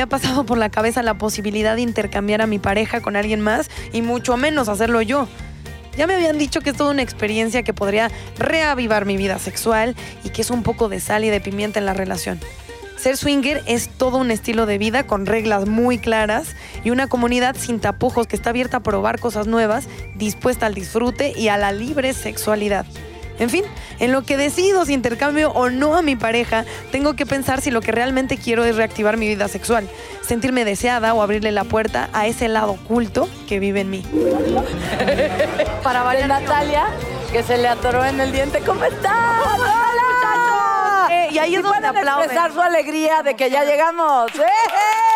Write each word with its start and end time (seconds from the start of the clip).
Había 0.00 0.08
pasado 0.08 0.46
por 0.46 0.56
la 0.56 0.70
cabeza 0.70 1.02
la 1.02 1.18
posibilidad 1.18 1.76
de 1.76 1.82
intercambiar 1.82 2.40
a 2.40 2.46
mi 2.46 2.58
pareja 2.58 3.02
con 3.02 3.16
alguien 3.16 3.42
más 3.42 3.68
y 3.92 4.00
mucho 4.00 4.38
menos 4.38 4.70
hacerlo 4.70 5.02
yo. 5.02 5.28
Ya 5.94 6.06
me 6.06 6.14
habían 6.14 6.38
dicho 6.38 6.62
que 6.62 6.70
es 6.70 6.76
toda 6.78 6.92
una 6.92 7.02
experiencia 7.02 7.64
que 7.64 7.74
podría 7.74 8.10
reavivar 8.38 9.04
mi 9.04 9.18
vida 9.18 9.38
sexual 9.38 9.94
y 10.24 10.30
que 10.30 10.40
es 10.40 10.48
un 10.48 10.62
poco 10.62 10.88
de 10.88 11.00
sal 11.00 11.22
y 11.26 11.28
de 11.28 11.42
pimienta 11.42 11.80
en 11.80 11.84
la 11.84 11.92
relación. 11.92 12.40
Ser 12.96 13.18
swinger 13.18 13.62
es 13.66 13.90
todo 13.90 14.16
un 14.16 14.30
estilo 14.30 14.64
de 14.64 14.78
vida 14.78 15.06
con 15.06 15.26
reglas 15.26 15.68
muy 15.68 15.98
claras 15.98 16.56
y 16.82 16.88
una 16.88 17.06
comunidad 17.06 17.54
sin 17.54 17.78
tapujos 17.78 18.26
que 18.26 18.36
está 18.36 18.48
abierta 18.48 18.78
a 18.78 18.82
probar 18.82 19.20
cosas 19.20 19.48
nuevas, 19.48 19.86
dispuesta 20.16 20.64
al 20.64 20.72
disfrute 20.72 21.34
y 21.36 21.48
a 21.48 21.58
la 21.58 21.72
libre 21.72 22.14
sexualidad. 22.14 22.86
En 23.40 23.48
fin, 23.48 23.64
en 23.98 24.12
lo 24.12 24.22
que 24.22 24.36
decido 24.36 24.84
si 24.84 24.92
intercambio 24.92 25.50
o 25.52 25.70
no 25.70 25.96
a 25.96 26.02
mi 26.02 26.14
pareja, 26.14 26.66
tengo 26.92 27.14
que 27.14 27.24
pensar 27.24 27.62
si 27.62 27.70
lo 27.70 27.80
que 27.80 27.90
realmente 27.90 28.36
quiero 28.36 28.64
es 28.64 28.76
reactivar 28.76 29.16
mi 29.16 29.26
vida 29.28 29.48
sexual, 29.48 29.88
sentirme 30.20 30.66
deseada 30.66 31.14
o 31.14 31.22
abrirle 31.22 31.50
la 31.50 31.64
puerta 31.64 32.10
a 32.12 32.26
ese 32.26 32.48
lado 32.48 32.72
oculto 32.72 33.30
que 33.48 33.58
vive 33.58 33.80
en 33.80 33.90
mí. 33.90 34.04
Para 35.82 36.02
variar, 36.02 36.28
Natalia, 36.28 36.84
que 37.32 37.42
se 37.42 37.56
le 37.56 37.68
atoró 37.68 38.04
en 38.04 38.20
el 38.20 38.30
diente. 38.30 38.60
¿Cómo 38.60 38.84
estás? 38.84 39.46
¡Hola! 39.54 41.08
Eh, 41.10 41.28
y 41.32 41.38
ahí 41.38 41.54
es 41.54 41.62
donde 41.62 41.88
aplauden. 41.88 42.24
expresar 42.24 42.52
su 42.52 42.60
alegría 42.60 43.22
de 43.22 43.34
que 43.34 43.50
ya 43.50 43.64
llegamos. 43.64 44.30
¡Eh! 44.36 45.09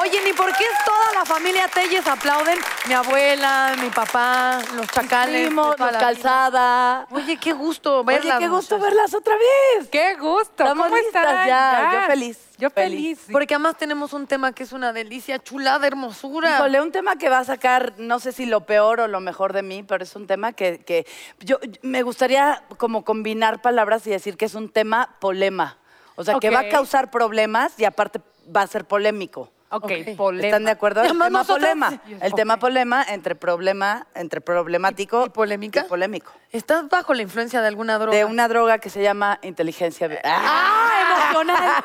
Oye, 0.00 0.20
ni 0.24 0.32
por 0.32 0.50
qué 0.56 0.64
toda 0.84 1.20
la 1.20 1.24
familia 1.24 1.68
Telles 1.68 2.06
aplauden. 2.06 2.58
Mi 2.88 2.94
abuela, 2.94 3.74
mi 3.80 3.90
papá, 3.90 4.60
los 4.74 4.86
chacales. 4.88 5.54
Toda 5.54 5.92
los 5.92 6.00
calzada. 6.00 7.06
Oye, 7.10 7.36
qué 7.36 7.52
gusto 7.52 8.02
verlas. 8.02 8.36
Oye, 8.36 8.44
qué 8.46 8.48
gusto 8.48 8.78
verlas 8.78 9.14
otra 9.14 9.34
vez. 9.34 9.88
¡Qué 9.90 10.14
gusto! 10.16 10.64
Estamos 10.64 10.84
¿Cómo 10.86 10.96
listas 10.96 11.24
están? 11.26 11.46
ya. 11.48 11.90
Yo 11.92 12.06
feliz, 12.06 12.38
Yo 12.58 12.70
feliz. 12.70 13.18
feliz. 13.20 13.32
Porque 13.32 13.54
además 13.54 13.76
tenemos 13.76 14.12
un 14.12 14.26
tema 14.26 14.52
que 14.52 14.62
es 14.62 14.72
una 14.72 14.92
delicia, 14.92 15.38
chulada, 15.38 15.86
hermosura. 15.86 16.56
Híjole, 16.56 16.80
un 16.80 16.90
tema 16.92 17.16
que 17.16 17.28
va 17.28 17.38
a 17.38 17.44
sacar, 17.44 17.94
no 17.98 18.18
sé 18.18 18.32
si 18.32 18.46
lo 18.46 18.66
peor 18.66 19.00
o 19.00 19.08
lo 19.08 19.20
mejor 19.20 19.52
de 19.52 19.62
mí, 19.62 19.82
pero 19.82 20.02
es 20.04 20.16
un 20.16 20.26
tema 20.26 20.52
que, 20.52 20.78
que 20.84 21.06
yo 21.40 21.58
me 21.82 22.02
gustaría 22.02 22.64
como 22.78 23.04
combinar 23.04 23.62
palabras 23.62 24.06
y 24.06 24.10
decir 24.10 24.36
que 24.36 24.46
es 24.46 24.54
un 24.54 24.70
tema 24.70 25.16
polema. 25.20 25.78
O 26.16 26.24
sea, 26.24 26.38
que 26.40 26.50
va 26.50 26.60
a 26.60 26.68
causar 26.68 27.10
problemas 27.10 27.78
y 27.78 27.84
aparte 27.84 28.20
va 28.54 28.62
a 28.62 28.66
ser 28.66 28.84
polémico. 28.84 29.50
Ok, 29.72 29.84
Ok. 29.84 30.16
polema. 30.16 30.46
¿Están 30.46 30.64
de 30.64 30.70
acuerdo? 30.70 31.02
El 31.02 31.08
tema 31.08 31.28
nosotras- 31.30 31.58
polema. 31.60 32.00
El 32.20 32.34
tema 32.34 32.58
polema 32.58 33.04
entre 33.08 33.34
problema, 33.34 34.06
entre 34.14 34.40
problemático 34.40 35.24
¿Y 35.26 35.30
polémica? 35.30 35.80
y 35.86 35.88
polémico. 35.88 36.32
¿Estás 36.50 36.88
bajo 36.88 37.14
la 37.14 37.22
influencia 37.22 37.60
de 37.62 37.68
alguna 37.68 37.98
droga? 37.98 38.16
De 38.16 38.24
una 38.24 38.48
droga 38.48 38.78
que 38.78 38.90
se 38.90 39.02
llama 39.02 39.38
inteligencia. 39.42 40.08
¡Ah! 40.24 40.91
Emocional. 41.32 41.84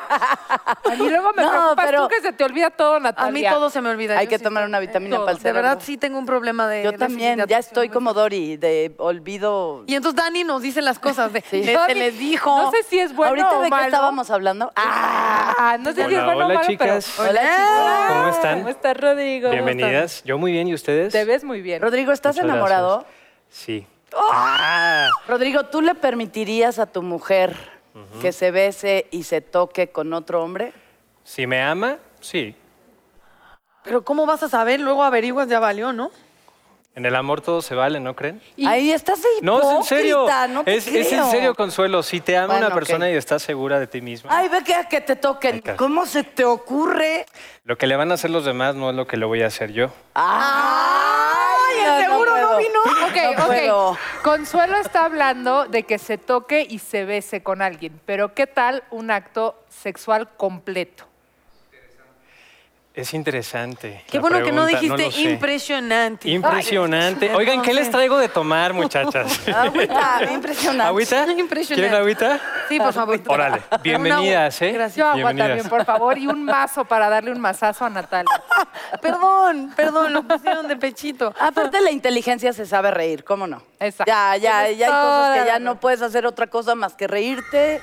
A 0.84 0.90
mí 0.96 1.08
luego 1.08 1.32
me 1.34 1.42
No, 1.42 1.50
preocupas 1.50 1.86
pero- 1.86 2.02
tú 2.02 2.08
que 2.08 2.20
se 2.20 2.32
te 2.32 2.44
olvida 2.44 2.70
todo, 2.70 2.94
A 2.96 3.00
Natalia. 3.00 3.32
mí 3.50 3.54
todo 3.56 3.70
se 3.70 3.80
me 3.80 3.90
olvida. 3.90 4.18
Hay 4.18 4.26
Yo 4.26 4.30
que 4.30 4.38
sí 4.38 4.44
tomar 4.44 4.64
una 4.66 4.78
vitamina 4.80 5.16
todo. 5.16 5.26
para 5.26 5.36
el 5.36 5.42
De 5.42 5.52
verdad 5.52 5.78
sí 5.82 5.96
tengo 5.96 6.18
un 6.18 6.26
problema 6.26 6.66
de 6.68 6.84
Yo 6.84 6.92
también, 6.94 7.44
ya 7.46 7.58
estoy 7.58 7.88
como. 7.88 8.08
Dori, 8.14 8.56
de 8.56 8.94
olvido. 8.98 9.84
Y 9.86 9.94
entonces 9.94 10.16
Dani 10.22 10.42
nos 10.44 10.62
dice 10.62 10.80
las 10.82 10.98
cosas 10.98 11.32
de, 11.32 11.40
Sí. 11.50 11.62
"Le- 11.62 11.78
se 11.86 11.94
les 11.94 12.18
dijo. 12.18 12.56
No 12.56 12.70
sé 12.70 12.82
si 12.84 12.98
es 12.98 13.14
bueno 13.14 13.28
¿Ahorita 13.30 13.58
o 13.58 13.62
de 13.62 13.70
qué 13.70 13.84
estábamos 13.84 14.30
hablando? 14.30 14.72
¡Ah! 14.76 15.54
Ah, 15.58 15.76
no 15.78 15.92
sé 15.92 15.94
si 15.94 16.00
es 16.00 16.06
Hola, 16.22 16.24
bueno 16.24 16.40
o 16.40 16.44
hola, 16.46 16.54
malo, 16.54 16.68
chicas. 16.68 17.14
pero... 17.16 17.30
Hola. 17.30 18.06
¿Cómo 18.08 18.28
están? 18.28 18.58
¿Cómo 18.58 18.68
estás, 18.70 18.96
Rodrigo? 18.96 19.50
Bienvenidas. 19.50 20.22
Yo 20.24 20.38
muy 20.38 20.52
bien, 20.52 20.68
¿y 20.68 20.74
ustedes? 20.74 21.12
Te 21.12 21.24
ves 21.24 21.44
muy 21.44 21.60
bien. 21.60 21.80
Rodrigo, 21.82 22.12
¿estás 22.12 22.36
Muchas 22.36 22.50
enamorado? 22.50 22.98
gracias. 22.98 23.14
Sí. 23.50 23.86
Ah, 24.16 25.08
Rodrigo, 25.28 25.64
¿tú 25.66 25.80
le 25.82 25.94
permitirías 25.94 26.78
a 26.78 26.86
tu 26.86 27.02
mujer 27.02 27.54
que 28.20 28.32
se 28.32 28.50
bese 28.50 29.06
y 29.10 29.24
se 29.24 29.40
toque 29.40 29.88
con 29.90 30.12
otro 30.12 30.42
hombre? 30.42 30.72
si 31.24 31.46
me 31.46 31.62
ama, 31.62 31.98
sí. 32.20 32.54
Pero 33.84 34.02
¿cómo 34.04 34.24
vas 34.26 34.42
a 34.42 34.48
saber? 34.48 34.80
Luego 34.80 35.02
averiguas, 35.04 35.48
ya 35.48 35.60
valió, 35.60 35.92
¿no? 35.92 36.10
En 36.94 37.06
el 37.06 37.14
amor 37.14 37.40
todo 37.42 37.62
se 37.62 37.74
vale, 37.76 38.00
¿no 38.00 38.16
creen? 38.16 38.40
Y- 38.56 38.66
Ahí 38.66 38.90
estás 38.92 39.22
de 39.22 39.28
No, 39.40 39.60
es 39.60 39.66
en 39.76 39.84
serio. 39.84 40.16
hipócrita, 40.24 40.48
no 40.48 40.64
te 40.64 40.74
es, 40.74 40.86
es 40.88 41.12
en 41.12 41.24
serio, 41.26 41.54
Consuelo. 41.54 42.02
Si 42.02 42.20
te 42.20 42.36
ama 42.36 42.54
Bueno, 42.54 42.66
una 42.66 42.74
persona 42.74 43.08
y 43.10 43.14
estás 43.14 43.42
segura 43.42 43.78
de 43.78 43.86
ti 43.86 44.00
misma, 44.00 44.30
Ay, 44.36 44.48
ve 44.48 44.64
que, 44.64 44.74
que 44.90 45.00
te 45.00 45.14
toquen. 45.16 45.62
Ay. 45.64 45.76
¿Cómo 45.76 46.06
se 46.06 46.24
te 46.24 46.44
ocurre? 46.44 47.24
lo 47.64 47.76
que 47.78 47.86
le 47.86 47.94
van 47.96 48.10
a 48.10 48.14
hacer 48.14 48.30
los 48.30 48.44
demás 48.44 48.74
no 48.74 48.90
es 48.90 48.96
lo 48.96 49.06
que 49.06 49.16
le 49.16 49.26
voy 49.26 49.42
a 49.42 49.46
hacer 49.46 49.70
yo. 49.72 49.90
¡Ay, 50.14 51.17
seguro 52.00 52.36
no 52.36 52.46
puedo. 52.48 52.58
vino. 52.58 52.80
Ok, 53.06 53.16
No 53.24 53.30
ok. 53.42 53.46
puedo. 53.46 53.98
Consuelo 54.22 54.76
está 54.78 55.04
hablando 55.04 55.66
de 55.66 55.82
que 55.84 55.98
se 55.98 56.18
toque 56.18 56.66
y 56.68 56.78
se 56.78 57.04
bese 57.04 57.42
con 57.42 57.62
alguien, 57.62 58.00
pero 58.06 58.34
¿qué 58.34 58.46
tal 58.46 58.82
un 58.90 59.10
acto 59.10 59.62
sexual 59.68 60.28
completo? 60.36 61.04
Es 62.94 63.14
interesante. 63.14 64.02
Qué 64.10 64.18
bueno 64.18 64.42
que 64.42 64.50
no 64.50 64.66
dijiste 64.66 65.06
impresionante. 65.20 66.28
Impresionante. 66.30 67.30
Ay, 67.30 67.36
Oigan, 67.36 67.62
¿qué 67.62 67.72
les 67.72 67.88
traigo 67.92 68.18
de 68.18 68.28
tomar, 68.28 68.72
muchachas? 68.72 69.46
Agüita, 69.54 70.18
impresionante. 70.32 70.82
¿Agüita? 70.88 71.30
Impresionante. 71.38 71.74
¿Quieren 71.74 71.94
agüita? 71.94 72.40
Sí, 72.68 72.76
por 72.80 72.92
favor. 72.92 73.20
Órale, 73.28 73.62
bienvenidas, 73.84 74.60
¿eh? 74.62 74.72
Gracias. 74.72 74.96
Yo 74.96 75.04
agua 75.04 75.14
Bienvenidas. 75.14 75.48
también, 75.48 75.68
por 75.68 75.84
favor, 75.84 76.18
y 76.18 76.26
un 76.26 76.44
mazo 76.44 76.84
para 76.86 77.08
darle 77.08 77.30
un 77.30 77.40
mazazo 77.40 77.84
a 77.84 77.90
Natalia. 77.90 78.32
Perdón, 79.02 79.72
perdón, 79.76 80.12
lo 80.12 80.22
pusieron 80.22 80.68
de 80.68 80.76
pechito. 80.76 81.32
Aparte, 81.38 81.80
la 81.80 81.90
inteligencia 81.90 82.52
se 82.52 82.66
sabe 82.66 82.90
reír, 82.90 83.24
¿cómo 83.24 83.46
no? 83.46 83.62
Exacto. 83.80 84.04
Ya, 84.10 84.36
ya, 84.36 84.70
ya 84.70 84.86
hay 84.86 84.92
cosas 84.92 85.38
que 85.40 85.46
ya 85.46 85.58
no 85.58 85.80
puedes 85.80 86.02
hacer 86.02 86.26
otra 86.26 86.46
cosa 86.48 86.74
más 86.74 86.94
que 86.94 87.06
reírte 87.06 87.80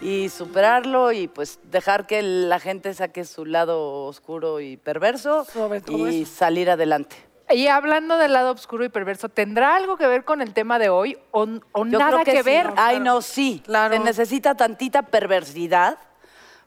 y 0.00 0.28
superarlo 0.28 1.12
y 1.12 1.28
pues 1.28 1.58
dejar 1.64 2.06
que 2.06 2.22
la 2.22 2.58
gente 2.60 2.92
saque 2.94 3.24
su 3.24 3.44
lado 3.46 4.04
oscuro 4.06 4.60
y 4.60 4.76
perverso 4.76 5.44
Sobre 5.44 5.80
todo 5.80 6.08
y 6.10 6.22
eso. 6.22 6.34
salir 6.34 6.70
adelante. 6.70 7.16
Y 7.50 7.68
hablando 7.68 8.16
del 8.16 8.32
lado 8.32 8.52
oscuro 8.52 8.84
y 8.84 8.88
perverso, 8.88 9.28
¿tendrá 9.28 9.76
algo 9.76 9.96
que 9.98 10.06
ver 10.06 10.24
con 10.24 10.40
el 10.40 10.54
tema 10.54 10.78
de 10.78 10.88
hoy 10.88 11.18
o, 11.30 11.46
o 11.72 11.86
Yo 11.86 11.98
nada 11.98 12.22
creo 12.22 12.24
que, 12.24 12.32
que, 12.32 12.38
sí. 12.38 12.44
ver? 12.44 12.72
Ay, 12.76 13.00
no, 13.00 13.20
sí. 13.20 13.62
Claro. 13.64 13.94
Se 13.96 14.00
necesita 14.02 14.54
tantita 14.54 15.02
perversidad 15.02 15.98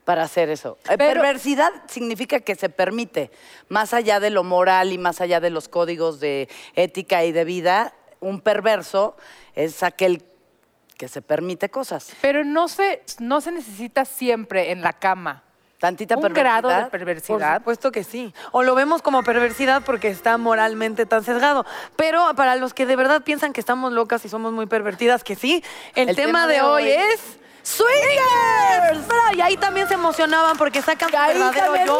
para 0.08 0.24
hacer 0.24 0.50
eso. 0.50 0.78
Eh, 0.86 0.96
Pero- 0.98 1.22
Perversidad 1.22 1.70
significa 1.88 2.40
que 2.40 2.56
se 2.56 2.70
permite, 2.70 3.30
más 3.68 3.94
allá 3.94 4.22
de 4.22 4.30
lo 4.30 4.46
moral 4.46 4.94
y 4.94 4.98
más 4.98 5.20
allá 5.20 5.42
de 5.42 5.50
los 5.50 5.68
códigos 5.68 6.22
de 6.22 6.48
ética 6.76 7.26
y 7.26 7.34
de 7.34 7.44
vida, 7.44 7.94
un 8.22 8.40
perverso 8.40 9.18
es 9.54 9.84
aquel 9.84 10.24
que 10.96 11.10
se 11.10 11.22
permite 11.22 11.68
cosas. 11.68 12.14
Pero 12.22 12.46
no 12.46 12.70
se, 12.70 13.04
no 13.20 13.42
se 13.42 13.52
necesita 13.52 14.06
siempre 14.06 14.72
en 14.72 14.82
la 14.82 14.94
cama. 14.94 15.44
Tantita 15.78 16.16
un 16.16 16.22
perversidad. 16.22 16.62
grado 16.62 16.70
de 16.70 16.82
Por 16.84 16.90
perversidad. 16.92 17.58
supuesto 17.58 17.92
que 17.92 18.06
sí. 18.06 18.34
O 18.54 18.64
lo 18.64 18.76
vemos 18.76 19.02
como 19.02 19.24
perversidad 19.24 19.82
porque 19.84 20.08
está 20.08 20.38
moralmente 20.38 21.06
tan 21.06 21.26
sesgado. 21.26 21.66
Pero 21.98 22.32
para 22.38 22.56
los 22.56 22.74
que 22.74 22.86
de 22.86 22.96
verdad 22.96 23.24
piensan 23.24 23.52
que 23.52 23.60
estamos 23.60 23.92
locas 23.92 24.24
y 24.24 24.30
somos 24.30 24.54
muy 24.54 24.68
pervertidas, 24.68 25.26
que 25.26 25.36
sí, 25.36 25.62
el, 25.96 26.16
tema, 26.16 26.48
de, 26.48 26.62
hoy 26.62 26.88
es... 26.88 27.40
¡Swingers! 27.68 29.06
Y 29.34 29.42
ahí 29.42 29.58
también 29.58 29.88
se 29.88 29.96
emocionaban 29.96 30.58
porque 30.58 30.82
sacan 30.82 31.10
su 31.10 31.18
Ahí 31.18 31.34
verdadero 31.34 31.66
también, 31.66 31.86
yo. 31.88 32.00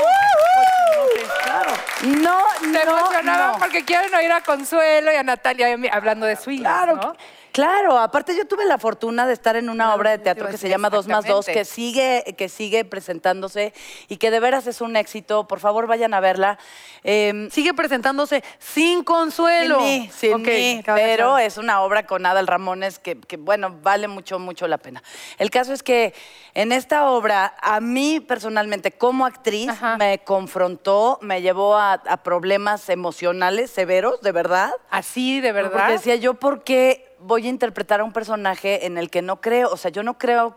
Claro. 1.44 1.72
No, 2.04 2.40
Se 2.62 2.68
no, 2.86 2.98
emocionaban 2.98 3.52
no. 3.54 3.60
porque 3.60 3.84
quieren 3.84 4.14
oír 4.16 4.32
a 4.32 4.42
Consuelo 4.42 5.12
y 5.12 5.16
a 5.16 5.24
Natalia 5.24 5.76
hablando 5.92 6.26
de 6.26 6.36
swing. 6.36 6.60
Claro, 6.60 6.96
¿no? 6.96 7.16
Claro. 7.58 7.98
Aparte 7.98 8.36
yo 8.36 8.46
tuve 8.46 8.66
la 8.66 8.78
fortuna 8.78 9.26
de 9.26 9.34
estar 9.34 9.56
en 9.56 9.70
una 9.70 9.86
Claro, 9.86 10.00
obra 10.00 10.12
de 10.12 10.18
te 10.20 10.24
teatro 10.26 10.48
que 10.48 10.58
se 10.58 10.70
llama 10.70 10.90
Dos 10.90 11.08
más 11.08 11.26
Dos, 11.26 11.46
que 11.46 11.66
sigue, 11.66 12.36
que 12.38 12.50
sigue 12.50 12.86
presentándose 12.86 13.74
y 14.08 14.18
que 14.18 14.32
de 14.32 14.40
veras 14.40 14.68
es 14.68 14.82
un 14.82 14.96
éxito. 14.96 15.48
Por 15.48 15.60
favor, 15.60 15.88
vayan 15.88 16.14
a 16.14 16.20
verla. 16.20 16.58
Eh, 17.04 17.48
Sigue 17.52 17.74
presentándose 17.74 18.44
sin 18.60 19.04
consuelo. 19.04 19.80
Sin 19.80 19.86
mí, 20.02 20.10
sin 20.14 20.42
mí, 20.44 20.82
pero 20.86 21.38
es 21.38 21.58
una 21.58 21.82
obra 21.82 22.06
con 22.06 22.26
Adal 22.26 22.48
Ramones 22.48 23.00
que, 23.00 23.20
que, 23.20 23.38
bueno, 23.38 23.76
vale 23.82 24.08
mucho, 24.08 24.40
mucho 24.40 24.68
la 24.68 24.78
pena. 24.78 25.02
El 25.38 25.50
caso 25.50 25.74
es 25.74 25.84
que 25.84 26.14
en 26.54 26.72
esta 26.72 27.10
obra, 27.10 27.56
a 27.62 27.80
mí 27.80 28.20
personalmente, 28.20 28.92
como 28.92 29.26
actriz, 29.26 29.70
Ajá. 29.70 29.98
me 29.98 30.20
confrontó, 30.20 31.18
me 31.22 31.42
llevó 31.42 31.76
a, 31.78 31.94
a 31.94 32.18
problemas 32.24 32.90
emocionales 32.90 33.72
severos, 33.72 34.22
de 34.22 34.32
verdad. 34.32 34.72
Así, 34.90 35.40
de 35.42 35.54
Porque 35.54 35.70
verdad. 35.70 35.90
decía 35.90 36.16
yo, 36.16 36.34
¿por 36.36 36.64
qué 36.64 37.07
voy 37.20 37.48
a 37.48 37.50
interpretar 37.50 38.00
a 38.00 38.04
un 38.04 38.14
personaje 38.14 38.86
en 38.86 38.98
el 38.98 39.10
que 39.10 39.22
no 39.22 39.42
creo? 39.42 39.70
O 39.72 39.78
sea, 39.78 39.92
yo 39.92 40.04
no 40.04 40.18
creo, 40.18 40.56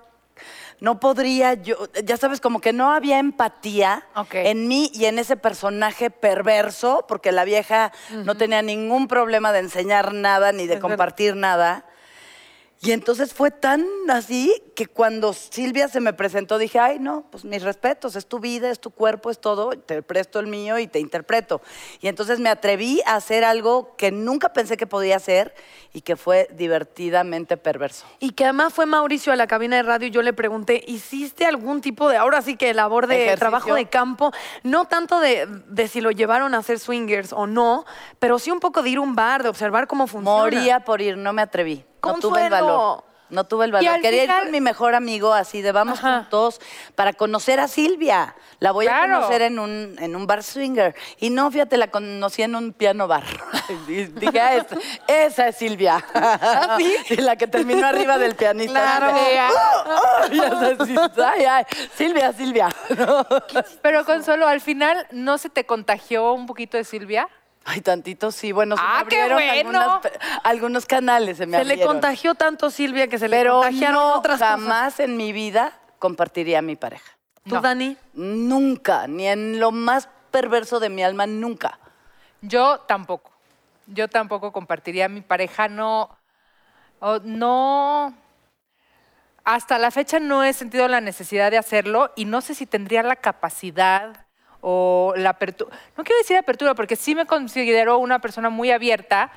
no 0.81 1.01
podría 1.01 1.55
yo, 1.55 1.77
ya 2.05 2.17
sabes, 2.17 2.41
como 2.41 2.61
que 2.61 2.73
no 2.73 2.93
había 2.93 3.19
empatía 3.19 4.07
en 4.33 4.69
mí 4.69 4.91
y 4.95 5.05
en 5.05 5.19
ese 5.19 5.37
personaje 5.37 6.11
perverso, 6.11 7.05
porque 7.07 7.33
la 7.33 7.45
vieja 7.45 7.93
no 8.25 8.37
tenía 8.37 8.63
ningún 8.63 9.09
problema 9.09 9.53
de 9.53 9.61
enseñar 9.61 10.15
nada 10.15 10.53
ni 10.53 10.67
de 10.67 10.81
compartir 10.81 11.37
nada. 11.37 11.85
Y 12.83 12.93
entonces 12.93 13.35
fue 13.35 13.51
tan 13.51 13.85
así 14.09 14.63
que 14.75 14.87
cuando 14.87 15.35
Silvia 15.35 15.89
se 15.89 16.01
me 16.01 16.15
presentó 16.15 16.57
dije, 16.57 16.79
ay, 16.79 16.99
no, 16.99 17.27
pues 17.31 17.45
mis 17.45 17.63
respetos, 17.63 18.17
es 18.17 18.25
tu 18.25 18.41
vida, 18.41 18.71
es 18.71 18.81
tu 18.81 18.91
cuerpo, 18.91 19.31
es 19.31 19.39
todo, 19.39 19.73
te 19.73 20.03
presto 20.03 20.41
el 20.41 20.47
mío 20.47 20.79
y 20.79 20.87
te 20.87 20.99
interpreto. 20.99 21.61
Y 22.01 22.09
entonces 22.09 22.41
me 22.41 22.49
atreví 22.49 23.03
a 23.05 23.17
hacer 23.17 23.45
algo 23.45 23.95
que 23.99 24.11
nunca 24.11 24.55
pensé 24.55 24.79
que 24.79 24.87
podía 24.87 25.17
hacer 25.17 25.55
y 25.93 26.01
que 26.01 26.17
fue 26.17 26.49
divertidamente 26.53 27.59
perverso. 27.59 28.07
Y 28.19 28.31
que 28.31 28.45
además 28.45 28.73
fue 28.73 28.87
Mauricio 28.87 29.31
a 29.31 29.37
la 29.37 29.47
cabina 29.47 29.77
de 29.77 29.83
radio 29.83 30.09
y 30.09 30.11
yo 30.11 30.23
le 30.23 30.33
pregunté, 30.33 30.83
¿hiciste 30.87 31.45
algún 31.45 31.83
tipo 31.83 32.09
de, 32.09 32.17
ahora 32.17 32.41
sí 32.41 32.57
que 32.57 32.73
labor 32.73 33.09
de 33.09 33.17
Ejercicio. 33.17 33.39
trabajo 33.41 33.75
de 33.75 33.91
campo? 33.91 34.33
No 34.63 34.87
tanto 34.87 35.21
de, 35.21 35.47
de 35.67 35.87
si 35.87 36.01
lo 36.01 36.13
llevaron 36.13 36.55
a 36.55 36.59
hacer 36.59 36.79
swingers 36.79 37.35
o 37.35 37.47
no, 37.47 37.85
pero 38.19 38.39
sí 38.39 38.51
un 38.51 38.61
poco 38.61 38.83
de 38.83 38.89
ir 38.89 38.97
a 38.97 39.03
un 39.03 39.15
bar, 39.15 39.43
de 39.43 39.51
observar 39.51 39.87
cómo 39.87 40.07
funciona. 40.07 40.39
Moría 40.39 40.81
por 40.81 41.03
ir, 41.03 41.19
no 41.19 41.35
me 41.35 41.43
atreví. 41.43 41.85
No 42.03 42.15
tuve 42.15 42.45
el 42.45 42.51
valor. 42.51 43.05
No 43.31 43.45
tuve 43.45 43.65
el 43.67 43.71
valor. 43.71 43.95
al 43.95 44.01
Quería 44.03 44.25
ir 44.25 44.31
con 44.43 44.51
mi 44.51 44.61
mejor 44.61 44.97
amigo 44.97 45.33
así 45.33 45.63
de 45.63 45.71
vamos 45.71 46.01
Ajá. 46.01 46.23
juntos 46.23 46.61
para 46.97 47.13
conocer 47.13 47.61
a 47.61 47.69
Silvia. 47.69 48.35
La 48.59 48.73
voy 48.73 48.87
Claro. 48.87 49.15
a 49.15 49.17
conocer 49.21 49.43
en 49.43 49.61
un, 49.61 49.95
en 50.01 50.17
un 50.17 50.27
bar 50.27 50.43
swinger. 50.43 50.97
Y 51.19 51.31
no, 51.31 51.49
fíjate, 51.49 51.77
la 51.77 51.93
conocí 51.93 52.43
en 52.43 52.57
un 52.57 52.73
piano 52.73 53.07
bar. 53.07 53.23
Y 53.87 54.07
dije, 54.07 54.41
"Ah, 54.41 54.57
esa, 54.57 54.77
esa 55.07 55.47
es 55.49 55.57
Silvia. 55.57 56.05
Y 57.11 57.17
la 57.19 57.37
que 57.37 57.47
terminó 57.47 57.87
arriba 57.87 58.19
del 58.19 58.35
pianista. 58.35 58.81
Claro. 58.99 59.17
¡Oh, 59.87 59.95
oh! 59.95 60.83
Así, 60.83 60.97
ay, 61.25 61.45
ay, 61.45 61.65
Silvia, 61.95 62.33
Silvia. 62.33 62.69
Pero 63.81 64.05
Consuelo, 64.05 64.49
al 64.49 64.61
final, 64.61 65.07
¿no 65.13 65.39
se 65.39 65.51
te 65.51 65.65
contagió 65.67 66.33
un 66.33 66.47
poquito 66.47 66.77
de 66.77 66.83
Silvia? 66.83 67.29
Ay, 67.71 67.81
tantito 67.81 68.31
sí. 68.33 68.53
Bueno, 68.53 68.77
se 68.77 68.83
Ah, 68.85 69.03
me 69.05 69.09
qué 69.09 69.33
bueno. 69.33 69.81
algunas 69.81 70.01
algunos 70.45 70.87
canales. 70.87 71.37
Se, 71.39 71.47
me 71.47 71.59
Se 71.59 71.65
le 71.65 71.81
contagió 71.81 72.35
tanto 72.35 72.71
Silvia 72.71 73.09
que 73.09 73.19
se 73.19 73.29
le 73.29 73.37
Pero 73.39 73.61
contagiaron 73.61 73.95
no, 73.95 74.15
otras 74.15 74.41
jamás 74.41 74.99
en 75.01 75.17
mi 75.17 75.33
vida 75.33 75.73
compartiría 75.99 76.59
a 76.59 76.63
mi 76.63 76.77
pareja. 76.77 77.05
cosas. 77.05 77.45
¿Tú, 77.45 77.55
No. 77.57 77.61
Dani? 77.61 77.97
Nunca, 78.15 79.07
ni 79.07 79.27
en 79.29 79.61
lo 79.61 79.71
más 79.73 80.09
perverso 80.31 80.81
de 80.81 80.89
mi 80.89 81.03
alma, 81.03 81.27
nunca. 81.27 81.79
Yo 82.43 82.81
tampoco. 82.81 83.31
Yo 83.87 84.09
tampoco 84.09 84.53
compartiría 84.53 85.07
a 85.07 85.09
mi 85.09 85.21
pareja, 85.21 85.69
no. 85.69 86.11
no. 87.25 88.15
Hasta 89.45 89.79
la 89.79 89.91
fecha 89.91 90.21
no 90.21 90.45
he 90.45 90.53
sentido 90.53 90.87
la 90.87 91.01
necesidad 91.01 91.51
de 91.51 91.59
hacerlo 91.59 92.13
y 92.15 92.25
no 92.25 92.41
sé 92.41 92.55
si 92.55 92.67
tendría 92.67 93.03
la 93.03 93.17
capacidad 93.17 94.27
o 94.61 95.15
la 95.17 95.31
apertura. 95.31 95.77
No 95.97 96.05
quiero 96.05 96.19
decir 96.19 96.37
apertura 96.37 96.75
porque 96.75 96.97
sí 96.97 97.15
me 97.15 97.27
considero 97.27 97.99
una 97.99 98.21
persona 98.21 98.51
muy 98.51 98.71
abierta 98.71 99.33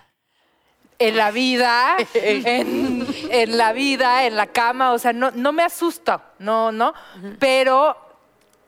en 0.99 1.17
la 1.17 1.31
vida, 1.31 1.97
en, 2.13 3.05
en 3.29 3.57
la 3.57 3.73
vida, 3.73 4.25
en 4.25 4.35
la 4.35 4.47
cama, 4.47 4.93
o 4.93 4.99
sea, 4.99 5.13
no, 5.13 5.31
no 5.31 5.51
me 5.51 5.63
asusta, 5.63 6.31
no, 6.39 6.71
no, 6.71 6.93
pero 7.39 7.97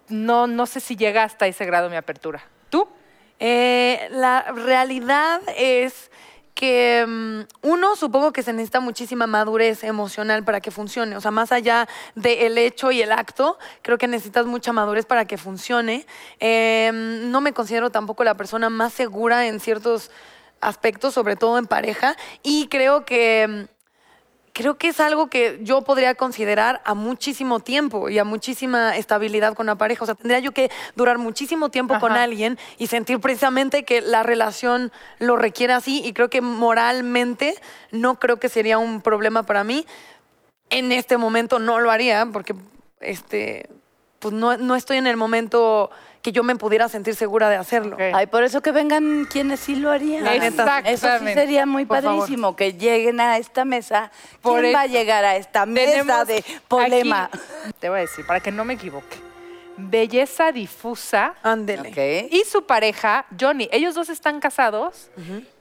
no, 0.10 0.48
no 0.48 0.66
sé 0.66 0.80
si 0.80 0.96
llega 0.96 1.24
hasta 1.24 1.48
ese 1.48 1.66
grado 1.66 1.90
mi 1.90 1.96
apertura. 1.96 2.44
¿Tú? 2.70 2.88
Eh, 3.40 4.08
la 4.12 4.44
realidad 4.54 5.42
es 5.58 6.10
que 6.56 7.06
mm, 7.08 7.68
uno 7.68 7.96
supongo 7.96 8.32
que 8.32 8.42
se 8.42 8.54
necesita 8.54 8.80
muchísima 8.80 9.28
madurez 9.28 9.84
emocional 9.84 10.44
para 10.44 10.62
que 10.62 10.72
funcione. 10.72 11.16
O 11.16 11.22
sea, 11.22 11.30
más 11.30 11.52
allá 11.52 11.88
del 12.16 12.58
hecho 12.58 12.92
y 12.92 13.02
el 13.02 13.12
acto, 13.12 13.60
creo 13.82 13.98
que 13.98 14.08
necesitas 14.08 14.46
mucha 14.46 14.74
madurez 14.74 15.06
para 15.06 15.26
que 15.26 15.38
funcione. 15.38 16.08
Eh, 16.40 16.92
no 16.94 17.42
me 17.42 17.54
considero 17.54 17.90
tampoco 17.90 18.24
la 18.24 18.36
persona 18.36 18.70
más 18.70 18.94
segura 18.94 19.48
en 19.48 19.60
ciertos 19.60 20.10
aspectos, 20.62 21.14
sobre 21.14 21.36
todo 21.36 21.58
en 21.58 21.68
pareja, 21.68 22.16
y 22.42 22.68
creo 22.70 23.06
que 23.06 23.68
mm, 23.70 23.75
creo 24.56 24.78
que 24.78 24.88
es 24.88 25.02
algo 25.02 25.28
que 25.28 25.60
yo 25.64 25.82
podría 25.82 26.16
considerar 26.16 26.82
a 26.86 26.94
muchísimo 26.94 27.60
tiempo 27.60 28.08
y 28.08 28.20
a 28.20 28.24
muchísima 28.24 28.96
estabilidad 28.96 29.54
con 29.54 29.66
la 29.66 29.76
pareja. 29.76 30.04
O 30.04 30.06
sea, 30.06 30.16
tendría 30.16 30.40
yo 30.40 30.54
que 30.54 30.72
durar 30.96 31.18
muchísimo 31.18 31.68
tiempo 31.68 32.00
con 32.00 32.14
alguien 32.14 32.58
y 32.78 32.88
sentir 32.88 33.20
precisamente 33.20 33.84
que 33.84 34.00
la 34.00 34.24
relación 34.24 34.94
lo 35.20 35.36
requiere 35.36 35.74
así 35.74 36.02
y 36.06 36.14
creo 36.14 36.30
que 36.30 36.40
moralmente 36.40 37.56
no 37.92 38.18
creo 38.18 38.38
que 38.38 38.48
sería 38.48 38.78
un 38.78 39.02
problema 39.02 39.44
para 39.44 39.66
mí. 39.66 39.86
En 40.70 40.94
este 40.94 41.18
momento 41.18 41.60
no 41.60 41.82
lo 41.82 41.92
haría 41.92 42.26
porque 42.32 42.56
este, 43.02 43.70
pues 44.20 44.34
no, 44.34 44.56
no 44.56 44.78
estoy 44.78 44.96
en 44.96 45.08
el 45.08 45.18
momento 45.18 45.92
que 46.26 46.32
yo 46.32 46.42
me 46.42 46.56
pudiera 46.56 46.90
sentir 46.90 47.14
segura 47.16 47.50
de 47.50 47.56
hacerlo. 47.56 47.98
Ok. 47.98 48.02
Ay, 48.12 48.26
por 48.26 48.42
eso 48.44 48.60
que 48.60 48.72
vengan 48.72 49.26
quienes 49.30 49.60
sí 49.60 49.76
lo 49.76 49.92
harían. 49.92 50.24
Neta. 50.24 50.80
Eso 50.80 51.08
sí 51.20 51.26
sería 51.36 51.68
muy 51.68 51.86
Por 51.86 52.02
favor. 52.02 52.22
padrísimo, 52.22 52.56
que 52.56 52.74
lleguen 52.74 53.20
a 53.20 53.38
esta 53.38 53.64
mesa. 53.64 54.12
Por 54.42 54.62
¿Quién 54.62 54.74
va 54.76 54.82
a 54.82 54.88
llegar 54.88 55.24
a 55.24 55.36
esta 55.36 55.68
mesa 55.68 55.92
Tenemos 55.92 56.28
de 56.28 56.44
polema? 56.68 57.26
aquí- 57.26 57.38
te 57.80 57.90
voy 57.90 58.00
a 58.00 58.02
decir, 58.02 58.26
para 58.26 58.40
que 58.40 58.52
no 58.52 58.66
me 58.66 58.74
equivoque. 58.74 59.18
Belleza 59.78 60.52
difusa 60.52 61.36
Ándele. 61.44 62.28
Y 62.32 62.44
su 62.46 62.66
pareja, 62.66 63.28
Johnny. 63.40 63.70
Ellos 63.72 63.94
dos 63.94 64.10
están 64.10 64.40
casados 64.40 65.12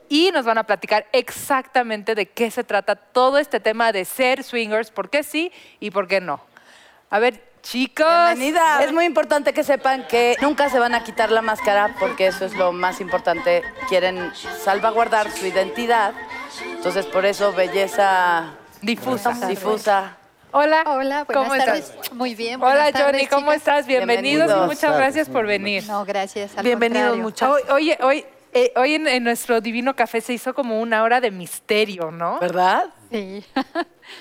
y 0.08 0.30
nos 0.32 0.46
van 0.46 0.56
a 0.56 0.64
platicar 0.64 1.06
exactamente 1.12 2.14
de 2.14 2.24
qué 2.24 2.50
se 2.50 2.64
trata 2.64 2.96
todo 2.96 3.36
este 3.36 3.60
tema 3.60 3.92
de 3.92 4.06
ser 4.06 4.42
swingers, 4.42 4.90
por 4.90 5.10
qué 5.10 5.24
sí 5.24 5.52
y 5.78 5.90
por 5.90 6.08
qué 6.08 6.22
no. 6.22 6.40
A 7.10 7.18
ver, 7.18 7.52
chicos. 7.64 8.06
Bienvenida. 8.06 8.84
Es 8.84 8.92
muy 8.92 9.04
importante 9.06 9.52
que 9.52 9.64
sepan 9.64 10.06
que 10.06 10.36
nunca 10.40 10.68
se 10.68 10.78
van 10.78 10.94
a 10.94 11.02
quitar 11.02 11.30
la 11.32 11.42
máscara 11.42 11.96
porque 11.98 12.28
eso 12.28 12.44
es 12.44 12.54
lo 12.54 12.72
más 12.72 13.00
importante. 13.00 13.62
Quieren 13.88 14.32
salvaguardar 14.62 15.30
su 15.32 15.46
identidad. 15.46 16.12
Entonces, 16.76 17.06
por 17.06 17.24
eso, 17.26 17.52
belleza 17.52 18.54
Difusa. 18.82 19.32
difusa. 19.48 20.16
Hola. 20.52 20.84
Hola, 20.86 21.24
buenas 21.24 21.26
¿Cómo 21.26 21.56
tardes. 21.64 21.90
estás? 21.90 22.12
Muy 22.12 22.34
bien. 22.36 22.62
Hola, 22.62 22.74
buenas 22.74 22.92
tardes, 22.92 23.06
Johnny, 23.12 23.26
¿cómo 23.26 23.46
chicas. 23.46 23.56
estás? 23.56 23.86
Bienvenidos 23.86 24.50
y 24.52 24.66
muchas 24.66 24.96
gracias 24.96 25.28
por 25.28 25.46
venir. 25.46 25.82
No, 25.88 26.04
gracias. 26.04 26.56
al 26.56 26.62
Bienvenidos, 26.64 27.16
contrario. 27.16 27.22
muchachos. 27.24 27.72
Hoy, 27.72 27.88
oye, 27.90 27.98
hoy, 28.02 28.26
eh, 28.52 28.72
hoy 28.76 28.94
en, 28.94 29.08
en 29.08 29.24
nuestro 29.24 29.60
divino 29.60 29.96
café 29.96 30.20
se 30.20 30.32
hizo 30.34 30.54
como 30.54 30.80
una 30.80 31.02
hora 31.02 31.20
de 31.20 31.32
misterio, 31.32 32.12
¿no? 32.12 32.38
¿Verdad? 32.38 32.84
Sí. 33.10 33.44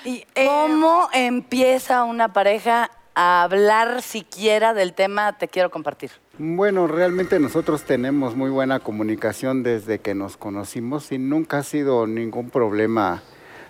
Y, 0.06 0.26
eh, 0.34 0.46
¿Cómo 0.46 1.10
empieza 1.12 2.06
una 2.06 2.32
pareja 2.32 2.90
a 3.16 3.44
hablar 3.44 4.02
siquiera 4.02 4.74
del 4.74 4.94
tema 4.94 5.38
te 5.38 5.48
quiero 5.48 5.70
compartir? 5.70 6.12
Bueno, 6.38 6.88
realmente 6.88 7.40
nosotros 7.40 7.84
tenemos 7.84 8.36
muy 8.36 8.50
buena 8.50 8.80
comunicación 8.80 9.64
desde 9.64 10.00
que 10.00 10.16
nos 10.16 10.38
conocimos 10.38 11.12
y 11.12 11.20
nunca 11.20 11.60
ha 11.60 11.64
sido 11.64 12.08
ningún 12.08 12.50
problema 12.50 13.22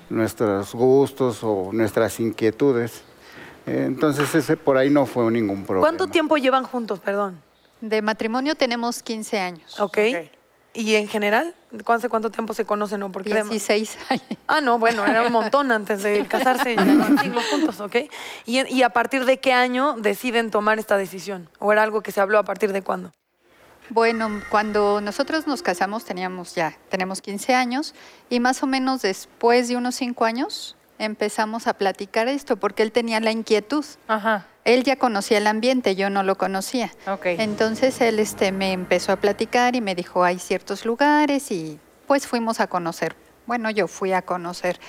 nuestros 0.09 0.73
gustos 0.73 1.43
o 1.43 1.69
nuestras 1.73 2.19
inquietudes. 2.19 3.03
Entonces 3.65 4.33
ese 4.35 4.57
por 4.57 4.77
ahí 4.77 4.89
no 4.89 5.05
fue 5.05 5.29
ningún 5.31 5.65
problema. 5.65 5.87
¿Cuánto 5.87 6.07
tiempo 6.07 6.37
llevan 6.37 6.63
juntos, 6.63 6.99
perdón? 6.99 7.41
De 7.81 8.01
matrimonio 8.01 8.55
tenemos 8.55 9.03
15 9.03 9.39
años. 9.39 9.79
¿Ok? 9.79 9.97
Ok. 9.97 10.29
¿Y 10.73 10.95
en 10.95 11.07
general? 11.07 11.53
¿Hace 11.87 12.09
cuánto 12.09 12.29
tiempo 12.29 12.53
se 12.53 12.65
conocen? 12.65 12.99
No? 12.99 13.11
Porque 13.11 13.29
de- 13.33 13.43
16 13.43 13.97
años. 14.09 14.23
Ah, 14.47 14.61
no, 14.61 14.77
bueno, 14.79 15.05
era 15.05 15.23
un 15.23 15.31
montón 15.33 15.71
antes 15.71 16.03
de 16.03 16.25
casarse, 16.29 16.75
siglos 17.21 17.43
juntos, 17.49 17.79
¿ok? 17.79 17.95
¿Y, 18.45 18.67
y 18.73 18.83
a 18.83 18.89
partir 18.89 19.25
de 19.25 19.39
qué 19.39 19.53
año 19.53 19.95
deciden 19.97 20.51
tomar 20.51 20.77
esta 20.79 20.97
decisión? 20.97 21.49
¿O 21.59 21.71
era 21.71 21.81
algo 21.83 22.01
que 22.01 22.11
se 22.11 22.21
habló 22.21 22.37
a 22.39 22.43
partir 22.43 22.71
de 22.73 22.81
cuándo? 22.83 23.11
Bueno, 23.89 24.41
cuando 24.49 25.01
nosotros 25.01 25.45
nos 25.45 25.61
casamos 25.61 26.05
teníamos 26.05 26.55
ya, 26.55 26.77
tenemos 26.89 27.21
15 27.21 27.53
años 27.53 27.93
y 28.29 28.39
más 28.39 28.63
o 28.63 28.67
menos 28.67 29.01
después 29.01 29.67
de 29.67 29.75
unos 29.75 29.95
5 29.95 30.23
años 30.25 30.77
empezamos 31.03 31.67
a 31.67 31.73
platicar 31.73 32.27
esto 32.27 32.57
porque 32.57 32.83
él 32.83 32.91
tenía 32.91 33.19
la 33.19 33.31
inquietud. 33.31 33.85
Ajá. 34.07 34.47
Él 34.65 34.83
ya 34.83 34.95
conocía 34.95 35.37
el 35.39 35.47
ambiente, 35.47 35.95
yo 35.95 36.09
no 36.09 36.23
lo 36.23 36.37
conocía. 36.37 36.91
Entonces 37.23 37.99
él 38.01 38.19
este, 38.19 38.51
me 38.51 38.71
empezó 38.71 39.11
a 39.11 39.17
platicar 39.17 39.75
y 39.75 39.81
me 39.81 39.95
dijo, 39.95 40.23
hay 40.23 40.39
ciertos 40.39 40.85
lugares 40.85 41.51
y 41.51 41.79
pues 42.07 42.27
fuimos 42.27 42.59
a 42.59 42.67
conocer. 42.67 43.15
Bueno, 43.45 43.69
yo 43.69 43.87
fui 43.87 44.13
a 44.13 44.21
conocer. 44.21 44.79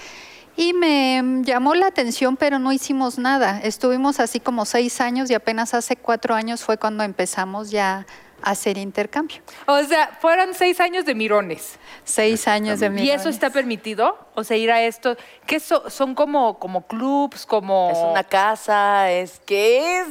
Y 0.56 0.72
me 0.72 1.20
llamó 1.42 1.74
la 1.74 1.88
atención, 1.88 2.36
pero 2.36 2.60
no 2.60 2.72
hicimos 2.72 3.18
nada. 3.18 3.60
Estuvimos 3.60 4.20
así 4.20 4.38
como 4.38 4.64
seis 4.64 5.00
años 5.00 5.28
y 5.30 5.34
apenas 5.34 5.74
hace 5.74 5.96
cuatro 5.96 6.34
años 6.34 6.62
fue 6.62 6.78
cuando 6.78 7.02
empezamos 7.02 7.70
ya 7.72 8.06
hacer 8.44 8.78
intercambio. 8.78 9.38
O 9.66 9.82
sea, 9.82 10.16
fueron 10.20 10.54
seis 10.54 10.78
años 10.80 11.04
de 11.04 11.14
mirones. 11.14 11.78
Seis 12.04 12.46
años 12.46 12.80
de 12.80 12.92
¿Y 13.02 13.10
eso 13.10 13.28
está 13.28 13.50
permitido? 13.50 14.18
O 14.34 14.44
sea, 14.44 14.56
ir 14.56 14.70
a 14.70 14.82
esto. 14.82 15.16
¿Qué 15.46 15.58
so- 15.60 15.88
son 15.90 16.14
como, 16.14 16.58
como 16.58 16.86
clubs, 16.86 17.46
como. 17.46 17.90
¿Es 17.90 17.98
una 17.98 18.24
casa? 18.24 19.10
¿Es 19.10 19.40
qué 19.44 20.00
es? 20.00 20.06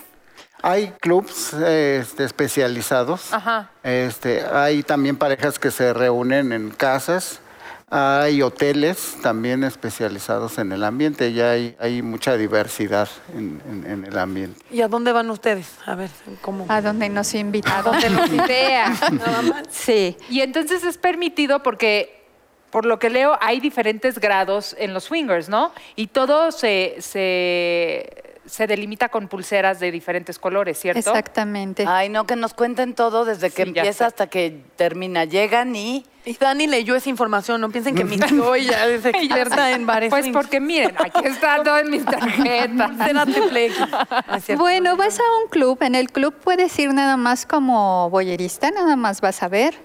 Hay 0.62 0.94
clubs 1.02 1.54
este, 1.54 2.24
especializados. 2.24 3.34
Ajá. 3.34 3.70
Este, 3.84 4.44
hay 4.46 4.82
también 4.82 5.18
parejas 5.18 5.60
que 5.60 5.72
se 5.72 5.94
reúnen 5.94 6.54
en 6.54 6.72
casas. 6.72 7.40
Hay 7.96 8.42
hoteles 8.42 9.18
también 9.22 9.64
especializados 9.64 10.58
en 10.58 10.72
el 10.72 10.84
ambiente. 10.84 11.32
Ya 11.32 11.52
hay, 11.52 11.76
hay 11.80 12.02
mucha 12.02 12.36
diversidad 12.38 13.08
en, 13.36 13.62
en- 13.70 13.86
en 13.92 14.06
el 14.06 14.18
ambiente. 14.18 14.60
¿Y 14.72 14.82
a 14.82 14.88
dónde 14.88 15.12
van 15.12 15.30
ustedes? 15.30 15.68
A 15.86 15.94
ver, 15.94 16.10
¿cómo? 16.42 16.66
A 16.70 16.82
donde 16.82 17.08
nos 17.10 17.36
invitaron. 17.36 17.84
donde 17.94 18.10
los 18.10 18.34
idea. 18.48 18.94
Sí. 19.70 20.18
Y 20.30 20.42
entonces 20.42 20.84
es 20.84 20.98
permitido 20.98 21.62
porque 21.62 22.24
por 22.72 22.86
lo 22.86 22.98
que 22.98 23.12
leo, 23.12 23.38
hay 23.40 23.60
diferentes 23.60 24.18
grados 24.18 24.76
en 24.80 24.96
los 24.96 25.04
swingers, 25.04 25.48
¿no? 25.48 25.72
Y 25.96 26.08
todo 26.08 26.52
se, 26.52 26.96
se, 26.98 28.33
se 28.46 28.68
delimita 28.68 29.10
con 29.10 29.28
pulseras 29.28 29.80
de 29.80 29.92
diferentes 29.92 30.38
colores, 30.40 30.78
¿cierto? 30.80 31.00
Exactamente. 31.00 31.86
Ay, 31.88 32.10
no, 32.10 32.26
que 32.26 32.36
nos 32.36 32.54
cuenten 32.54 32.94
todo 32.94 33.26
desde 33.26 33.50
que 33.50 33.64
Sí, 33.64 33.70
empieza 33.70 34.06
hasta 34.06 34.28
que 34.28 34.62
termina. 34.76 35.26
Llegan 35.26 35.76
y... 35.76 36.06
Y 36.26 36.38
Dani 36.38 36.68
leyó 36.68 36.96
esa 36.96 37.10
información, 37.10 37.60
no 37.60 37.70
piensen 37.70 37.96
que 37.96 38.04
mintió 38.06 38.56
y 38.56 38.66
ya 38.66 38.86
es 38.88 39.06
experta 39.06 39.72
en 39.72 39.86
bares. 39.86 40.10
Pues 40.10 40.30
porque 40.30 40.60
miren, 40.60 40.96
aquí 40.98 41.26
está 41.26 41.64
todo 41.64 41.78
en 41.80 41.90
mis 41.90 42.06
tarjetas. 42.06 42.92
Bueno, 44.58 44.96
vas 44.98 45.20
a 45.20 45.24
un 45.44 45.50
club, 45.50 45.78
en 45.82 45.96
el 45.96 46.12
club 46.12 46.34
puedes 46.34 46.78
ir 46.80 46.94
nada 46.94 47.18
más 47.18 47.46
como 47.46 48.10
boyerista, 48.10 48.72
nada 48.72 48.96
más 48.96 49.22
vas 49.22 49.44
a 49.44 49.48
ver. 49.48 49.76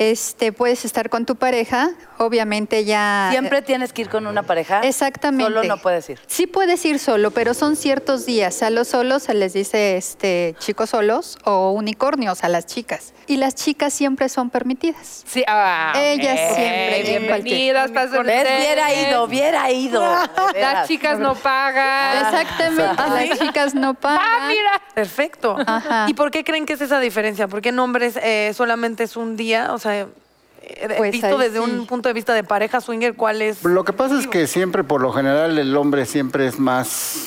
Este, 0.00 0.50
puedes 0.50 0.86
estar 0.86 1.10
con 1.10 1.26
tu 1.26 1.36
pareja, 1.36 1.90
obviamente 2.16 2.86
ya... 2.86 3.28
Siempre 3.32 3.60
tienes 3.60 3.92
que 3.92 4.00
ir 4.00 4.08
con 4.08 4.26
una 4.26 4.42
pareja. 4.42 4.80
Exactamente. 4.80 5.52
Solo 5.52 5.62
no 5.64 5.76
puedes 5.76 6.08
ir. 6.08 6.18
Sí 6.26 6.46
puedes 6.46 6.82
ir 6.86 6.98
solo, 6.98 7.32
pero 7.32 7.52
son 7.52 7.76
ciertos 7.76 8.24
días. 8.24 8.62
A 8.62 8.70
los 8.70 8.88
solos 8.88 9.24
se 9.24 9.34
les 9.34 9.52
dice 9.52 9.98
este, 9.98 10.54
chicos 10.58 10.88
solos 10.88 11.36
o 11.44 11.72
unicornios 11.72 12.44
a 12.44 12.48
las 12.48 12.64
chicas. 12.64 13.12
Y 13.26 13.36
las 13.36 13.54
chicas 13.54 13.92
siempre 13.92 14.30
son 14.30 14.48
permitidas. 14.48 15.22
Sí, 15.26 15.44
ah, 15.46 15.92
Ellas 15.94 16.56
siempre, 16.56 17.02
Bienvenidas, 17.02 17.90
pasen. 17.90 18.22
Hubiera 18.22 18.94
ido, 18.94 19.24
hubiera 19.24 19.70
ido. 19.70 20.00
Las 20.58 20.88
chicas 20.88 21.18
no 21.18 21.34
pagan. 21.34 22.24
Exactamente, 22.24 23.28
las 23.28 23.38
chicas 23.38 23.74
no 23.74 23.94
pagan. 23.94 24.20
Ah, 24.22 24.46
mira. 24.48 24.70
Perfecto. 24.94 25.56
Ajá. 25.66 26.06
¿Y 26.08 26.14
por 26.14 26.30
qué 26.30 26.42
creen 26.42 26.64
que 26.64 26.72
es 26.72 26.80
esa 26.80 27.00
diferencia? 27.00 27.48
¿Por 27.48 27.60
qué 27.60 27.68
en 27.68 27.78
hombres 27.78 28.18
eh, 28.22 28.52
solamente 28.54 29.04
es 29.04 29.16
un 29.16 29.36
día? 29.36 29.72
O 29.72 29.78
sea, 29.78 29.89
eh, 29.98 30.94
Pues 30.96 31.12
visto 31.12 31.38
desde 31.38 31.62
sí. 31.62 31.70
un 31.70 31.86
punto 31.86 32.08
de 32.08 32.12
vista 32.12 32.34
de 32.34 32.44
pareja 32.44 32.80
swinger, 32.80 33.14
¿cuál 33.14 33.42
es? 33.42 33.62
Lo 33.64 33.84
que 33.84 33.92
pasa 33.92 34.18
es 34.18 34.26
que 34.26 34.46
siempre, 34.46 34.84
por 34.84 35.00
lo 35.00 35.12
general, 35.12 35.58
el 35.58 35.76
hombre 35.76 36.06
siempre 36.06 36.46
es 36.46 36.58
más, 36.58 37.26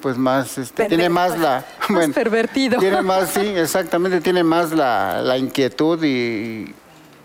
pues 0.00 0.16
más, 0.16 0.58
este, 0.58 0.84
tiene 0.86 1.08
más 1.08 1.38
la, 1.38 1.64
bueno, 1.88 2.12
pervertido. 2.14 2.78
tiene 2.78 3.02
más, 3.02 3.30
sí, 3.30 3.40
exactamente, 3.56 4.20
tiene 4.20 4.44
más 4.44 4.72
la, 4.72 5.22
la 5.22 5.38
inquietud 5.38 6.02
y, 6.04 6.74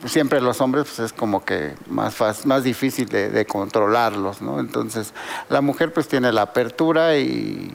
siempre 0.05 0.41
los 0.41 0.59
hombres, 0.59 0.85
pues 0.87 0.99
es 0.99 1.13
como 1.13 1.45
que 1.45 1.75
más 1.87 2.13
fácil, 2.13 2.47
más 2.47 2.65
difícil 2.65 3.07
de, 3.07 3.29
de 3.29 3.45
controlarlos, 3.45 4.41
¿no? 4.41 4.59
Entonces, 4.59 5.13
la 5.49 5.61
mujer 5.61 5.93
pues 5.93 6.09
tiene 6.09 6.33
la 6.33 6.41
apertura 6.41 7.17
y, 7.17 7.73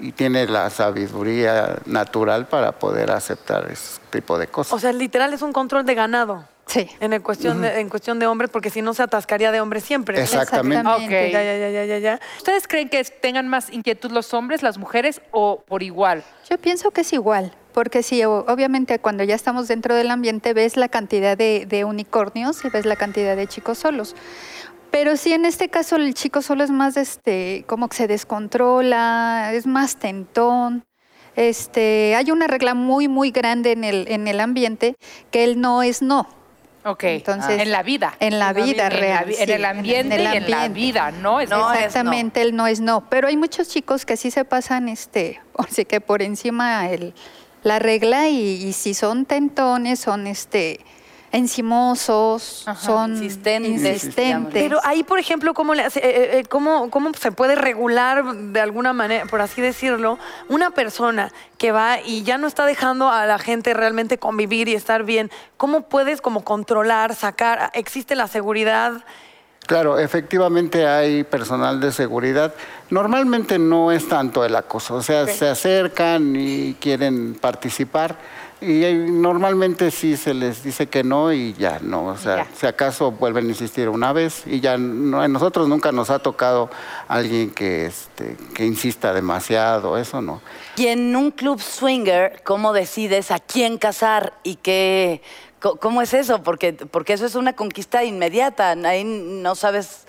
y 0.00 0.12
tiene 0.12 0.46
la 0.46 0.70
sabiduría 0.70 1.78
natural 1.86 2.46
para 2.46 2.72
poder 2.72 3.10
aceptar 3.10 3.70
ese 3.70 4.00
tipo 4.10 4.38
de 4.38 4.46
cosas. 4.48 4.72
O 4.72 4.78
sea, 4.78 4.92
literal 4.92 5.32
es 5.32 5.42
un 5.42 5.52
control 5.52 5.84
de 5.84 5.94
ganado. 5.94 6.44
Sí. 6.66 6.88
En, 7.00 7.12
el 7.12 7.20
cuestión 7.20 7.62
de, 7.62 7.80
en 7.80 7.88
cuestión 7.88 8.20
de 8.20 8.28
hombres, 8.28 8.48
porque 8.48 8.70
si 8.70 8.80
no 8.80 8.94
se 8.94 9.02
atascaría 9.02 9.50
de 9.50 9.60
hombres 9.60 9.82
siempre. 9.82 10.20
Exactamente. 10.20 10.78
Exactamente. 10.78 11.26
Ok. 11.26 11.32
Ya, 11.32 11.42
ya, 11.42 11.84
ya, 11.84 11.98
ya. 11.98 12.20
¿Ustedes 12.36 12.68
creen 12.68 12.88
que 12.88 13.02
tengan 13.02 13.48
más 13.48 13.72
inquietud 13.72 14.12
los 14.12 14.32
hombres, 14.34 14.62
las 14.62 14.78
mujeres 14.78 15.20
o 15.32 15.64
por 15.66 15.82
igual? 15.82 16.22
Yo 16.48 16.58
pienso 16.58 16.92
que 16.92 17.00
es 17.00 17.12
igual, 17.12 17.52
porque 17.72 18.04
sí, 18.04 18.24
obviamente 18.24 19.00
cuando 19.00 19.24
ya 19.24 19.34
estamos 19.34 19.66
dentro 19.66 19.96
del 19.96 20.12
ambiente 20.12 20.54
ves 20.54 20.76
la 20.76 20.88
cantidad 20.88 21.36
de, 21.36 21.66
de 21.68 21.84
unicornios 21.84 22.64
y 22.64 22.68
ves 22.68 22.86
la 22.86 22.94
cantidad 22.94 23.34
de 23.34 23.48
chicos 23.48 23.78
solos. 23.78 24.14
Pero 24.90 25.16
sí, 25.16 25.32
en 25.32 25.44
este 25.44 25.68
caso 25.68 25.96
el 25.96 26.14
chico 26.14 26.42
solo 26.42 26.64
es 26.64 26.70
más, 26.70 26.96
este, 26.96 27.64
como 27.66 27.88
que 27.88 27.96
se 27.96 28.08
descontrola, 28.08 29.50
es 29.54 29.66
más 29.66 29.96
tentón. 29.96 30.84
Este, 31.36 32.16
hay 32.16 32.30
una 32.32 32.46
regla 32.48 32.74
muy, 32.74 33.06
muy 33.08 33.30
grande 33.30 33.72
en 33.72 33.84
el, 33.84 34.06
en 34.08 34.26
el 34.26 34.40
ambiente 34.40 34.96
que 35.30 35.44
el 35.44 35.60
no 35.60 35.82
es 35.82 36.02
no. 36.02 36.28
Ok. 36.84 37.04
Entonces- 37.04 37.60
en 37.60 37.70
la 37.70 37.82
vida. 37.82 38.14
En 38.20 38.38
la 38.38 38.52
vida 38.52 38.86
En 38.86 38.92
real. 38.92 39.26
sí, 39.28 39.42
en 39.42 39.50
el 39.50 39.64
ambiente 39.64 40.14
en 40.16 40.26
el 40.26 40.34
y 40.34 40.36
en 40.38 40.50
la 40.50 40.68
vida, 40.68 41.10
¿no? 41.12 41.40
Es 41.40 41.50
No, 41.50 41.56
es 41.72 41.78
no. 41.78 41.84
Exactamente, 41.84 42.40
el 42.42 42.56
no 42.56 42.66
es 42.66 42.80
no. 42.80 43.08
Pero 43.08 43.28
hay 43.28 43.36
muchos 43.36 43.68
chicos 43.68 44.04
que 44.04 44.16
sí 44.16 44.30
se 44.30 44.44
pasan, 44.44 44.88
este, 44.88 45.40
así 45.58 45.84
que 45.84 46.00
por 46.00 46.20
encima 46.22 46.88
el, 46.90 47.14
la 47.62 47.78
regla 47.78 48.28
y, 48.28 48.38
y 48.64 48.72
si 48.72 48.94
son 48.94 49.24
tentones, 49.24 50.00
son 50.00 50.26
este 50.26 50.80
encimosos, 51.32 52.64
Ajá. 52.66 52.84
son 52.86 53.12
Insistentes, 53.12 53.70
insistentes. 53.70 54.62
Pero 54.62 54.80
ahí, 54.84 55.02
por 55.04 55.18
ejemplo, 55.18 55.54
¿cómo, 55.54 55.74
le 55.74 55.82
hace- 55.84 56.00
eh, 56.00 56.38
eh, 56.40 56.44
cómo, 56.48 56.90
¿cómo 56.90 57.12
se 57.14 57.32
puede 57.32 57.54
regular 57.54 58.24
de 58.34 58.60
alguna 58.60 58.92
manera, 58.92 59.26
por 59.26 59.40
así 59.40 59.60
decirlo, 59.60 60.18
una 60.48 60.70
persona 60.70 61.32
que 61.58 61.72
va 61.72 62.00
y 62.00 62.22
ya 62.22 62.38
no 62.38 62.46
está 62.46 62.66
dejando 62.66 63.08
a 63.10 63.26
la 63.26 63.38
gente 63.38 63.74
realmente 63.74 64.18
convivir 64.18 64.68
y 64.68 64.74
estar 64.74 65.04
bien? 65.04 65.30
¿Cómo 65.56 65.82
puedes 65.82 66.20
como 66.20 66.44
controlar, 66.44 67.14
sacar? 67.14 67.70
¿Existe 67.74 68.16
la 68.16 68.26
seguridad? 68.28 69.04
Claro, 69.66 69.98
efectivamente 70.00 70.86
hay 70.86 71.22
personal 71.22 71.80
de 71.80 71.92
seguridad. 71.92 72.52
Normalmente 72.88 73.56
no 73.58 73.92
es 73.92 74.08
tanto 74.08 74.44
el 74.44 74.56
acoso, 74.56 74.96
o 74.96 75.02
sea, 75.02 75.26
se 75.28 75.48
acercan 75.48 76.34
y 76.34 76.74
quieren 76.80 77.34
participar 77.40 78.16
y 78.60 78.94
normalmente 79.10 79.90
sí 79.90 80.16
se 80.16 80.34
les 80.34 80.62
dice 80.62 80.86
que 80.88 81.02
no 81.02 81.32
y 81.32 81.54
ya 81.54 81.78
no, 81.80 82.06
o 82.06 82.16
sea, 82.16 82.36
Ya. 82.36 82.46
si 82.54 82.66
acaso 82.66 83.10
vuelven 83.10 83.46
a 83.46 83.48
insistir 83.48 83.88
una 83.88 84.12
vez 84.12 84.42
y 84.46 84.60
ya 84.60 84.76
no, 84.76 85.20
a 85.20 85.28
nosotros 85.28 85.68
nunca 85.68 85.92
nos 85.92 86.10
ha 86.10 86.18
tocado 86.18 86.70
alguien 87.08 87.50
que, 87.50 87.86
este, 87.86 88.36
que 88.54 88.66
insista 88.66 89.12
demasiado, 89.14 89.96
eso 89.98 90.20
no. 90.20 90.40
Y 90.76 90.86
en 90.88 91.14
un 91.16 91.30
club 91.30 91.60
swinger, 91.60 92.42
¿cómo 92.44 92.72
decides 92.72 93.30
a 93.30 93.38
quién 93.38 93.78
casar 93.78 94.34
y 94.42 94.56
qué? 94.56 95.22
¿Cómo 95.60 96.00
es 96.00 96.14
eso? 96.14 96.42
Porque, 96.42 96.72
porque 96.72 97.12
eso 97.12 97.26
es 97.26 97.34
una 97.34 97.52
conquista 97.54 98.02
inmediata. 98.02 98.70
Ahí 98.70 99.04
no 99.04 99.54
sabes. 99.54 100.06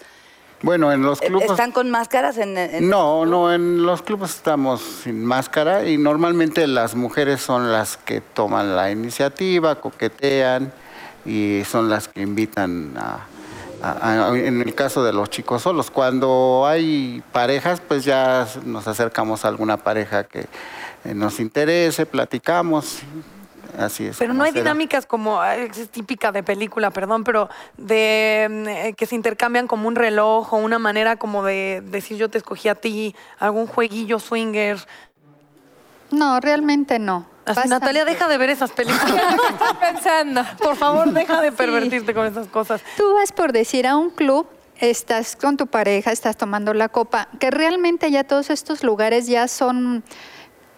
Bueno, 0.64 0.92
en 0.92 1.02
los 1.02 1.20
clubes... 1.22 1.50
¿Están 1.50 1.72
con 1.72 1.90
máscaras 1.90 2.38
en, 2.38 2.58
en- 2.58 2.90
No, 2.90 3.26
no, 3.26 3.52
en 3.54 3.84
los 3.84 4.02
clubes 4.04 4.30
estamos 4.36 4.82
sin 5.04 5.26
máscara 5.26 5.88
y 5.88 5.98
normalmente 5.98 6.68
las 6.68 6.96
mujeres 6.96 7.42
son 7.42 7.72
las 7.72 7.98
que 7.98 8.22
toman 8.22 8.76
la 8.76 8.92
iniciativa, 8.92 9.76
coquetean 9.82 10.72
y 11.26 11.64
son 11.70 11.90
las 11.90 12.08
que 12.08 12.22
invitan 12.22 12.94
a, 12.98 13.26
a- 13.82 14.28
a- 14.32 14.38
en 14.38 14.62
el 14.62 14.76
caso 14.76 15.04
de 15.04 15.14
los 15.14 15.30
chicos 15.32 15.64
solos. 15.64 15.90
Cuando 15.90 16.66
hay 16.68 17.24
parejas, 17.32 17.82
pues 17.88 18.06
ya 18.06 18.48
nos 18.64 18.88
acercamos 18.88 19.46
a 19.46 19.48
alguna 19.48 19.78
pareja 19.78 20.26
que 20.26 20.42
eh, 21.06 21.14
nos 21.16 21.40
interese, 21.40 22.06
platicamos. 22.06 23.00
Así 23.78 24.08
es. 24.08 24.18
Pero 24.18 24.34
no 24.34 24.44
hay 24.44 24.52
dinámicas 24.52 25.06
como, 25.06 25.44
es 25.44 25.90
típica 25.90 26.32
de 26.32 26.44
película, 26.44 26.92
perdón, 26.92 27.24
pero 27.24 27.50
de 27.78 28.48
mm, 28.50 28.68
eh, 28.68 28.94
que 28.96 29.06
se 29.06 29.16
intercambian 29.16 29.68
como 29.68 29.88
un 29.88 29.96
reloj 29.96 30.54
o 30.54 30.58
una 30.58 30.80
manera 30.80 31.16
como 31.16 31.44
de 31.44 31.82
decir 31.86 32.18
yo 32.18 32.30
te 32.30 32.38
escogí 32.38 32.70
a 32.70 32.76
ti, 32.76 33.16
algún 33.40 33.68
jueguillo 33.68 34.20
swinger. 34.20 34.78
No, 36.12 36.40
realmente 36.40 37.00
no. 37.00 37.32
Natalia, 37.68 38.06
deja 38.06 38.28
de 38.28 38.38
ver 38.38 38.50
esas 38.50 38.72
películas. 38.72 39.36
Estoy 39.50 39.76
pensando. 39.80 40.46
Por 40.60 40.76
favor, 40.76 41.12
deja 41.12 41.42
de 41.42 41.52
pervertirte 41.52 42.14
con 42.14 42.26
esas 42.26 42.48
cosas. 42.48 42.82
Tú 42.98 43.14
vas 43.16 43.32
por 43.32 43.52
decir 43.52 43.88
a 43.88 43.96
un 43.98 44.12
club, 44.12 44.48
estás 44.80 45.36
con 45.36 45.58
tu 45.58 45.68
pareja, 45.68 46.12
estás 46.12 46.38
tomando 46.38 46.74
la 46.74 46.90
copa, 46.90 47.28
que 47.40 47.52
realmente 47.52 48.12
ya 48.12 48.24
todos 48.24 48.50
estos 48.50 48.84
lugares 48.84 49.28
ya 49.28 49.48
son 49.48 50.04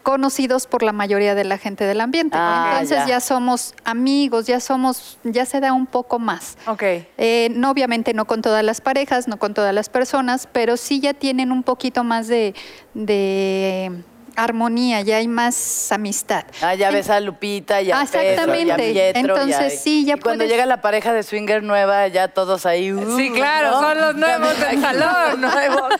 conocidos 0.03 0.67
por 0.67 0.83
la 0.83 0.91
mayoría 0.91 1.33
de 1.33 1.43
la 1.45 1.57
gente 1.57 1.85
del 1.85 2.01
ambiente. 2.01 2.37
Ah, 2.39 2.71
Entonces 2.73 2.99
ya. 2.99 3.07
ya. 3.07 3.19
somos 3.21 3.73
amigos, 3.85 4.45
ya 4.45 4.59
somos, 4.59 5.17
ya 5.23 5.45
se 5.45 5.59
da 5.61 5.73
un 5.73 5.85
poco 5.87 6.19
más. 6.19 6.57
Ok. 6.67 6.83
Eh, 7.17 7.49
no, 7.55 7.71
obviamente 7.71 8.13
no 8.13 8.25
con 8.25 8.41
todas 8.41 8.63
las 8.63 8.81
parejas, 8.81 9.27
no 9.27 9.37
con 9.39 9.53
todas 9.53 9.73
las 9.73 9.89
personas, 9.89 10.47
pero 10.51 10.77
sí 10.77 10.99
ya 10.99 11.13
tienen 11.13 11.51
un 11.51 11.63
poquito 11.63 12.03
más 12.03 12.27
de, 12.27 12.53
de 12.93 13.91
armonía, 14.35 15.01
ya 15.01 15.17
hay 15.17 15.27
más 15.27 15.91
amistad. 15.91 16.45
Ah, 16.61 16.73
ya 16.73 16.89
ves 16.89 17.09
a 17.09 17.19
Lupita 17.19 17.81
y 17.81 17.91
a 17.91 18.01
Pedro 18.01 18.21
y 18.23 18.25
a 18.25 18.31
exactamente. 18.31 18.75
Pietro. 18.75 18.91
y 18.93 18.99
a- 18.99 19.09
Entonces, 19.11 19.79
sí, 19.81 20.05
ya 20.05 20.15
y 20.15 20.19
cuando 20.19 20.43
llega 20.45 20.65
la 20.65 20.81
pareja 20.81 21.13
de 21.13 21.21
swinger 21.23 21.61
nueva, 21.63 22.07
ya 22.07 22.27
todos 22.29 22.65
ahí. 22.65 22.91
uh, 22.91 23.15
Sí, 23.15 23.31
claro, 23.31 23.71
¿no? 23.71 23.81
son 23.81 24.01
los 24.01 24.15
nuevos 24.15 24.57
Ya 24.59 24.67
del 24.69 24.81
salón. 24.81 25.41
nuevos. 25.41 25.93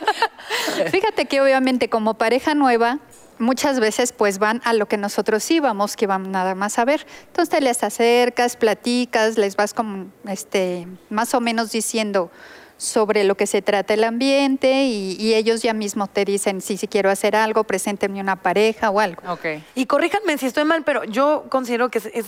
Fíjate 0.90 1.26
que 1.26 1.40
obviamente 1.40 1.88
como 1.88 2.14
pareja 2.14 2.54
nueva, 2.54 2.98
muchas 3.44 3.78
veces 3.78 4.12
pues 4.12 4.38
van 4.38 4.60
a 4.64 4.72
lo 4.72 4.86
que 4.86 4.96
nosotros 4.96 5.48
íbamos, 5.50 5.96
que 5.96 6.06
van 6.06 6.32
nada 6.32 6.54
más 6.54 6.78
a 6.78 6.84
ver. 6.84 7.06
Entonces 7.26 7.50
te 7.50 7.60
les 7.60 7.84
acercas, 7.84 8.56
platicas, 8.56 9.38
les 9.38 9.54
vas 9.54 9.74
como 9.74 10.06
este, 10.26 10.88
más 11.10 11.34
o 11.34 11.40
menos 11.40 11.70
diciendo 11.70 12.30
sobre 12.76 13.24
lo 13.24 13.36
que 13.36 13.46
se 13.46 13.62
trata 13.62 13.94
el 13.94 14.04
ambiente 14.04 14.84
y, 14.84 15.16
y 15.18 15.34
ellos 15.34 15.62
ya 15.62 15.72
mismo 15.72 16.06
te 16.06 16.24
dicen 16.24 16.60
si, 16.60 16.76
si 16.76 16.88
quiero 16.88 17.10
hacer 17.10 17.36
algo, 17.36 17.64
preséntenme 17.64 18.20
una 18.20 18.36
pareja 18.36 18.90
o 18.90 19.00
algo. 19.00 19.22
Ok. 19.30 19.46
Y 19.74 19.86
corríjanme 19.86 20.36
si 20.38 20.46
estoy 20.46 20.64
mal, 20.64 20.82
pero 20.84 21.04
yo 21.04 21.44
considero 21.48 21.88
que 21.88 21.98
es, 21.98 22.06
es 22.06 22.26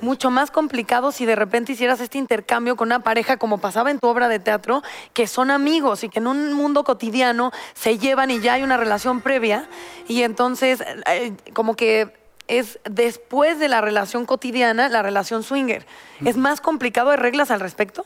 mucho 0.00 0.30
más 0.30 0.50
complicado 0.50 1.12
si 1.12 1.26
de 1.26 1.36
repente 1.36 1.72
hicieras 1.72 2.00
este 2.00 2.18
intercambio 2.18 2.76
con 2.76 2.88
una 2.88 3.00
pareja, 3.00 3.36
como 3.36 3.58
pasaba 3.58 3.90
en 3.90 3.98
tu 3.98 4.08
obra 4.08 4.28
de 4.28 4.38
teatro, 4.38 4.82
que 5.12 5.26
son 5.26 5.50
amigos 5.50 6.04
y 6.04 6.08
que 6.08 6.18
en 6.18 6.26
un 6.26 6.52
mundo 6.52 6.84
cotidiano 6.84 7.52
se 7.74 7.98
llevan 7.98 8.30
y 8.30 8.40
ya 8.40 8.54
hay 8.54 8.62
una 8.62 8.76
relación 8.76 9.20
previa. 9.20 9.68
Y 10.08 10.22
entonces, 10.22 10.82
eh, 11.06 11.32
como 11.52 11.74
que 11.76 12.22
es 12.48 12.78
después 12.84 13.58
de 13.58 13.68
la 13.68 13.80
relación 13.80 14.26
cotidiana, 14.26 14.88
la 14.88 15.02
relación 15.02 15.42
swinger. 15.42 15.86
¿Es 16.24 16.36
más 16.36 16.60
complicado? 16.60 17.10
¿Hay 17.10 17.16
reglas 17.16 17.50
al 17.50 17.60
respecto? 17.60 18.04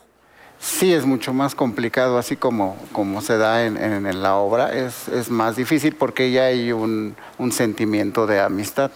Sí 0.58 0.92
es 0.92 1.04
mucho 1.04 1.32
más 1.32 1.54
complicado, 1.54 2.18
así 2.18 2.36
como, 2.36 2.76
como 2.92 3.20
se 3.20 3.36
da 3.38 3.64
en, 3.64 3.76
en 3.76 4.22
la 4.22 4.36
obra, 4.36 4.72
es, 4.72 5.08
es, 5.08 5.30
más 5.30 5.56
difícil 5.56 5.94
porque 5.94 6.30
ya 6.30 6.44
hay 6.44 6.72
un, 6.72 7.16
un, 7.38 7.52
sentimiento 7.52 8.26
de 8.26 8.40
amistad. 8.40 8.90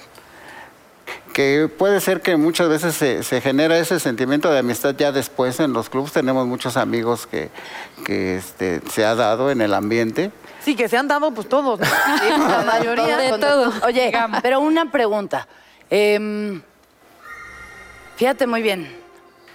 Que 1.32 1.68
puede 1.68 2.00
ser 2.00 2.22
que 2.22 2.36
muchas 2.36 2.68
veces 2.68 2.94
se, 2.94 3.22
se, 3.22 3.40
genera 3.40 3.78
ese 3.78 4.00
sentimiento 4.00 4.50
de 4.50 4.58
amistad 4.58 4.94
ya 4.96 5.12
después 5.12 5.60
en 5.60 5.72
los 5.72 5.88
clubes. 5.88 6.12
Tenemos 6.12 6.46
muchos 6.46 6.76
amigos 6.76 7.26
que, 7.26 7.50
que 8.04 8.36
este, 8.36 8.80
se 8.90 9.04
ha 9.04 9.14
dado 9.14 9.50
en 9.50 9.60
el 9.60 9.74
ambiente. 9.74 10.32
Sí, 10.64 10.74
que 10.74 10.88
se 10.88 10.96
han 10.96 11.08
dado 11.08 11.30
pues 11.32 11.48
todos. 11.48 11.78
¿no? 11.78 11.86
Sí, 12.20 12.28
la 12.28 12.64
mayoría 12.66 13.16
de 13.16 13.38
todos. 13.38 13.74
Oye, 13.84 14.12
pero 14.42 14.60
una 14.60 14.90
pregunta. 14.90 15.46
Eh, 15.88 16.60
fíjate 18.16 18.46
muy 18.46 18.62
bien. 18.62 18.92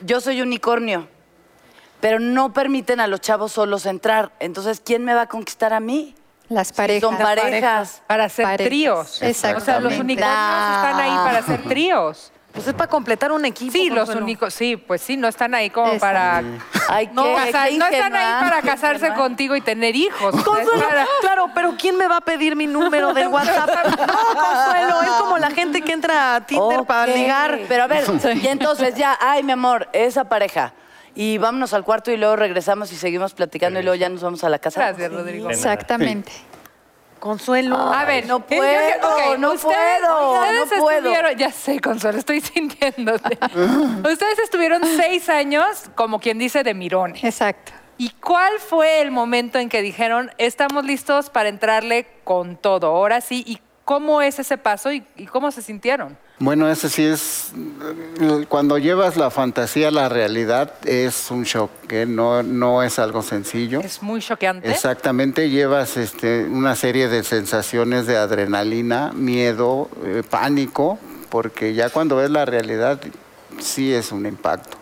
Yo 0.01 0.21
soy 0.21 0.41
unicornio 0.41 1.07
pero 2.05 2.19
no 2.19 2.53
permiten 2.53 2.99
a 2.99 3.07
los 3.07 3.19
chavos 3.19 3.53
solos 3.53 3.87
entrar. 3.87 4.31
Entonces, 4.39 4.79
¿quién 4.79 5.03
me 5.03 5.15
va 5.15 5.21
a 5.21 5.25
conquistar 5.27 5.73
a 5.73 5.79
mí? 5.79 6.13
Las 6.49 6.71
parejas. 6.71 7.01
son 7.01 7.17
parejas. 7.17 8.03
Para 8.05 8.25
hacer 8.25 8.57
tríos. 8.57 9.23
Exacto. 9.23 9.57
O 9.57 9.65
sea, 9.65 9.79
los 9.79 9.93
unicornios 9.97 10.37
están 10.75 10.99
ahí 10.99 11.09
para 11.09 11.39
hacer 11.39 11.63
tríos. 11.63 12.31
Pues 12.53 12.67
es 12.67 12.75
para 12.75 12.91
completar 12.91 13.31
un 13.31 13.43
equipo. 13.43 13.71
Sí, 13.71 13.89
los 13.89 14.09
únicos, 14.09 14.53
sí, 14.53 14.77
pues 14.77 15.01
sí, 15.01 15.17
no 15.17 15.27
están 15.27 15.55
ahí 15.55 15.71
como 15.71 15.97
para 15.97 16.43
Ay, 16.87 17.09
no, 17.11 17.23
qué- 17.23 17.33
casar- 17.51 17.69
qué 17.69 17.77
no 17.79 17.87
están 17.87 18.15
ahí 18.15 18.49
para 18.49 18.61
casarse 18.61 19.11
contigo 19.15 19.55
y 19.55 19.61
tener 19.61 19.95
hijos. 19.95 20.35
Consuelo, 20.43 20.87
Para- 20.87 21.07
claro, 21.21 21.49
pero 21.55 21.73
¿quién 21.75 21.97
me 21.97 22.07
va 22.07 22.17
a 22.17 22.21
pedir 22.21 22.55
mi 22.55 22.67
número 22.67 23.15
del 23.15 23.29
WhatsApp? 23.29 23.67
No, 23.97 24.05
Consuelo, 24.41 25.01
es 25.01 25.09
como 25.19 25.39
la 25.39 25.49
gente 25.49 25.81
que 25.81 25.93
entra 25.93 26.35
a 26.35 26.41
Tinder 26.45 26.83
para 26.83 27.07
ligar. 27.11 27.61
Pero 27.67 27.85
a 27.85 27.87
ver, 27.87 28.03
y 28.43 28.47
entonces 28.47 28.93
ya, 28.93 29.17
ay, 29.19 29.41
mi 29.41 29.53
amor, 29.53 29.89
esa 29.91 30.25
pareja. 30.25 30.71
Y 31.15 31.37
vámonos 31.37 31.73
al 31.73 31.83
cuarto 31.85 32.11
y 32.11 32.17
luego 32.17 32.35
regresamos 32.35 32.91
y 32.91 32.95
seguimos 32.97 33.33
platicando 33.33 33.79
y 33.79 33.83
luego 33.83 33.95
ya 33.95 34.09
nos 34.09 34.21
vamos 34.21 34.43
a 34.43 34.49
la 34.49 34.59
casa. 34.59 34.81
Gracias, 34.87 35.11
Rodrigo. 35.13 35.49
Exactamente. 35.49 36.31
Consuelo. 37.19 37.75
A 37.77 38.05
ver, 38.05 38.27
no 38.27 38.41
puedo, 38.41 38.61
no 39.37 39.53
ustedes- 39.53 39.61
puedo, 40.01 40.33
ustedes 40.41 40.69
no 40.69 40.77
puedo. 40.83 40.97
estuvieron- 40.99 41.37
ya 41.37 41.51
sé, 41.51 41.79
Consuelo, 41.79 42.19
estoy 42.19 42.41
sintiéndote. 42.41 43.37
ustedes 44.11 44.39
estuvieron 44.43 44.81
seis 44.97 45.29
años, 45.29 45.65
como 45.95 46.19
quien 46.19 46.37
dice, 46.37 46.63
de 46.63 46.73
mirones. 46.73 47.23
Exacto. 47.23 47.71
¿Y 47.97 48.09
cuál 48.09 48.59
fue 48.59 49.01
el 49.01 49.09
momento 49.09 49.57
en 49.57 49.69
que 49.69 49.81
dijeron, 49.81 50.29
estamos 50.37 50.85
listos 50.85 51.29
para 51.29 51.47
entrarle 51.49 52.05
con 52.25 52.57
todo? 52.57 52.87
Ahora 52.87 53.21
sí, 53.21 53.43
¿y 53.47 53.59
cómo 53.85 54.21
es 54.21 54.37
ese 54.37 54.57
paso 54.57 54.91
y, 54.91 55.03
y 55.15 55.25
cómo 55.25 55.49
se 55.51 55.61
sintieron? 55.61 56.17
Bueno, 56.37 56.69
ese 56.69 56.89
sí 56.89 57.03
es, 57.03 57.53
cuando 58.49 58.77
llevas 58.77 59.15
la 59.15 59.29
fantasía 59.29 59.87
a 59.87 59.91
la 59.91 60.09
realidad 60.09 60.73
es 60.85 61.31
un 61.31 61.43
shock, 61.43 61.71
que 61.87 62.05
no, 62.05 62.43
no 62.43 62.83
es 62.83 62.99
algo 62.99 63.21
sencillo. 63.21 63.79
Es 63.79 64.03
muy 64.03 64.19
choqueante. 64.19 64.69
Exactamente, 64.69 65.49
llevas 65.49 65.95
este, 65.95 66.43
una 66.43 66.75
serie 66.75 67.07
de 67.07 67.23
sensaciones 67.23 68.05
de 68.05 68.17
adrenalina, 68.17 69.13
miedo, 69.13 69.89
eh, 70.03 70.23
pánico, 70.29 70.99
porque 71.29 71.73
ya 71.73 71.89
cuando 71.89 72.17
ves 72.17 72.29
la 72.29 72.43
realidad 72.43 72.99
sí 73.59 73.93
es 73.93 74.11
un 74.11 74.25
impacto. 74.25 74.77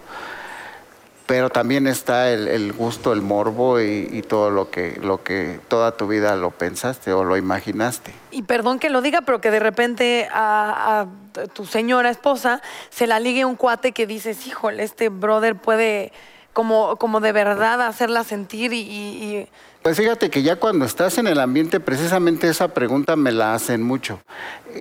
Pero 1.25 1.50
también 1.50 1.88
está 1.88 2.32
el, 2.32 2.48
el 2.50 2.74
gusto, 2.74 3.13
el 3.13 3.22
morbo 3.22 3.80
y, 3.80 4.10
y 4.12 4.22
todo 4.24 4.50
lo 4.50 4.70
que, 4.70 5.00
lo 5.01 5.24
que 5.24 5.60
toda 5.70 5.96
tu 5.96 6.08
vida 6.08 6.36
lo 6.36 6.51
pensaste 6.51 7.13
o 7.13 7.24
lo 7.24 7.38
imaginaste. 7.38 8.13
Y 8.32 8.44
perdón 8.44 8.77
que 8.77 8.89
lo 8.89 9.01
diga, 9.01 9.22
pero 9.22 9.39
que 9.39 9.50
de 9.50 9.60
repente 9.62 10.27
a, 10.34 11.06
a 11.36 11.48
tu 11.48 11.65
señora 11.65 12.10
esposa 12.10 12.62
se 12.89 13.08
la 13.08 13.20
ligue 13.22 13.46
un 13.46 13.56
cuate 13.56 13.94
que 13.94 14.06
dices, 14.06 14.46
híjole, 14.48 14.84
este 14.84 15.08
brother 15.10 15.56
puede 15.56 16.12
como, 16.51 16.98
como 16.98 17.20
de 17.22 17.31
verdad 17.31 17.81
hacerla 17.81 18.24
sentir 18.25 18.74
y, 18.74 18.79
y- 18.81 19.48
Pues 19.81 19.98
fíjate 19.98 20.29
que 20.29 20.44
ya 20.44 20.57
cuando 20.57 20.83
estás 20.86 21.18
en 21.18 21.27
el 21.27 21.40
ambiente, 21.40 21.79
precisamente 21.79 22.48
esa 22.50 22.68
pregunta 22.68 23.16
me 23.16 23.31
la 23.31 23.53
hacen 23.53 23.81
mucho. 23.81 24.20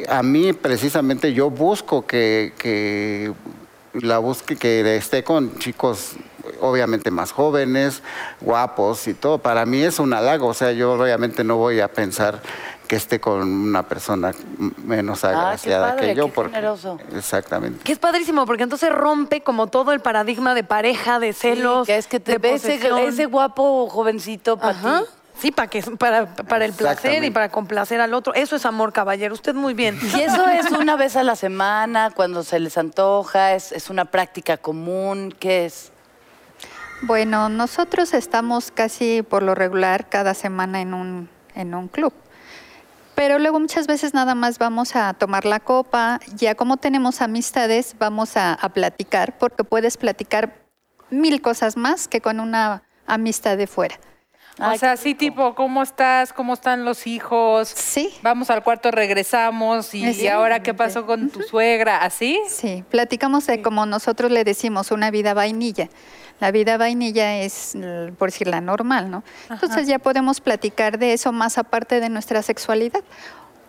A 0.09 0.22
mí, 0.22 0.52
precisamente, 0.52 1.33
yo 1.33 1.48
busco 1.50 2.05
que, 2.05 2.52
que 2.59 3.33
la 3.94 4.18
busque, 4.18 4.57
que 4.57 4.96
esté 4.96 5.22
con 5.24 5.59
chicos 5.59 6.12
obviamente 6.62 7.11
más 7.11 7.33
jóvenes, 7.33 8.03
guapos 8.40 9.07
y 9.09 9.14
todo. 9.14 9.38
Para 9.38 9.66
mí 9.66 9.83
es 9.83 9.98
un 9.98 10.14
halago, 10.14 10.46
o 10.48 10.55
sea, 10.55 10.72
yo 10.72 10.92
obviamente 10.94 11.44
no 11.44 11.57
voy 11.57 11.81
a 11.81 11.88
pensar 11.88 12.40
que 12.88 12.96
esté 12.96 13.20
con 13.20 13.42
una 13.42 13.83
persona 13.88 14.33
menos 14.85 15.25
agraciada 15.25 15.88
Ah, 15.88 15.90
padre, 15.94 16.09
que 16.09 16.14
yo. 16.14 16.27
qué 16.27 16.33
porque- 16.33 16.51
generoso. 16.55 16.98
Exactamente. 17.16 17.83
que 17.85 17.92
es 17.92 17.98
padrísimo, 17.98 18.44
porque 18.46 18.64
entonces 18.64 18.90
rompe 18.90 19.42
como 19.42 19.66
todo 19.68 19.92
el 19.92 20.01
paradigma 20.01 20.55
de 20.55 20.64
pareja, 20.64 21.18
de 21.18 21.33
celos. 21.33 21.87
Sí, 21.87 21.92
que 21.92 21.98
es 21.98 22.07
que 22.07 22.20
te 22.20 22.33
ese, 22.33 22.40
posesión. 22.40 22.98
ese 22.98 23.27
guapo 23.27 23.88
jovencito 23.88 24.57
para 24.59 24.75
ti. 24.75 25.07
Sí, 25.40 25.51
para, 25.51 25.68
que, 25.68 25.83
para, 25.83 26.27
para 26.37 26.66
el 26.66 26.75
placer 26.75 27.25
y 27.25 27.31
para 27.31 27.48
complacer 27.48 28.01
al 28.01 28.12
otro. 28.14 28.35
Eso 28.35 28.55
es 28.55 28.66
amor, 28.66 28.92
caballero. 28.92 29.33
Usted 29.35 29.55
muy 29.55 29.72
bien. 29.75 29.98
Y 30.14 30.20
eso 30.20 30.46
es 30.46 30.70
una 30.70 30.94
vez 30.94 31.16
a 31.16 31.22
la 31.25 31.35
semana, 31.35 32.12
cuando 32.14 32.42
se 32.44 32.61
les 32.61 32.77
antoja, 32.77 33.55
es, 33.55 33.72
es 33.72 33.88
una 33.90 34.05
práctica 34.05 34.59
común, 34.59 35.35
¿qué 35.40 35.64
es? 35.64 35.90
Bueno, 37.02 37.48
nosotros 37.48 38.14
estamos 38.14 38.70
casi 38.70 39.22
por 39.22 39.42
lo 39.42 39.56
regular 39.56 40.08
cada 40.08 40.34
semana 40.34 40.80
en 40.80 40.94
un, 40.94 41.28
en 41.56 41.74
un 41.74 41.88
club. 41.88 42.12
Pero 43.16 43.40
luego 43.40 43.58
muchas 43.58 43.88
veces 43.88 44.14
nada 44.14 44.36
más 44.36 44.58
vamos 44.58 44.94
a 44.94 45.12
tomar 45.14 45.44
la 45.44 45.58
copa, 45.58 46.20
ya 46.36 46.54
como 46.54 46.76
tenemos 46.76 47.20
amistades, 47.20 47.96
vamos 47.98 48.36
a, 48.36 48.54
a 48.54 48.68
platicar, 48.68 49.36
porque 49.36 49.64
puedes 49.64 49.96
platicar 49.96 50.62
mil 51.10 51.42
cosas 51.42 51.76
más 51.76 52.06
que 52.06 52.20
con 52.20 52.38
una 52.38 52.84
amistad 53.06 53.56
de 53.56 53.66
fuera. 53.66 53.96
o 54.58 54.78
sea, 54.78 54.96
sí, 54.96 55.14
tipo, 55.14 55.54
¿cómo 55.56 55.82
estás? 55.82 56.32
¿Cómo 56.32 56.54
están 56.54 56.84
los 56.84 57.06
hijos? 57.06 57.68
Sí. 57.68 58.14
Vamos 58.22 58.48
al 58.48 58.62
cuarto, 58.62 58.92
regresamos. 58.92 59.92
¿Y, 59.92 60.08
y 60.08 60.28
ahora 60.28 60.62
qué 60.62 60.72
pasó 60.72 61.04
con 61.04 61.30
tu 61.30 61.42
suegra? 61.42 61.98
¿Así? 61.98 62.40
Sí, 62.48 62.84
platicamos 62.90 63.46
de 63.46 63.60
como 63.60 63.86
nosotros 63.86 64.30
le 64.30 64.44
decimos 64.44 64.92
una 64.92 65.10
vida 65.10 65.34
vainilla. 65.34 65.88
La 66.42 66.50
vida 66.50 66.76
vainilla 66.76 67.37
es, 67.38 67.76
l- 67.76 68.12
por 68.18 68.31
decir, 68.31 68.48
la 68.48 68.61
normal, 68.61 69.11
¿no? 69.12 69.22
Entonces 69.48 69.87
ya 69.87 69.98
podemos 70.00 70.40
platicar 70.40 70.98
de 70.98 71.12
eso 71.12 71.31
más 71.31 71.57
aparte 71.57 72.00
de 72.00 72.09
nuestra 72.09 72.42
sexualidad. 72.42 73.00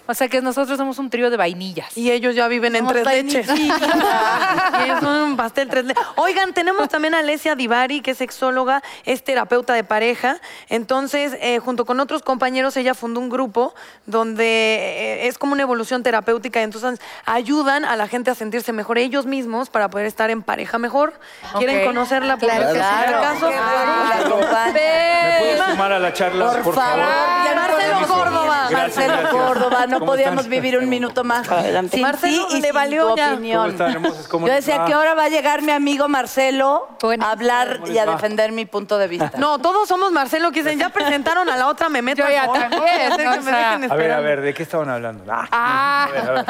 O 0.05 0.13
sea, 0.13 0.27
que 0.27 0.41
nosotros 0.41 0.77
somos 0.77 0.99
un 0.99 1.09
trío 1.09 1.29
de 1.29 1.37
vainillas. 1.37 1.95
Y 1.95 2.11
ellos 2.11 2.35
ya 2.35 2.47
viven 2.47 2.75
en 2.75 2.85
tres 2.87 3.05
leches. 3.05 3.47
es 3.47 5.01
un 5.01 5.37
pastel 5.37 5.69
tres 5.69 5.85
leches. 5.85 6.03
Oigan, 6.15 6.53
tenemos 6.53 6.89
también 6.89 7.15
a 7.15 7.19
Alesia 7.19 7.55
Divari, 7.55 8.01
que 8.01 8.11
es 8.11 8.17
sexóloga, 8.17 8.83
es 9.05 9.23
terapeuta 9.23 9.73
de 9.73 9.83
pareja. 9.83 10.41
Entonces, 10.69 11.37
eh, 11.39 11.59
junto 11.59 11.85
con 11.85 11.99
otros 12.01 12.21
compañeros, 12.21 12.75
ella 12.75 12.93
fundó 12.93 13.21
un 13.21 13.29
grupo 13.29 13.73
donde 14.05 14.43
eh, 14.45 15.27
es 15.27 15.37
como 15.37 15.53
una 15.53 15.61
evolución 15.61 16.03
terapéutica. 16.03 16.61
Entonces, 16.61 16.99
ayudan 17.25 17.85
a 17.85 17.95
la 17.95 18.07
gente 18.07 18.29
a 18.29 18.35
sentirse 18.35 18.73
mejor 18.73 18.97
ellos 18.97 19.25
mismos 19.25 19.69
para 19.69 19.89
poder 19.89 20.05
estar 20.07 20.29
en 20.29 20.41
pareja 20.43 20.77
mejor. 20.79 21.13
¿Quieren 21.57 21.85
conocerla? 21.85 22.37
Por 22.37 22.49
Claro 22.49 22.71
sí. 22.71 22.77
claro. 22.77 23.21
caso? 23.21 23.47
Acompaña. 23.47 24.73
¿Me 24.73 25.37
puedes 25.39 25.65
sumar 25.71 25.93
a 25.93 25.99
la 25.99 26.13
charla, 26.13 26.45
por, 26.51 26.61
Por 26.63 26.75
favor, 26.75 26.97
no 26.97 27.55
Marcelo 27.55 28.07
Córdoba. 28.07 28.69
Marcelo 28.71 29.13
gracias. 29.13 29.31
Córdoba, 29.31 29.87
no 29.93 29.99
¿Cómo 29.99 30.11
podíamos 30.11 30.45
están? 30.45 30.51
vivir 30.51 30.77
un 30.77 30.89
minuto 30.89 31.23
más 31.23 31.47
sin 31.91 32.01
Marcelo 32.01 32.47
y 32.51 32.59
le 32.59 32.67
sin 32.67 32.73
valió 32.73 33.09
tu 33.09 33.17
ya. 33.17 33.33
opinión. 33.33 33.59
¿Cómo 33.61 33.71
están, 33.71 33.91
hermosos? 33.91 34.27
¿Cómo 34.27 34.47
Yo 34.47 34.53
decía, 34.53 34.77
va? 34.79 34.85
¿qué 34.85 34.95
hora 34.95 35.13
va 35.13 35.23
a 35.25 35.29
llegar 35.29 35.61
mi 35.61 35.71
amigo 35.71 36.07
Marcelo 36.07 36.87
a 37.19 37.31
hablar 37.31 37.79
¿Cómo 37.81 37.91
y 37.91 37.97
a 37.97 38.05
defender 38.05 38.51
mi 38.51 38.65
punto 38.65 38.97
de 38.97 39.07
vista? 39.07 39.31
No, 39.37 39.59
todos 39.59 39.87
somos 39.87 40.11
Marcelo, 40.11 40.51
que 40.51 40.63
dicen, 40.63 40.79
ya 40.79 40.89
presentaron 40.93 41.49
a 41.49 41.57
la 41.57 41.67
otra, 41.67 41.89
me 41.89 42.01
meto 42.01 42.23
Yo 42.23 42.29
ya 42.29 42.51
también, 42.51 42.81
que 43.17 43.87
A 43.89 43.95
ver, 43.95 44.11
a 44.11 44.19
ver, 44.19 44.41
¿de 44.41 44.53
qué 44.53 44.63
estaban 44.63 44.89
hablando? 44.89 45.23
Ah, 45.29 45.47
Ah. 45.51 46.03
a 46.07 46.11
ver, 46.11 46.29
a 46.29 46.31
ver. 46.33 46.45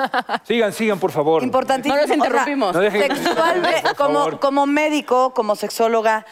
Sigan, 0.45 0.73
sigan, 0.73 0.99
por 0.99 1.11
favor. 1.11 1.43
Importantísimo. 1.43 1.95
No 1.95 2.01
los 2.01 2.05
O 2.05 2.07
sea, 2.07 2.15
interrumpimos. 2.17 2.73
No 2.75 2.81
dejen- 2.81 3.15
sexualmente, 3.15 3.83
como 4.39 4.65
médico, 4.65 5.33
como 5.33 5.55
sexóloga, 5.55 6.25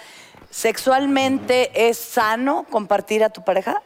¿sexualmente 0.50 1.90
es 1.90 1.98
sano 1.98 2.66
compartir 2.70 3.24
a 3.24 3.30
tu 3.30 3.44
pareja? 3.44 3.82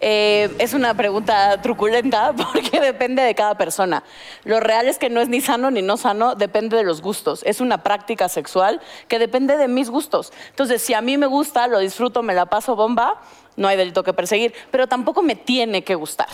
Eh, 0.00 0.54
es 0.58 0.74
una 0.74 0.92
pregunta 0.94 1.60
truculenta 1.62 2.32
porque 2.52 2.80
depende 2.80 3.22
de 3.22 3.34
cada 3.34 3.56
persona. 3.56 4.04
Lo 4.44 4.60
real 4.60 4.88
es 4.88 4.98
que 4.98 5.08
no 5.08 5.20
es 5.20 5.28
ni 5.28 5.40
sano 5.40 5.70
ni 5.70 5.82
no 5.82 5.96
sano, 5.96 6.34
depende 6.34 6.76
de 6.76 6.84
los 6.84 7.00
gustos. 7.00 7.42
Es 7.44 7.60
una 7.60 7.82
práctica 7.82 8.28
sexual 8.28 8.80
que 9.08 9.18
depende 9.18 9.56
de 9.56 9.68
mis 9.68 9.88
gustos. 9.88 10.32
Entonces, 10.50 10.82
si 10.82 10.94
a 10.94 11.00
mí 11.00 11.16
me 11.16 11.26
gusta, 11.26 11.66
lo 11.66 11.78
disfruto, 11.78 12.22
me 12.22 12.34
la 12.34 12.46
paso 12.46 12.76
bomba, 12.76 13.20
no 13.56 13.68
hay 13.68 13.76
delito 13.76 14.02
que 14.02 14.12
perseguir, 14.12 14.52
pero 14.70 14.86
tampoco 14.86 15.22
me 15.22 15.34
tiene 15.34 15.82
que 15.82 15.94
gustar. 15.94 16.28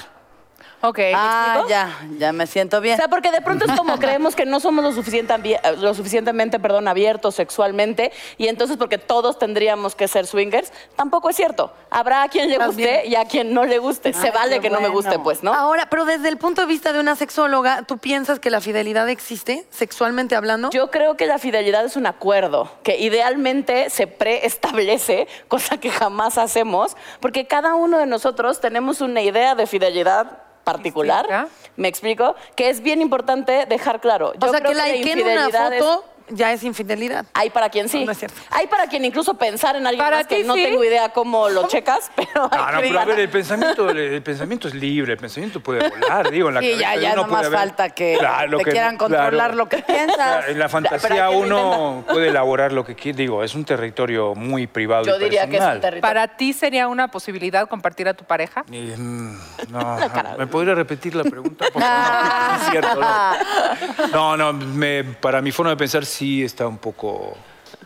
Ok. 0.82 0.98
¿me 0.98 1.12
Ah, 1.14 1.44
explico? 1.58 1.68
ya, 1.68 1.98
ya 2.18 2.32
me 2.32 2.46
siento 2.46 2.80
bien. 2.80 2.94
O 2.94 2.96
sea, 2.96 3.08
porque 3.08 3.30
de 3.30 3.40
pronto 3.40 3.64
es 3.64 3.72
como 3.78 3.98
creemos 3.98 4.34
que 4.34 4.44
no 4.44 4.60
somos 4.60 4.84
lo, 4.84 4.92
suficiente 4.92 5.32
ambi- 5.32 5.60
lo 5.76 5.94
suficientemente 5.94 6.58
perdón, 6.58 6.88
abiertos 6.88 7.34
sexualmente 7.36 8.12
y 8.36 8.48
entonces 8.48 8.76
porque 8.76 8.98
todos 8.98 9.38
tendríamos 9.38 9.94
que 9.94 10.08
ser 10.08 10.26
swingers, 10.26 10.72
tampoco 10.96 11.30
es 11.30 11.36
cierto. 11.36 11.72
Habrá 11.90 12.22
a 12.24 12.28
quien 12.28 12.50
le 12.50 12.58
guste 12.58 13.06
y 13.06 13.14
a 13.14 13.24
quien 13.26 13.54
no 13.54 13.64
le 13.64 13.78
guste. 13.78 14.12
Se 14.12 14.30
vale 14.30 14.56
qué 14.56 14.62
que 14.62 14.70
no 14.70 14.80
me 14.80 14.88
bueno. 14.88 14.94
guste, 14.96 15.18
pues, 15.18 15.42
¿no? 15.42 15.54
Ahora, 15.54 15.88
pero 15.90 16.04
desde 16.04 16.28
el 16.28 16.36
punto 16.38 16.62
de 16.62 16.66
vista 16.66 16.92
de 16.92 17.00
una 17.00 17.16
sexóloga, 17.16 17.82
¿tú 17.84 17.98
piensas 17.98 18.38
que 18.40 18.50
la 18.50 18.60
fidelidad 18.60 19.08
existe, 19.08 19.64
sexualmente 19.70 20.34
hablando? 20.36 20.70
Yo 20.70 20.90
creo 20.90 21.16
que 21.16 21.26
la 21.26 21.38
fidelidad 21.38 21.84
es 21.84 21.96
un 21.96 22.06
acuerdo 22.06 22.70
que 22.82 22.98
idealmente 22.98 23.88
se 23.90 24.06
preestablece, 24.06 25.28
cosa 25.48 25.78
que 25.78 25.90
jamás 25.90 26.38
hacemos, 26.38 26.96
porque 27.20 27.46
cada 27.46 27.74
uno 27.74 27.98
de 27.98 28.06
nosotros 28.06 28.60
tenemos 28.60 29.00
una 29.00 29.20
idea 29.22 29.54
de 29.54 29.66
fidelidad 29.66 30.38
particular. 30.64 31.48
¿Me 31.76 31.88
explico? 31.88 32.34
Que 32.54 32.68
es 32.70 32.80
bien 32.82 33.00
importante 33.00 33.66
dejar 33.66 34.00
claro. 34.00 34.30
o 34.30 34.34
Yo 34.34 34.50
sea, 34.50 34.60
creo 34.60 34.72
que 34.72 34.76
la 34.78 34.88
en 34.88 35.02
una 35.02 35.10
infidelidad 35.10 35.72
es- 35.72 35.82
foto 35.82 36.04
ya 36.28 36.52
es 36.52 36.62
infidelidad. 36.62 37.26
Hay 37.34 37.50
para 37.50 37.68
quien 37.68 37.88
sí. 37.88 38.00
No, 38.00 38.06
no 38.06 38.12
es 38.12 38.18
cierto. 38.18 38.40
Hay 38.50 38.66
para 38.66 38.86
quien 38.86 39.04
incluso 39.04 39.34
pensar 39.34 39.76
en 39.76 39.86
alguien 39.86 40.04
Para 40.04 40.18
más 40.18 40.26
que 40.26 40.36
ti 40.36 40.44
no 40.44 40.54
tengo 40.54 40.82
idea 40.84 41.08
cómo 41.10 41.48
lo 41.48 41.68
checas, 41.68 42.10
pero 42.16 42.48
hay 42.50 42.58
No, 42.58 42.72
no, 42.72 42.80
que 42.80 42.88
pero 42.88 43.00
a 43.00 43.04
ver, 43.04 43.20
el 43.20 43.28
pensamiento, 43.28 43.90
el 43.90 44.22
pensamiento 44.22 44.68
es 44.68 44.74
libre, 44.74 45.12
el 45.12 45.18
pensamiento 45.18 45.60
puede 45.60 45.88
volar, 45.88 46.30
digo, 46.30 46.48
en 46.48 46.54
la 46.54 46.60
Sí, 46.60 46.76
ya, 46.78 46.90
cabeza 46.90 47.00
ya 47.02 47.12
uno 47.12 47.22
no 47.22 47.28
puede 47.28 47.36
más 47.38 47.46
haber- 47.46 47.58
falta 47.58 47.90
que 47.90 48.16
Claro, 48.18 48.58
te 48.58 48.64
quieran 48.64 48.96
controlar 48.96 49.30
claro. 49.32 49.54
lo 49.54 49.68
que 49.68 49.78
piensas. 49.78 50.16
Claro, 50.16 50.46
En 50.48 50.58
la 50.58 50.68
fantasía 50.68 51.28
que 51.28 51.36
uno 51.36 52.04
puede 52.08 52.28
elaborar 52.28 52.72
lo 52.72 52.84
que 52.84 52.94
quiere, 52.94 53.18
digo, 53.18 53.42
es 53.42 53.54
un 53.54 53.64
territorio 53.64 54.34
muy 54.34 54.66
privado 54.66 55.04
Yo 55.04 55.16
y 55.16 55.24
diría 55.24 55.46
que 55.48 55.56
es 55.56 55.62
un 55.62 55.80
territorio. 55.80 56.00
¿Para 56.02 56.28
ti 56.36 56.52
sería 56.52 56.88
una 56.88 57.08
posibilidad 57.08 57.68
compartir 57.68 58.08
a 58.08 58.14
tu 58.14 58.24
pareja? 58.24 58.64
Y, 58.70 58.92
mm, 58.96 59.38
no, 59.70 59.98
¿me 60.38 60.46
podría 60.46 60.74
repetir 60.74 61.14
la 61.14 61.24
pregunta? 61.24 61.66
Por 61.72 61.82
favor? 61.82 61.92
No, 62.52 62.56
es 62.56 62.70
cierto, 62.70 63.00
no. 63.00 64.36
No, 64.36 64.36
no, 64.36 64.52
me- 64.52 65.04
para 65.04 65.40
mi 65.40 65.52
forma 65.52 65.70
de 65.70 65.76
pensar 65.76 66.04
sí 66.12 66.44
está 66.44 66.66
un 66.66 66.78
poco, 66.78 67.34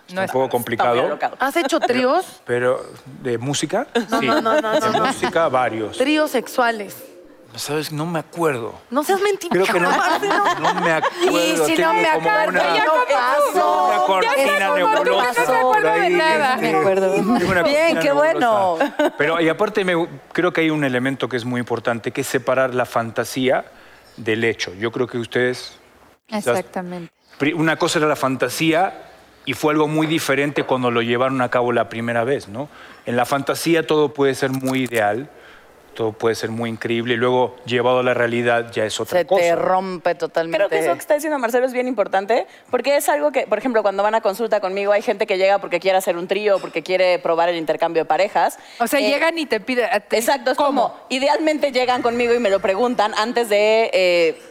está 0.07 0.15
No 0.15 0.21
un 0.21 0.25
es- 0.27 0.31
poco 0.33 0.49
complicado. 0.49 1.19
¿Has 1.39 1.57
hecho 1.57 1.81
tríos? 1.81 2.25
Pero, 2.45 2.85
¿de 3.23 3.39
música? 3.39 3.87
Sí. 3.95 4.27
no, 4.27 4.41
no, 4.41 4.61
no, 4.61 4.73
de 4.73 4.81
no, 4.81 4.93
no. 4.93 5.07
música, 5.07 5.49
varios. 5.49 5.97
Tríos 5.99 6.31
sexuales. 6.31 6.97
¿Sabes? 7.55 7.91
No 7.91 8.05
me 8.05 8.19
acuerdo. 8.19 8.75
No 8.91 9.03
seas 9.03 9.19
mentiroso. 9.23 9.73
Creo 9.73 9.75
que 9.75 9.81
no, 9.81 9.91
no 10.61 10.75
me 10.83 10.93
acuerdo. 10.93 11.39
Y 11.41 11.57
si 11.65 11.77
no 11.81 11.95
me 11.95 12.07
acuerdo, 12.07 12.49
una, 12.51 12.85
no 12.85 12.93
pasó. 13.11 13.87
una 13.87 13.99
cortina 14.05 14.75
nebulosa 14.77 15.61
por 15.63 15.87
ahí. 15.87 16.13
nada. 16.13 16.55
este, 16.57 16.73
Me 16.73 16.79
acuerdo. 16.81 17.15
tengo 17.15 17.33
una 17.33 17.63
Bien, 17.63 17.95
cortina 17.95 18.01
qué 18.03 18.13
bueno. 18.13 18.79
Pero 19.17 19.41
y 19.41 19.49
aparte 19.49 19.85
me- 19.87 20.07
creo 20.33 20.53
que 20.53 20.61
hay 20.63 20.71
un 20.71 20.85
elemento 20.85 21.31
que 21.31 21.39
es 21.39 21.47
muy 21.47 21.59
importante, 21.61 22.11
que 22.11 22.21
es 22.21 22.27
separar 22.27 22.75
la 22.75 22.85
fantasía 22.85 23.65
del 24.19 24.45
hecho. 24.45 24.75
Yo 24.75 24.93
creo 24.93 25.07
que 25.07 25.17
ustedes... 25.17 25.79
Exactamente. 26.29 27.11
Una 27.55 27.77
cosa 27.77 27.99
era 27.99 28.09
la 28.09 28.17
fantasía 28.17 29.03
y 29.45 29.53
fue 29.55 29.73
algo 29.73 29.89
muy 29.89 30.07
diferente 30.07 30.65
cuando 30.65 30.91
lo 30.91 31.03
llevaron 31.03 31.41
a 31.43 31.51
cabo 31.51 31.73
la 31.73 31.89
primera 31.89 32.25
vez, 32.25 32.49
¿no? 32.49 32.69
En 33.05 33.17
la 33.17 33.25
fantasía 33.27 33.87
todo 33.87 34.13
puede 34.13 34.35
ser 34.35 34.51
muy 34.51 34.83
ideal, 34.85 35.29
todo 35.95 36.13
puede 36.13 36.35
ser 36.35 36.51
muy 36.51 36.69
increíble 36.69 37.15
y 37.15 37.17
luego 37.17 37.57
llevado 37.65 38.01
a 38.01 38.03
la 38.03 38.13
realidad 38.13 38.71
ya 38.73 38.85
es 38.85 38.99
otra 39.01 39.21
Se 39.21 39.27
cosa. 39.27 39.41
te 39.43 39.55
rompe 39.57 40.15
totalmente. 40.15 40.59
Creo 40.59 40.69
que 40.69 40.79
eso 40.85 40.93
que 40.95 40.99
está 41.01 41.15
diciendo 41.15 41.39
Marcelo 41.39 41.65
es 41.67 41.73
bien 41.73 41.89
importante, 41.89 42.47
porque 42.71 42.97
es 42.97 43.09
algo 43.09 43.33
que, 43.33 43.47
por 43.47 43.59
ejemplo, 43.59 43.83
cuando 43.83 44.03
van 44.03 44.15
a 44.15 44.21
consulta 44.21 44.61
conmigo, 44.61 44.93
hay 44.93 45.03
gente 45.03 45.27
que 45.27 45.39
llega 45.39 45.59
porque 45.59 45.79
quiere 45.81 45.97
hacer 45.99 46.17
un 46.17 46.27
trío, 46.29 46.59
porque 46.59 46.83
quiere 46.83 47.19
probar 47.19 47.49
el 47.49 47.57
intercambio 47.57 48.03
de 48.03 48.07
parejas. 48.07 48.59
O 48.79 48.87
sea, 48.87 49.01
Eh, 49.01 49.09
llegan 49.09 49.39
y 49.39 49.47
te 49.47 49.61
piden... 49.61 49.89
Exacto, 50.11 50.51
es 50.51 50.57
como, 50.57 50.95
idealmente 51.09 51.71
llegan 51.73 52.03
conmigo 52.03 52.35
y 52.35 52.41
me 52.41 52.51
lo 52.51 52.61
preguntan 52.61 53.13
antes 53.17 53.49
de 53.49 53.91
eh, 53.95 54.43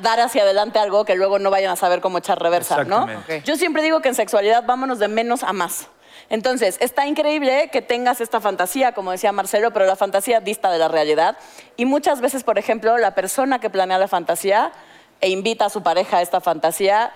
dar 0.00 0.20
hacia 0.20 0.42
adelante 0.42 0.78
algo 0.78 1.04
que 1.04 1.14
luego 1.14 1.38
no 1.38 1.50
vayan 1.50 1.72
a 1.72 1.76
saber 1.76 2.00
cómo 2.00 2.18
echar 2.18 2.40
reversa, 2.40 2.84
¿no? 2.84 3.08
Yo 3.44 3.56
siempre 3.56 3.82
digo 3.82 4.00
que 4.00 4.08
en 4.08 4.14
sexualidad 4.14 4.64
vámonos 4.64 4.98
de 4.98 5.08
menos 5.08 5.42
a 5.42 5.52
más. 5.52 5.88
Entonces, 6.30 6.78
está 6.80 7.06
increíble 7.06 7.68
que 7.70 7.82
tengas 7.82 8.20
esta 8.20 8.40
fantasía, 8.40 8.92
como 8.92 9.10
decía 9.10 9.32
Marcelo, 9.32 9.72
pero 9.72 9.84
la 9.84 9.96
fantasía 9.96 10.40
dista 10.40 10.70
de 10.70 10.78
la 10.78 10.88
realidad. 10.88 11.36
Y 11.76 11.84
muchas 11.84 12.20
veces, 12.20 12.44
por 12.44 12.58
ejemplo, 12.58 12.96
la 12.96 13.14
persona 13.14 13.58
que 13.58 13.68
planea 13.68 13.98
la 13.98 14.08
fantasía 14.08 14.72
e 15.20 15.28
invita 15.28 15.66
a 15.66 15.70
su 15.70 15.82
pareja 15.82 16.18
a 16.18 16.22
esta 16.22 16.40
fantasía, 16.40 17.12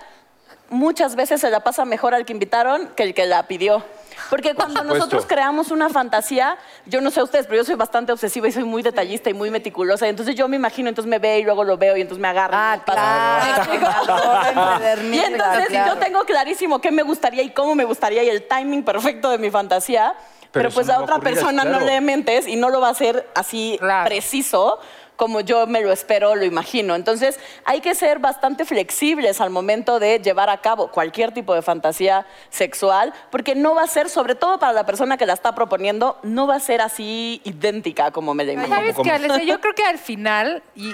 muchas 0.69 1.15
veces 1.15 1.41
se 1.41 1.49
la 1.49 1.59
pasa 1.61 1.85
mejor 1.85 2.13
al 2.13 2.25
que 2.25 2.33
invitaron 2.33 2.87
que 2.95 3.03
el 3.03 3.13
que 3.13 3.25
la 3.25 3.43
pidió. 3.47 3.83
Porque 4.29 4.53
cuando 4.53 4.83
nosotros 4.83 5.25
creamos 5.25 5.71
una 5.71 5.89
fantasía, 5.89 6.57
yo 6.85 7.01
no 7.01 7.09
sé 7.09 7.23
ustedes, 7.23 7.47
pero 7.47 7.57
yo 7.57 7.63
soy 7.65 7.73
bastante 7.75 8.11
obsesiva 8.11 8.47
y 8.47 8.51
soy 8.51 8.63
muy 8.63 8.83
detallista 8.83 9.29
y 9.29 9.33
muy 9.33 9.49
meticulosa. 9.49 10.05
Y 10.05 10.09
entonces 10.09 10.35
yo 10.35 10.47
me 10.47 10.55
imagino, 10.57 10.87
entonces 10.89 11.09
me 11.09 11.17
ve 11.17 11.39
y 11.39 11.43
luego 11.43 11.63
lo 11.63 11.77
veo 11.77 11.97
y 11.97 12.01
entonces 12.01 12.21
me 12.21 12.27
agarra. 12.27 12.75
y 12.75 12.79
Ah, 12.79 12.83
pasa. 12.85 13.69
claro. 13.79 15.01
Y 15.11 15.17
entonces 15.19 15.69
yo 15.87 15.97
tengo 15.97 16.21
clarísimo 16.25 16.79
qué 16.79 16.91
me 16.91 17.01
gustaría 17.03 17.41
y 17.41 17.49
cómo 17.51 17.73
me 17.75 17.85
gustaría 17.85 18.23
y 18.23 18.29
el 18.29 18.47
timing 18.47 18.83
perfecto 18.83 19.29
de 19.31 19.37
mi 19.39 19.49
fantasía. 19.49 20.13
Pero, 20.51 20.69
Pero 20.69 20.71
pues 20.73 20.89
a 20.89 20.99
otra 21.01 21.15
ocurrir, 21.17 21.35
persona 21.35 21.63
no 21.63 21.69
claro. 21.77 21.85
le 21.85 22.01
mentes 22.01 22.47
y 22.47 22.55
no 22.55 22.69
lo 22.69 22.81
va 22.81 22.87
a 22.87 22.91
hacer 22.91 23.27
así 23.35 23.77
Claro. 23.79 24.07
preciso 24.09 24.79
como 25.19 25.41
yo 25.41 25.67
me 25.67 25.81
lo 25.81 25.91
espero, 25.91 26.33
lo 26.33 26.45
imagino. 26.45 26.95
Entonces, 26.95 27.37
hay 27.65 27.81
que 27.81 27.93
ser 27.93 28.19
bastante 28.19 28.63
flexibles 28.63 29.41
al 29.41 29.49
momento 29.49 29.99
de 29.99 30.19
llevar 30.19 30.49
a 30.49 30.61
cabo 30.61 30.91
cualquier 30.91 31.33
tipo 31.33 31.53
de 31.53 31.61
fantasía 31.61 32.25
sexual, 32.49 33.13
porque 33.29 33.53
no 33.53 33.75
va 33.75 33.83
a 33.83 33.87
ser, 33.87 34.07
sobre 34.07 34.35
todo 34.35 34.59
para 34.59 34.71
la 34.71 34.85
persona 34.85 35.17
que 35.17 35.25
la 35.25 35.33
está 35.33 35.53
proponiendo, 35.53 36.17
no 36.23 36.47
va 36.47 36.55
a 36.55 36.59
ser 36.61 36.79
así 36.79 37.41
idéntica 37.43 38.11
como 38.11 38.33
me 38.33 38.45
la 38.45 38.53
imagino. 38.53 38.73
¿Sabes 38.73 38.95
qué, 39.03 39.11
Alesia? 39.11 39.43
Yo 39.43 39.59
creo 39.59 39.75
que 39.75 39.83
al 39.83 39.97
final 39.97 40.63
y 40.73 40.93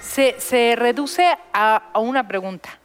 se, 0.00 0.40
se 0.40 0.74
reduce 0.74 1.36
a, 1.52 1.82
a 1.92 1.98
una 1.98 2.26
pregunta. 2.26 2.78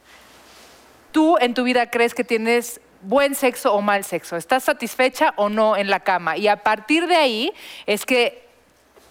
¿Tú 1.10 1.38
en 1.40 1.54
tu 1.54 1.64
vida 1.64 1.88
crees 1.88 2.12
que 2.12 2.22
tienes 2.22 2.82
buen 3.00 3.34
sexo 3.34 3.72
o 3.72 3.80
mal 3.80 4.04
sexo? 4.04 4.36
¿Estás 4.36 4.64
satisfecha 4.64 5.32
o 5.36 5.48
no 5.48 5.74
en 5.74 5.88
la 5.88 6.00
cama? 6.00 6.36
Y 6.36 6.48
a 6.48 6.62
partir 6.62 7.06
de 7.06 7.16
ahí 7.16 7.52
es 7.86 8.04
que 8.04 8.41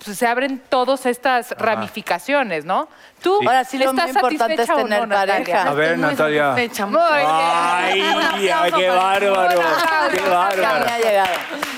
pues, 0.03 0.17
se 0.17 0.25
abren 0.27 0.61
todas 0.69 1.05
estas 1.05 1.51
ramificaciones, 1.51 2.65
¿no? 2.65 2.87
¿Tú 3.21 3.37
Ahora 3.45 3.63
sí, 3.63 3.77
lo 3.77 3.91
estás 3.91 4.13
muy 4.13 4.33
importante 4.33 4.57
satisfecha 4.57 4.63
es 4.63 4.79
o 4.79 4.83
tener 4.83 5.07
no, 5.07 5.15
pareja. 5.15 5.61
A 5.63 5.73
ver, 5.73 5.97
muy 5.97 6.07
Natalia. 6.07 6.51
Muy 6.53 6.99
Ay, 6.99 8.01
ay, 8.01 8.71
qué 8.75 8.89
bárbaro, 8.89 9.61
qué 10.11 10.17
Ya 10.17 10.23
me 10.23 10.29
bárbaro. 10.29 10.85
ha 10.89 10.97
llegado. 10.97 11.33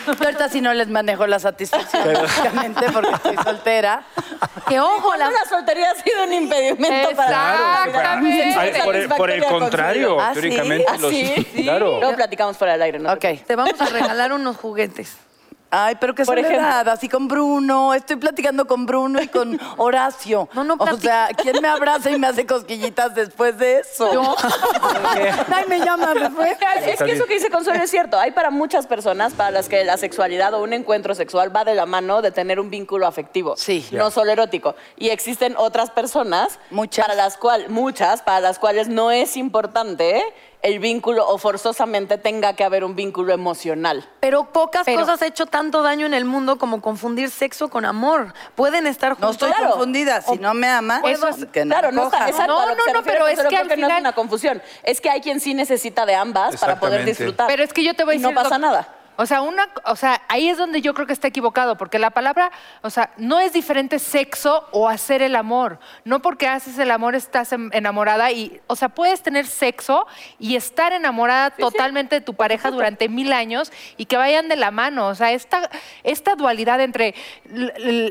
Yo 0.08 0.14
ahorita 0.26 0.50
sí 0.50 0.62
no 0.62 0.74
les 0.74 0.88
manejo 0.88 1.28
la 1.28 1.40
satisfacción, 1.40 2.14
básicamente, 2.14 2.92
porque 2.92 3.12
estoy 3.12 3.38
soltera. 3.44 4.04
Que 4.70 4.80
ojo, 4.80 5.16
la... 5.16 5.30
la 5.30 5.46
soltería 5.50 5.92
ha 5.92 5.96
sido 5.96 6.24
un 6.24 6.34
impedimento 6.34 7.16
para 7.16 7.84
Exactamente. 7.86 8.84
Por, 8.84 8.96
el, 8.96 9.10
por 9.10 9.32
el 9.32 9.44
contrario, 9.46 10.18
¿Ah, 10.20 10.30
sí? 10.34 10.42
teóricamente, 10.42 10.86
¿Ah, 10.90 10.98
los, 10.98 11.12
sí? 11.12 11.48
claro. 11.64 12.00
Luego 12.00 12.16
platicamos 12.16 12.58
fuera 12.58 12.74
del 12.74 12.82
aire, 12.84 13.00
¿no? 13.00 13.12
Ok. 13.12 13.26
te 13.46 13.56
vamos 13.56 13.80
a 13.80 13.86
regalar 13.86 14.32
unos 14.32 14.56
juguetes. 14.58 15.18
Ay, 15.76 15.96
pero 16.00 16.14
qué 16.14 16.24
Por 16.24 16.40
soledad, 16.40 16.88
así 16.88 17.10
con 17.10 17.28
Bruno. 17.28 17.96
Estoy 17.96 18.18
platicando 18.18 18.68
con 18.68 18.86
Bruno 18.86 19.20
y 19.20 19.28
con 19.28 19.60
Horacio. 19.78 20.48
No, 20.54 20.64
no 20.64 20.76
O 20.78 20.98
sea, 20.98 21.30
¿quién 21.36 21.60
me 21.64 21.68
abraza 21.68 22.12
y 22.12 22.20
me 22.20 22.28
hace 22.28 22.46
cosquillitas 22.46 23.16
después 23.16 23.58
de 23.58 23.80
eso? 23.80 24.14
Yo. 24.14 24.22
Ay, 25.52 25.66
me 25.68 25.80
llama 25.80 26.14
después. 26.14 26.56
Es 26.86 27.02
que 27.02 27.14
eso 27.14 27.26
que 27.26 27.34
dice 27.34 27.50
Consuelo 27.50 27.84
es 27.84 27.90
cierto. 27.90 28.20
Hay 28.20 28.30
para 28.30 28.52
muchas 28.52 28.86
personas 28.86 29.34
para 29.34 29.50
las 29.50 29.68
que 29.68 29.84
la 29.84 29.98
sexualidad 29.98 30.54
o 30.54 30.62
un 30.62 30.74
encuentro 30.74 31.16
sexual 31.16 31.56
va 31.56 31.66
de 31.66 31.74
la 31.74 31.88
mano 31.88 32.22
de 32.22 32.30
tener 32.30 32.60
un 32.60 32.70
vínculo 32.70 33.08
afectivo. 33.08 33.56
Sí. 33.58 33.84
No 33.92 34.12
solo 34.12 34.32
erótico. 34.32 34.76
Y 34.96 35.10
existen 35.10 35.56
otras 35.58 35.90
personas. 35.90 36.60
Muchas. 36.70 37.08
Para 37.08 37.16
las 37.16 37.36
cuales, 37.36 37.70
muchas, 37.70 38.22
para 38.22 38.42
las 38.42 38.60
cuales 38.60 38.90
no 38.90 39.10
es 39.10 39.36
importante 39.38 40.24
el 40.64 40.80
vínculo 40.80 41.28
o 41.28 41.38
forzosamente 41.38 42.18
tenga 42.18 42.54
que 42.56 42.64
haber 42.64 42.84
un 42.86 42.96
vínculo 42.96 43.34
emocional. 43.34 44.10
Pero 44.22 44.46
pocas 44.52 44.84
Pero- 44.86 45.02
cosas 45.02 45.22
han 45.22 45.28
hecho 45.28 45.46
tanto 45.46 45.84
daño 45.84 46.06
en 46.06 46.14
el 46.14 46.24
mundo 46.26 46.58
como 46.58 46.82
confundir 46.82 47.30
sexo 47.30 47.70
con 47.70 47.84
amor. 47.86 48.34
Pueden 48.56 48.88
estar 48.88 49.10
No 49.12 49.16
juntos. 49.18 49.32
estoy 49.34 49.52
Claro. 49.52 49.72
confundida. 49.72 50.22
Si 50.22 50.38
no 50.38 50.54
me 50.54 50.68
ama, 50.70 51.02
Eso 51.06 51.28
pues, 51.30 51.46
que 51.52 51.66
no 51.66 51.76
claro, 51.76 51.90
me 51.90 51.96
no 51.98 52.04
está, 52.06 52.30
exacto, 52.30 52.54
No, 52.54 52.60
a 52.62 52.66
lo 52.66 52.72
que 52.72 52.78
no, 52.78 52.84
se 52.86 52.94
no, 52.94 52.98
refiere 53.00 53.18
pero 53.20 53.28
es 53.28 53.40
que 53.40 53.48
creo 53.48 53.60
al 53.74 53.80
no 53.82 53.88
es 53.88 54.00
una 54.00 54.14
confusión. 54.14 54.62
Es 54.84 55.02
que 55.02 55.10
hay 55.10 55.20
quien 55.22 55.40
sí 55.42 55.54
necesita 55.54 56.06
de 56.06 56.16
ambas 56.16 56.56
para 56.58 56.80
poder 56.80 57.02
Exactamente. 57.02 57.10
disfrutar. 57.12 57.48
Pero 57.48 57.64
es 57.64 57.74
que 57.74 57.84
yo 57.84 57.94
te 57.94 58.06
voy 58.06 58.14
a 58.14 58.16
Y 58.16 58.20
decir. 58.20 58.34
no 58.34 58.42
pasa 58.42 58.58
nada. 58.58 58.88
O 59.16 59.26
sea, 59.26 59.42
una, 59.42 59.70
o 59.86 59.96
sea, 59.96 60.22
ahí 60.28 60.50
es 60.50 60.58
donde 60.58 60.82
yo 60.82 60.94
creo 60.94 61.06
que 61.08 61.14
está 61.14 61.28
equivocado, 61.28 61.78
porque 61.78 62.00
la 62.00 62.10
palabra, 62.10 62.52
o 62.82 62.90
sea, 62.90 63.12
no 63.18 63.40
es 63.40 63.54
diferente 63.54 64.00
sexo 64.00 64.68
o 64.72 64.90
hacer 64.90 65.22
el 65.22 65.36
amor. 65.36 65.80
No 66.04 66.22
porque 66.22 66.48
haces 66.48 66.80
el 66.80 66.92
amor 66.92 67.16
estás 67.16 67.54
enamorada 67.54 68.32
y, 68.32 68.62
o 68.68 68.76
sea, 68.76 68.90
puedes 68.90 69.22
tener 69.22 69.46
sexo 69.46 70.08
y 70.40 70.56
estar 70.56 70.94
enamorada 70.94 71.52
totalmente 71.52 72.16
de 72.16 72.22
tu 72.22 72.34
pareja 72.34 72.72
durante 72.72 73.10
mil 73.10 73.34
años 73.34 73.72
y 73.98 74.06
que 74.06 74.18
vayan 74.18 74.48
de 74.48 74.56
la 74.56 74.72
mano. 74.72 75.08
O 75.08 75.16
sea, 75.16 75.32
esta, 75.32 75.70
esta 76.04 76.36
dualidad 76.36 76.82
entre 76.82 77.16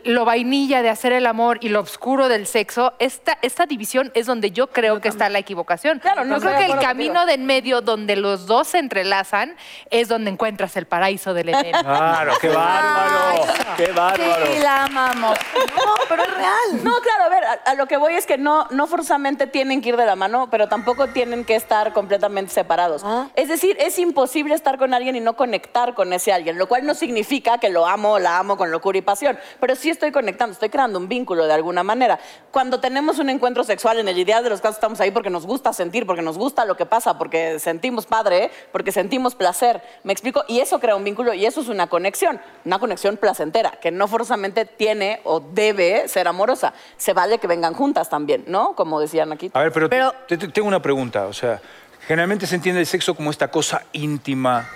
lo 0.04 0.24
vainilla 0.24 0.82
de 0.82 0.90
hacer 0.90 1.12
el 1.12 1.26
amor 1.26 1.58
y 1.60 1.68
lo 1.68 1.80
oscuro 1.80 2.28
del 2.28 2.46
sexo, 2.46 2.94
esta, 2.98 3.38
esta 3.42 3.66
división 3.66 4.10
es 4.14 4.26
donde 4.26 4.50
yo 4.50 4.68
creo 4.68 5.00
que 5.00 5.08
está 5.08 5.28
la 5.28 5.38
equivocación. 5.38 5.98
Claro, 5.98 6.24
no 6.24 6.36
yo 6.36 6.42
creo 6.42 6.58
que 6.58 6.72
el 6.72 6.78
camino 6.78 7.14
contigo. 7.14 7.26
de 7.26 7.32
en 7.34 7.46
medio 7.46 7.80
donde 7.80 8.16
los 8.16 8.46
dos 8.46 8.68
se 8.68 8.78
entrelazan 8.78 9.56
es 9.90 10.08
donde 10.08 10.30
encuentras 10.30 10.76
el 10.76 10.86
paraíso 10.92 11.32
del 11.32 11.48
Edén. 11.48 11.72
Claro, 11.72 12.34
qué 12.38 12.50
bárbaro. 12.50 13.46
Qué 13.78 13.86
bárbaro. 13.92 14.46
Sí, 14.46 14.58
la 14.62 14.84
amamos. 14.84 15.38
No, 15.74 15.94
pero 16.06 16.22
es 16.22 16.34
real. 16.34 16.84
No, 16.84 17.00
claro, 17.00 17.24
a 17.24 17.28
ver, 17.30 17.44
a, 17.44 17.52
a 17.70 17.74
lo 17.76 17.86
que 17.86 17.96
voy 17.96 18.12
es 18.12 18.26
que 18.26 18.36
no, 18.36 18.66
no 18.68 18.86
forzosamente 18.86 19.46
tienen 19.46 19.80
que 19.80 19.88
ir 19.88 19.96
de 19.96 20.04
la 20.04 20.16
mano, 20.16 20.50
pero 20.50 20.68
tampoco 20.68 21.06
tienen 21.06 21.46
que 21.46 21.54
estar 21.54 21.94
completamente 21.94 22.52
separados. 22.52 23.00
Ah. 23.06 23.28
Es 23.36 23.48
decir, 23.48 23.74
es 23.80 23.98
imposible 23.98 24.54
estar 24.54 24.76
con 24.76 24.92
alguien 24.92 25.16
y 25.16 25.20
no 25.20 25.34
conectar 25.34 25.94
con 25.94 26.12
ese 26.12 26.30
alguien, 26.30 26.58
lo 26.58 26.68
cual 26.68 26.84
no 26.84 26.92
significa 26.92 27.56
que 27.56 27.70
lo 27.70 27.86
amo 27.86 28.12
o 28.12 28.18
la 28.18 28.36
amo 28.36 28.58
con 28.58 28.70
locura 28.70 28.98
y 28.98 29.00
pasión, 29.00 29.38
pero 29.60 29.74
sí 29.76 29.88
estoy 29.88 30.12
conectando, 30.12 30.52
estoy 30.52 30.68
creando 30.68 30.98
un 30.98 31.08
vínculo 31.08 31.46
de 31.46 31.54
alguna 31.54 31.82
manera. 31.82 32.18
Cuando 32.50 32.80
tenemos 32.80 33.18
un 33.18 33.30
encuentro 33.30 33.64
sexual, 33.64 33.98
en 33.98 34.08
el 34.08 34.18
ideal 34.18 34.44
de 34.44 34.50
los 34.50 34.60
casos 34.60 34.76
estamos 34.76 35.00
ahí 35.00 35.10
porque 35.10 35.30
nos 35.30 35.46
gusta 35.46 35.72
sentir, 35.72 36.04
porque 36.04 36.20
nos 36.20 36.36
gusta 36.36 36.66
lo 36.66 36.76
que 36.76 36.84
pasa, 36.84 37.16
porque 37.16 37.58
sentimos 37.58 38.04
padre, 38.04 38.50
porque 38.72 38.92
sentimos 38.92 39.34
placer, 39.34 39.82
¿me 40.04 40.12
explico? 40.12 40.44
Y 40.48 40.60
eso 40.60 40.81
crea 40.82 40.94
un 40.96 41.04
vínculo 41.04 41.32
y 41.32 41.46
eso 41.46 41.62
es 41.62 41.68
una 41.68 41.86
conexión, 41.86 42.38
una 42.66 42.78
conexión 42.78 43.16
placentera, 43.16 43.70
que 43.80 43.90
no 43.90 44.06
forzosamente 44.08 44.66
tiene 44.66 45.20
o 45.24 45.40
debe 45.40 46.06
ser 46.08 46.28
amorosa. 46.28 46.74
Se 46.98 47.14
vale 47.14 47.38
que 47.38 47.46
vengan 47.46 47.72
juntas 47.72 48.10
también, 48.10 48.44
¿no? 48.48 48.74
Como 48.74 49.00
decían 49.00 49.32
aquí. 49.32 49.50
A 49.54 49.60
ver, 49.62 49.72
pero, 49.72 49.88
te- 49.88 49.96
Pero- 49.96 50.12
te- 50.28 50.36
te- 50.36 50.48
tengo 50.48 50.68
una 50.68 50.82
pregunta. 50.82 51.26
O 51.28 51.32
sea, 51.32 51.62
generalmente 52.06 52.46
se 52.46 52.56
entiende 52.56 52.80
el 52.82 52.86
sexo 52.86 53.14
como 53.14 53.30
esta 53.30 53.48
cosa 53.48 53.82
íntima 53.92 54.68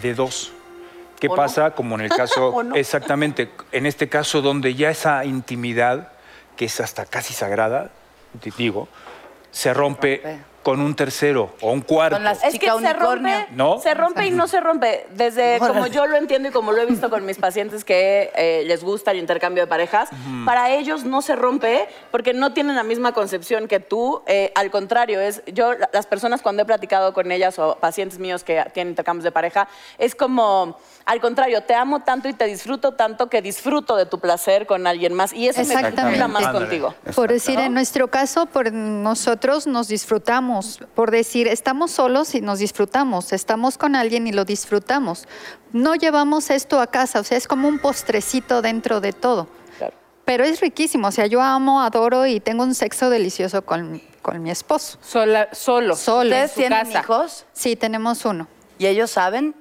de 0.00 0.14
dos. 0.14 0.52
¿Qué 1.20 1.28
pasa? 1.28 1.72
Como 1.72 1.96
en 1.96 2.02
el 2.02 2.10
caso, 2.10 2.54
exactamente, 2.74 3.50
en 3.72 3.84
este 3.86 4.08
caso 4.08 4.40
donde 4.40 4.74
ya 4.74 4.88
esa 4.90 5.24
intimidad, 5.24 6.12
que 6.56 6.64
es 6.66 6.80
hasta 6.80 7.04
casi 7.04 7.34
sagrada, 7.34 7.90
te 8.40 8.50
digo, 8.56 8.88
se 9.50 9.74
rompe 9.74 10.20
rompe. 10.22 10.38
Con 10.68 10.82
un 10.82 10.94
tercero 10.94 11.54
o 11.62 11.72
un 11.72 11.80
cuarto. 11.80 12.16
Con 12.16 12.24
las- 12.24 12.44
Es 12.44 12.58
que 12.58 12.70
se 12.70 12.92
rompe, 12.92 13.46
¿No? 13.52 13.78
se 13.80 13.94
rompe 13.94 14.26
y 14.26 14.30
no 14.30 14.46
se 14.46 14.60
rompe. 14.60 15.06
Desde 15.12 15.58
como 15.60 15.86
yo 15.86 16.06
lo 16.06 16.18
entiendo 16.18 16.50
y 16.50 16.52
como 16.52 16.72
lo 16.72 16.82
he 16.82 16.84
visto 16.84 17.08
con 17.08 17.24
mis 17.24 17.38
pacientes 17.38 17.84
que 17.86 18.30
eh, 18.34 18.64
les 18.66 18.84
gusta 18.84 19.12
el 19.12 19.16
intercambio 19.18 19.62
de 19.62 19.66
parejas, 19.66 20.10
para 20.44 20.70
ellos 20.74 21.04
no 21.04 21.22
se 21.22 21.36
rompe 21.36 21.88
porque 22.10 22.34
no 22.34 22.52
tienen 22.52 22.76
la 22.76 22.82
misma 22.82 23.12
concepción 23.12 23.66
que 23.66 23.80
tú. 23.80 24.22
Eh, 24.26 24.52
al 24.56 24.70
contrario, 24.70 25.22
es 25.22 25.42
yo 25.46 25.72
la- 25.72 25.88
las 25.90 26.04
personas 26.04 26.42
cuando 26.42 26.64
he 26.64 26.66
platicado 26.66 27.14
con 27.14 27.32
ellas 27.32 27.58
o 27.58 27.76
pacientes 27.80 28.18
míos 28.18 28.44
que 28.44 28.62
tienen 28.74 28.90
intercambios 28.90 29.24
de 29.24 29.32
pareja 29.32 29.68
es 29.96 30.14
como 30.14 30.76
al 31.08 31.20
contrario, 31.22 31.62
te 31.62 31.74
amo 31.74 32.00
tanto 32.00 32.28
y 32.28 32.34
te 32.34 32.44
disfruto 32.44 32.92
tanto 32.92 33.30
que 33.30 33.40
disfruto 33.40 33.96
de 33.96 34.04
tu 34.04 34.20
placer 34.20 34.66
con 34.66 34.86
alguien 34.86 35.14
más 35.14 35.32
y 35.32 35.48
eso 35.48 35.64
me 35.64 35.74
vincula 35.90 36.28
más 36.28 36.48
contigo. 36.48 36.94
Por 37.14 37.30
decir, 37.30 37.58
en 37.58 37.72
nuestro 37.72 38.08
caso, 38.08 38.44
por 38.44 38.70
nosotros 38.72 39.66
nos 39.66 39.88
disfrutamos. 39.88 40.80
Por 40.94 41.10
decir, 41.10 41.48
estamos 41.48 41.92
solos 41.92 42.34
y 42.34 42.42
nos 42.42 42.58
disfrutamos. 42.58 43.32
Estamos 43.32 43.78
con 43.78 43.96
alguien 43.96 44.26
y 44.26 44.32
lo 44.32 44.44
disfrutamos. 44.44 45.26
No 45.72 45.94
llevamos 45.94 46.50
esto 46.50 46.78
a 46.80 46.86
casa, 46.88 47.20
o 47.20 47.24
sea, 47.24 47.38
es 47.38 47.48
como 47.48 47.68
un 47.68 47.78
postrecito 47.78 48.60
dentro 48.60 49.00
de 49.00 49.14
todo. 49.14 49.48
Claro. 49.78 49.94
Pero 50.26 50.44
es 50.44 50.60
riquísimo, 50.60 51.08
o 51.08 51.12
sea, 51.12 51.24
yo 51.26 51.40
amo, 51.40 51.80
adoro 51.80 52.26
y 52.26 52.38
tengo 52.40 52.62
un 52.64 52.74
sexo 52.74 53.08
delicioso 53.08 53.62
con, 53.64 54.02
con 54.20 54.42
mi 54.42 54.50
esposo. 54.50 54.98
Sola- 55.00 55.48
solo. 55.52 55.96
Solo. 55.96 56.22
en 56.22 56.44
¿Ustedes 56.44 56.50
su 56.52 56.60
tienen 56.60 56.84
casa. 56.86 57.00
hijos? 57.00 57.46
Sí, 57.54 57.76
tenemos 57.76 58.26
uno. 58.26 58.46
¿Y 58.78 58.86
ellos 58.86 59.10
saben? 59.10 59.54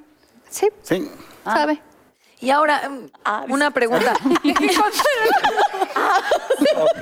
Sí, 0.50 0.68
Sí. 0.84 1.10
¿Sabe? 1.54 1.82
Y 2.40 2.50
ahora, 2.52 2.88
mm, 2.90 3.10
Ah, 3.26 3.46
una 3.48 3.72
pregunta. 3.72 4.14
Ok. 6.76 7.02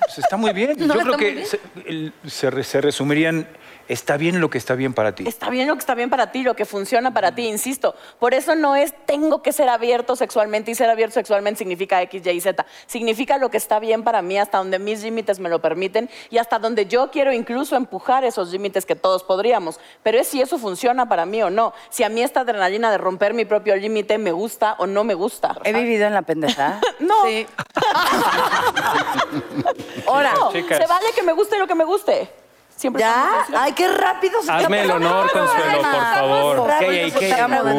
Pues 0.00 0.18
está 0.18 0.36
muy 0.36 0.52
bien. 0.52 0.74
No, 0.86 0.94
Yo 0.94 1.00
creo 1.00 1.16
que 1.16 1.44
se, 1.44 1.60
el- 1.86 2.12
se 2.26 2.50
re- 2.50 2.64
se 2.64 2.80
resumirían, 2.80 3.46
está 3.88 4.16
bien 4.16 4.40
lo 4.40 4.50
que 4.50 4.58
está 4.58 4.74
bien 4.74 4.94
para 4.94 5.14
ti. 5.14 5.24
Está 5.26 5.50
bien 5.50 5.68
lo 5.68 5.74
que 5.74 5.80
está 5.80 5.94
bien 5.94 6.10
para 6.10 6.30
ti, 6.30 6.42
lo 6.42 6.54
que 6.54 6.64
funciona 6.64 7.12
para 7.12 7.34
ti, 7.34 7.46
insisto. 7.46 7.94
Por 8.18 8.34
eso 8.34 8.54
no 8.54 8.76
es 8.76 8.94
tengo 9.06 9.42
que 9.42 9.52
ser 9.52 9.68
abierto 9.68 10.16
sexualmente 10.16 10.70
y 10.70 10.74
ser 10.74 10.90
abierto 10.90 11.14
sexualmente 11.14 11.58
significa 11.58 12.00
X, 12.02 12.26
Y, 12.26 12.40
Z. 12.40 12.66
Significa 12.86 13.38
lo 13.38 13.50
que 13.50 13.56
está 13.56 13.78
bien 13.78 14.04
para 14.04 14.22
mí, 14.22 14.38
hasta 14.38 14.58
donde 14.58 14.78
mis 14.78 15.02
límites 15.02 15.38
me 15.40 15.48
lo 15.48 15.60
permiten 15.60 16.08
y 16.30 16.38
hasta 16.38 16.58
donde 16.58 16.86
yo 16.86 17.10
quiero 17.10 17.32
incluso 17.32 17.76
empujar 17.76 18.24
esos 18.24 18.50
límites 18.52 18.86
que 18.86 18.96
todos 18.96 19.24
podríamos. 19.24 19.80
Pero 20.02 20.18
es 20.18 20.28
si 20.28 20.40
eso 20.40 20.58
funciona 20.58 21.08
para 21.08 21.26
mí 21.26 21.42
o 21.42 21.50
no. 21.50 21.72
Si 21.90 22.04
a 22.04 22.08
mí 22.08 22.22
esta 22.22 22.40
adrenalina 22.40 22.90
de 22.90 22.98
romper 22.98 23.34
mi 23.34 23.44
propio 23.44 23.76
límite 23.76 24.18
me 24.18 24.32
gusta 24.32 24.76
o 24.78 24.86
no 24.86 25.04
me 25.04 25.14
gusta. 25.14 25.56
He 25.64 25.72
vivido 25.72 26.06
en 26.06 26.14
la 26.14 26.22
pendejada. 26.22 26.80
No, 26.98 27.14
Sí. 27.26 27.46
Ahora, 30.06 30.32
no, 30.34 30.52
Chicas. 30.52 30.78
se 30.78 30.86
vale 30.86 31.06
que 31.14 31.22
me 31.22 31.32
guste 31.32 31.58
lo 31.58 31.66
que 31.66 31.74
me 31.74 31.84
guste. 31.84 32.30
Siempre 32.78 33.00
¿ya? 33.00 33.44
Ay, 33.56 33.72
qué 33.72 33.88
rápido 33.88 34.40
se 34.40 34.52
Hazme 34.52 34.82
el 34.82 34.90
honor, 34.92 35.28
Consuelo, 35.32 35.78
por 35.82 35.90
favor. 35.90 36.70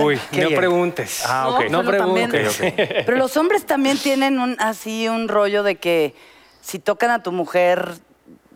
Uy, 0.03 0.19
¿qué 0.29 0.41
no 0.43 0.49
preguntes. 0.49 1.23
Ah, 1.25 1.49
ok. 1.51 1.69
No 1.69 1.85
preguntes. 1.85 2.57
Pero 3.05 3.15
los 3.15 3.37
hombres 3.37 3.65
también 3.65 3.97
tienen 3.97 4.39
un, 4.39 4.57
así 4.59 5.07
un 5.07 5.29
rollo 5.29 5.63
de 5.63 5.75
que 5.77 6.15
si 6.59 6.79
tocan 6.79 7.11
a 7.11 7.23
tu 7.23 7.31
mujer 7.31 7.93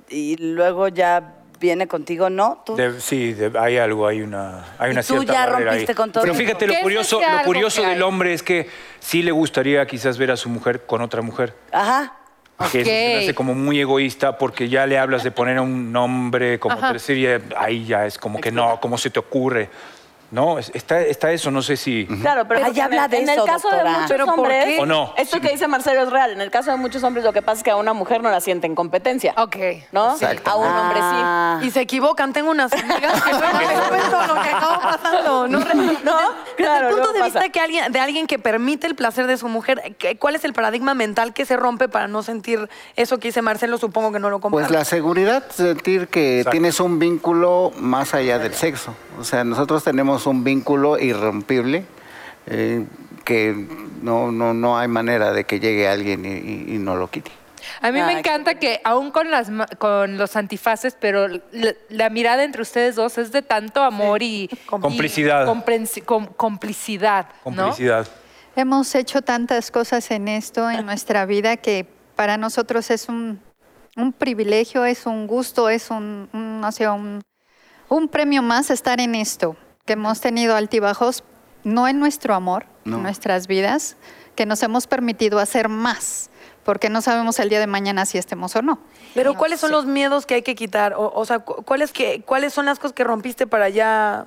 y 0.09 0.35
luego 0.35 0.89
ya 0.89 1.35
viene 1.61 1.87
contigo, 1.87 2.29
¿no? 2.29 2.61
Tú, 2.65 2.75
De- 2.75 2.99
sí, 2.99 3.31
de- 3.31 3.57
hay 3.57 3.77
algo, 3.77 4.05
hay 4.05 4.21
una, 4.21 4.65
hay 4.77 4.89
Y 4.89 4.91
una 4.91 5.01
tú 5.01 5.13
cierta 5.13 5.31
ya 5.33 5.45
rompiste 5.45 5.91
ahí. 5.93 5.95
con 5.95 6.11
todo 6.11 6.23
Pero 6.23 6.35
fíjate, 6.35 6.65
¿Qué 6.67 6.73
lo 6.75 6.81
curioso, 6.81 7.21
lo 7.21 7.43
curioso 7.45 7.81
del 7.83 8.03
hombre 8.03 8.33
es 8.33 8.43
que 8.43 8.69
sí 8.99 9.21
le 9.23 9.31
gustaría 9.31 9.87
quizás 9.87 10.17
ver 10.17 10.31
a 10.31 10.35
su 10.35 10.49
mujer 10.49 10.85
con 10.85 11.01
otra 11.01 11.21
mujer. 11.21 11.55
Ajá. 11.71 12.17
Que 12.71 12.85
se 12.85 12.91
me 12.91 13.15
hace 13.23 13.35
como 13.35 13.53
muy 13.53 13.79
egoísta 13.79 14.37
porque 14.37 14.69
ya 14.69 14.85
le 14.85 14.97
hablas 14.97 15.23
de 15.23 15.31
poner 15.31 15.59
un 15.59 15.91
nombre 15.91 16.59
como 16.59 16.77
Ajá. 16.77 16.91
tercero 16.91 17.19
y 17.19 17.55
ahí 17.57 17.85
ya 17.85 18.05
es 18.05 18.17
como 18.17 18.39
que 18.39 18.51
no, 18.51 18.79
¿cómo 18.79 18.97
se 18.97 19.09
te 19.09 19.19
ocurre? 19.19 19.69
No, 20.33 20.57
es- 20.57 20.71
está, 20.73 20.99
está 21.01 21.31
eso, 21.31 21.51
no 21.51 21.61
sé 21.61 21.77
si... 21.77 22.07
Claro, 22.21 22.47
pero 22.47 22.59
Ay, 22.61 22.65
porque 22.65 22.81
habla 22.81 23.05
en, 23.05 23.11
de 23.11 23.17
el- 23.17 23.23
en 23.23 23.29
eso, 23.29 23.43
el 23.43 23.49
caso 23.49 23.69
de 23.69 23.75
doctora. 23.75 23.93
muchos 23.99 24.09
¿Pero 24.11 24.25
por 24.25 24.39
hombres, 24.39 24.65
qué? 24.65 24.79
¿O 24.79 24.85
no? 24.87 25.13
esto 25.15 25.39
que 25.39 25.49
dice 25.49 25.67
Marcelo 25.67 26.01
es 26.01 26.09
real. 26.09 26.31
En 26.31 26.41
el 26.41 26.49
caso 26.49 26.71
de 26.71 26.77
muchos 26.77 27.03
hombres, 27.03 27.23
lo 27.23 27.33
que 27.33 27.43
pasa 27.43 27.57
es 27.59 27.63
que 27.63 27.69
a 27.69 27.75
una 27.75 27.93
mujer 27.93 28.23
no 28.23 28.31
la 28.31 28.41
sienten 28.41 28.73
competencia. 28.73 29.35
Ok. 29.37 29.55
¿No? 29.91 30.13
Exacto. 30.13 30.49
A 30.49 30.55
un 30.55 30.67
hombre 30.67 30.97
sí. 30.97 31.03
Ah. 31.05 31.59
Y 31.61 31.69
se 31.69 31.81
equivocan. 31.81 32.33
Tengo 32.33 32.49
unas 32.49 32.73
amigas 32.73 33.21
que 33.21 33.31
no 33.31 33.37
saben 33.39 34.01
todo 34.09 34.27
lo 34.27 34.41
que 34.41 34.49
acaba 34.49 34.79
pasando. 34.79 35.47
No, 35.47 35.59
No, 35.63 35.65
Desde 35.69 36.01
claro, 36.57 36.89
el 36.89 36.95
punto 36.95 37.13
de 37.13 37.21
vista 37.23 37.49
que 37.49 37.59
alguien, 37.59 37.91
de 37.91 37.99
alguien 37.99 38.25
que 38.25 38.39
permite 38.39 38.87
el 38.87 38.95
placer 38.95 39.27
de 39.27 39.37
su 39.37 39.47
mujer, 39.47 39.95
¿qué- 39.99 40.17
¿cuál 40.17 40.35
es 40.35 40.43
el 40.45 40.53
paradigma 40.53 40.95
mental 40.95 41.33
que 41.33 41.45
se 41.45 41.55
rompe 41.57 41.87
para 41.89 42.07
no 42.07 42.23
sentir 42.23 42.69
eso 42.95 43.19
que 43.19 43.27
dice 43.27 43.43
Marcelo? 43.43 43.77
Supongo 43.77 44.11
que 44.11 44.17
no 44.19 44.31
lo 44.31 44.39
comparte. 44.41 44.67
Pues 44.67 44.75
la 44.77 44.83
seguridad, 44.85 45.43
sentir 45.51 46.07
que 46.07 46.39
Exacto. 46.39 46.51
tienes 46.51 46.79
un 46.79 46.97
vínculo 46.97 47.71
más 47.77 48.15
allá 48.15 48.39
del 48.39 48.55
sexo. 48.55 48.95
O 49.19 49.23
sea, 49.23 49.43
nosotros 49.43 49.83
tenemos 49.83 50.22
un 50.25 50.43
vínculo 50.43 50.97
irrompible 50.99 51.85
eh, 52.47 52.85
que 53.23 53.55
no, 54.01 54.31
no, 54.31 54.53
no 54.53 54.77
hay 54.77 54.87
manera 54.87 55.31
de 55.31 55.45
que 55.45 55.59
llegue 55.59 55.87
alguien 55.87 56.25
y, 56.25 56.29
y- 56.71 56.75
y 56.75 56.77
no 56.77 56.95
lo 56.95 57.09
quite. 57.09 57.31
A 57.81 57.91
mí 57.93 58.01
me 58.01 58.19
encanta 58.19 58.55
que 58.59 58.81
aún 58.83 59.11
con, 59.11 59.31
las, 59.31 59.49
con 59.77 60.17
los 60.17 60.35
antifaces, 60.35 60.97
pero 60.99 61.27
la, 61.29 61.73
la 61.89 62.09
mirada 62.09 62.43
entre 62.43 62.61
ustedes 62.61 62.95
dos 62.95 63.17
es 63.17 63.31
de 63.31 63.41
tanto 63.41 63.81
amor 63.81 64.21
y... 64.21 64.49
Complicidad. 64.65 65.45
y 65.45 65.49
comprensi- 65.49 66.03
com- 66.03 66.27
complicidad, 66.35 67.27
¿no? 67.45 67.55
Complicidad. 67.55 68.05
Hemos 68.57 68.93
hecho 68.95 69.21
tantas 69.21 69.71
cosas 69.71 70.11
en 70.11 70.27
esto, 70.27 70.69
en 70.69 70.85
nuestra 70.85 71.25
vida, 71.25 71.55
que 71.57 71.87
para 72.15 72.35
nosotros 72.37 72.91
es 72.91 73.07
un, 73.07 73.39
un 73.95 74.11
privilegio, 74.11 74.83
es 74.85 75.05
un 75.05 75.25
gusto, 75.25 75.69
es 75.69 75.89
un, 75.89 76.29
un, 76.33 76.59
no 76.61 76.71
sé, 76.73 76.87
un, 76.89 77.23
un 77.87 78.07
premio 78.09 78.41
más 78.43 78.69
estar 78.69 78.99
en 78.99 79.15
esto, 79.15 79.55
que 79.85 79.93
hemos 79.93 80.21
tenido 80.21 80.55
altibajos, 80.55 81.23
no 81.65 81.87
en 81.89 81.99
nuestro 81.99 82.33
amor, 82.35 82.65
No. 82.85 82.97
en 82.97 83.03
nuestras 83.03 83.47
vidas, 83.47 83.97
que 84.35 84.45
nos 84.45 84.63
hemos 84.63 84.87
permitido 84.87 85.39
hacer 85.39 85.67
más, 85.67 86.29
porque 86.63 86.89
no 86.89 87.01
sabemos 87.01 87.37
el 87.39 87.49
día 87.49 87.59
de 87.59 87.67
mañana 87.67 88.05
si 88.05 88.17
estemos 88.17 88.55
o 88.55 88.61
no. 88.61 88.79
Pero 89.13 89.33
¿cuáles 89.35 89.59
son 89.59 89.71
los 89.71 89.85
miedos 89.85 90.25
que 90.25 90.35
hay 90.35 90.41
que 90.41 90.55
quitar? 90.55 90.93
O, 90.93 91.11
o 91.13 91.25
sea, 91.25 91.39
cu- 91.39 91.63
¿cuáles, 91.63 91.91
que, 91.91 92.21
¿cuáles 92.21 92.53
son 92.53 92.65
las 92.65 92.79
cosas 92.79 92.93
que 92.93 93.03
rompiste 93.03 93.45
para 93.45 93.67
ya... 93.69 94.25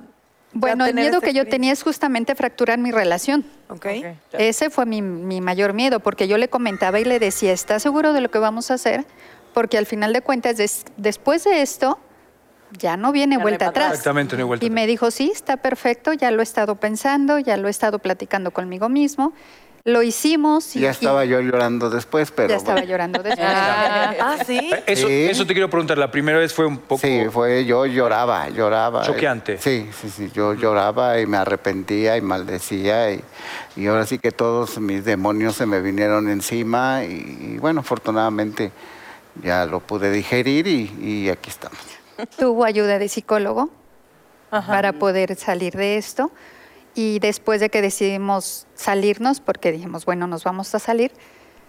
Bueno, 0.53 0.85
el 0.85 0.93
miedo 0.93 1.21
que 1.21 1.33
yo 1.33 1.47
tenía 1.47 1.73
es 1.73 1.81
justamente 1.83 2.33
fracturar 2.35 2.77
mi 2.79 2.91
relación. 2.91 3.43
Ok. 3.69 3.85
Ese 4.33 4.69
fue 4.69 4.85
mi, 4.85 5.01
mi 5.01 5.41
mayor 5.41 5.73
miedo, 5.73 5.99
porque 5.99 6.27
yo 6.27 6.37
le 6.37 6.49
comentaba 6.49 6.99
y 6.99 7.03
le 7.05 7.17
decía, 7.19 7.51
¿estás 7.51 7.81
seguro 7.83 8.13
de 8.13 8.21
lo 8.21 8.29
que 8.31 8.39
vamos 8.39 8.69
a 8.71 8.75
hacer? 8.75 9.05
Porque 9.53 9.77
al 9.77 9.85
final 9.87 10.13
de 10.13 10.21
cuentas, 10.21 10.57
des- 10.57 10.85
después 10.97 11.43
de 11.43 11.61
esto, 11.63 11.99
ya 12.71 12.97
no 12.97 13.11
viene 13.11 13.37
Ya 13.37 13.41
vuelta 13.41 13.67
atrás. 13.67 13.91
Exactamente, 13.91 14.35
no 14.35 14.43
hay 14.43 14.47
vuelta 14.47 14.65
Y 14.65 14.69
me 14.69 14.87
dijo, 14.87 15.11
sí, 15.11 15.31
está 15.33 15.57
perfecto, 15.57 16.13
ya 16.13 16.31
lo 16.31 16.41
he 16.41 16.43
estado 16.43 16.75
pensando, 16.75 17.39
ya 17.39 17.57
lo 17.57 17.67
he 17.67 17.71
estado 17.71 17.99
platicando 17.99 18.51
conmigo 18.51 18.89
mismo. 18.89 19.33
Lo 19.83 20.03
hicimos 20.03 20.75
y, 20.75 20.81
ya 20.81 20.89
estaba 20.89 21.23
y 21.23 21.29
yo 21.29 21.39
llorando 21.39 21.89
después, 21.89 22.31
pero... 22.31 22.49
ya 22.49 22.57
estaba 22.57 22.83
llorando 22.83 23.23
después. 23.23 23.47
Ah, 23.49 24.35
sí. 24.45 24.69
Eso, 24.85 25.07
Sí. 25.07 25.13
eso 25.29 25.47
te 25.47 25.53
quiero 25.53 25.69
preguntar, 25.69 25.97
la 25.97 26.11
primera 26.11 26.37
vez 26.37 26.53
fue 26.53 26.65
un 26.65 26.77
poco... 26.77 26.99
Sí, 26.99 27.21
fue, 27.31 27.63
yo 27.63 27.85
lloraba, 27.85 28.49
lloraba. 28.49 29.03
Choqueante. 29.03 29.57
Sí, 29.59 29.89
sí, 30.01 30.09
sí, 30.09 30.29
yo 30.33 30.53
lloraba 30.55 31.21
y 31.21 31.25
me 31.25 31.37
arrepentía 31.37 32.17
y 32.17 32.21
maldecía 32.21 33.13
y, 33.13 33.23
y 33.77 33.87
ahora 33.87 34.05
sí 34.05 34.19
que 34.19 34.33
todos 34.33 34.77
mis 34.79 35.05
demonios 35.05 35.55
se 35.55 35.65
me 35.65 35.79
vinieron 35.79 36.27
encima 36.29 37.05
y, 37.05 37.53
y 37.53 37.57
bueno, 37.57 37.79
afortunadamente 37.79 38.73
ya 39.41 39.65
lo 39.65 39.79
pude 39.79 40.11
digerir 40.11 40.67
y, 40.67 40.93
y 41.01 41.29
aquí 41.29 41.49
estamos. 41.49 41.79
Tuvo 42.37 42.63
ayuda 42.63 42.99
de 42.99 43.07
psicólogo 43.09 43.69
para 44.49 44.93
poder 44.93 45.35
salir 45.35 45.75
de 45.75 45.97
esto. 45.97 46.31
Y 46.95 47.19
después 47.19 47.61
de 47.61 47.69
que 47.69 47.81
decidimos 47.81 48.65
salirnos, 48.73 49.39
porque 49.39 49.71
dijimos, 49.71 50.05
bueno, 50.05 50.25
nos 50.25 50.43
vamos 50.43 50.73
a 50.73 50.79
salir, 50.79 51.11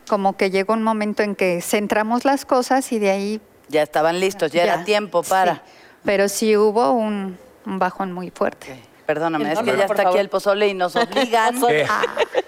como 0.09 0.37
que 0.39 0.51
llegó 0.51 0.73
un 0.73 0.83
momento 0.83 1.23
en 1.23 1.35
que 1.35 1.61
centramos 1.61 2.25
las 2.25 2.47
cosas 2.47 2.91
y 2.93 2.99
de 2.99 3.11
ahí... 3.11 3.41
Ya 3.69 3.83
estaban 3.83 4.21
listos, 4.21 4.53
ya, 4.53 4.63
era 4.63 4.85
tiempo 4.85 5.23
para. 5.23 5.57
sí. 5.57 5.61
Pero 6.05 6.29
sí 6.31 6.57
hubo 6.57 6.93
un, 6.93 7.37
un 7.67 7.79
bajón 7.79 8.13
muy 8.13 8.31
fuerte. 8.31 8.81
Perdóname, 9.05 9.53
es 9.53 9.59
que 9.59 9.73
no, 9.73 9.77
ya 9.77 9.85
está 9.85 10.09
aquí 10.09 10.19
el 10.19 10.31
pozole 10.31 10.69
y 10.69 10.75
nos 10.75 10.97
obligan 10.97 11.57
a, 11.89 12.03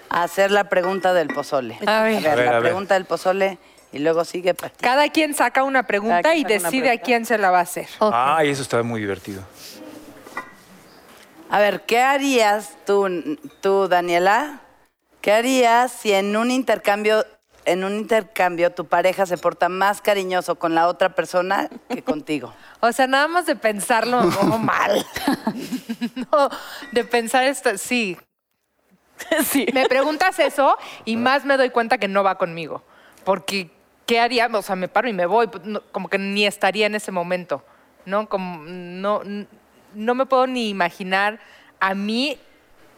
a 0.09 0.23
hacer 0.23 0.49
la 0.49 0.63
pregunta 0.69 1.13
del 1.13 1.27
pozole. 1.27 1.77
A 1.85 2.01
ver. 2.03 2.27
A 2.27 2.35
ver, 2.35 2.45
la 2.45 2.51
a 2.51 2.53
ver. 2.55 2.61
pregunta 2.63 2.95
del 2.95 3.05
pozole 3.05 3.59
y 3.91 3.99
luego 3.99 4.23
sigue 4.25 4.53
Pati. 4.53 4.75
Cada 4.81 5.09
quien 5.09 5.33
saca 5.33 5.63
una 5.63 5.83
pregunta 5.83 6.35
y 6.35 6.43
decide 6.43 6.91
a 6.91 6.97
quién 6.97 7.25
se 7.25 7.37
la 7.37 7.51
va 7.51 7.59
a 7.59 7.63
hacer. 7.63 7.87
Ok. 7.99 8.13
Ay, 8.15 8.49
eso 8.49 8.61
está 8.61 8.81
muy 8.83 9.01
divertido. 9.01 9.43
A 11.49 11.59
ver, 11.59 11.81
¿qué 11.81 11.99
harías 11.99 12.77
tú, 12.85 13.37
tú, 13.59 13.87
Daniela? 13.89 14.61
¿Qué 15.19 15.33
harías 15.33 15.91
si 15.91 16.13
en 16.13 16.35
un 16.37 16.49
intercambio, 16.49 17.25
en 17.65 17.83
un 17.83 17.97
intercambio 17.97 18.71
tu 18.71 18.85
pareja 18.85 19.25
se 19.25 19.37
porta 19.37 19.67
más 19.67 20.01
cariñoso 20.01 20.55
con 20.55 20.73
la 20.73 20.87
otra 20.87 21.13
persona 21.13 21.69
que 21.89 22.01
contigo? 22.03 22.53
O 22.79 22.91
sea, 22.93 23.05
nada 23.07 23.27
más 23.27 23.45
de 23.45 23.57
pensarlo 23.57 24.29
como 24.39 24.57
mal. 24.59 25.05
no, 26.15 26.49
de 26.93 27.03
pensar 27.03 27.43
esto, 27.43 27.77
sí. 27.77 28.17
Sí. 29.45 29.67
Me 29.71 29.87
preguntas 29.87 30.39
eso 30.39 30.75
y 31.05 31.15
más 31.15 31.45
me 31.45 31.55
doy 31.55 31.69
cuenta 31.69 31.99
que 31.99 32.07
no 32.07 32.23
va 32.23 32.39
conmigo. 32.39 32.83
Porque, 33.23 33.69
¿qué 34.05 34.19
haría? 34.19 34.47
O 34.51 34.61
sea, 34.61 34.75
me 34.75 34.87
paro 34.87 35.07
y 35.09 35.13
me 35.13 35.25
voy. 35.25 35.47
pues, 35.47 35.63
no, 35.65 35.81
como 35.91 36.09
que 36.09 36.17
ni 36.17 36.45
estaría 36.45 36.85
en 36.85 36.95
ese 36.95 37.11
momento. 37.11 37.63
¿No? 38.05 38.27
Como, 38.27 38.63
no, 38.65 39.21
no 39.93 40.15
me 40.15 40.25
puedo 40.25 40.47
ni 40.47 40.69
imaginar 40.69 41.39
a 41.79 41.93
mí 41.93 42.37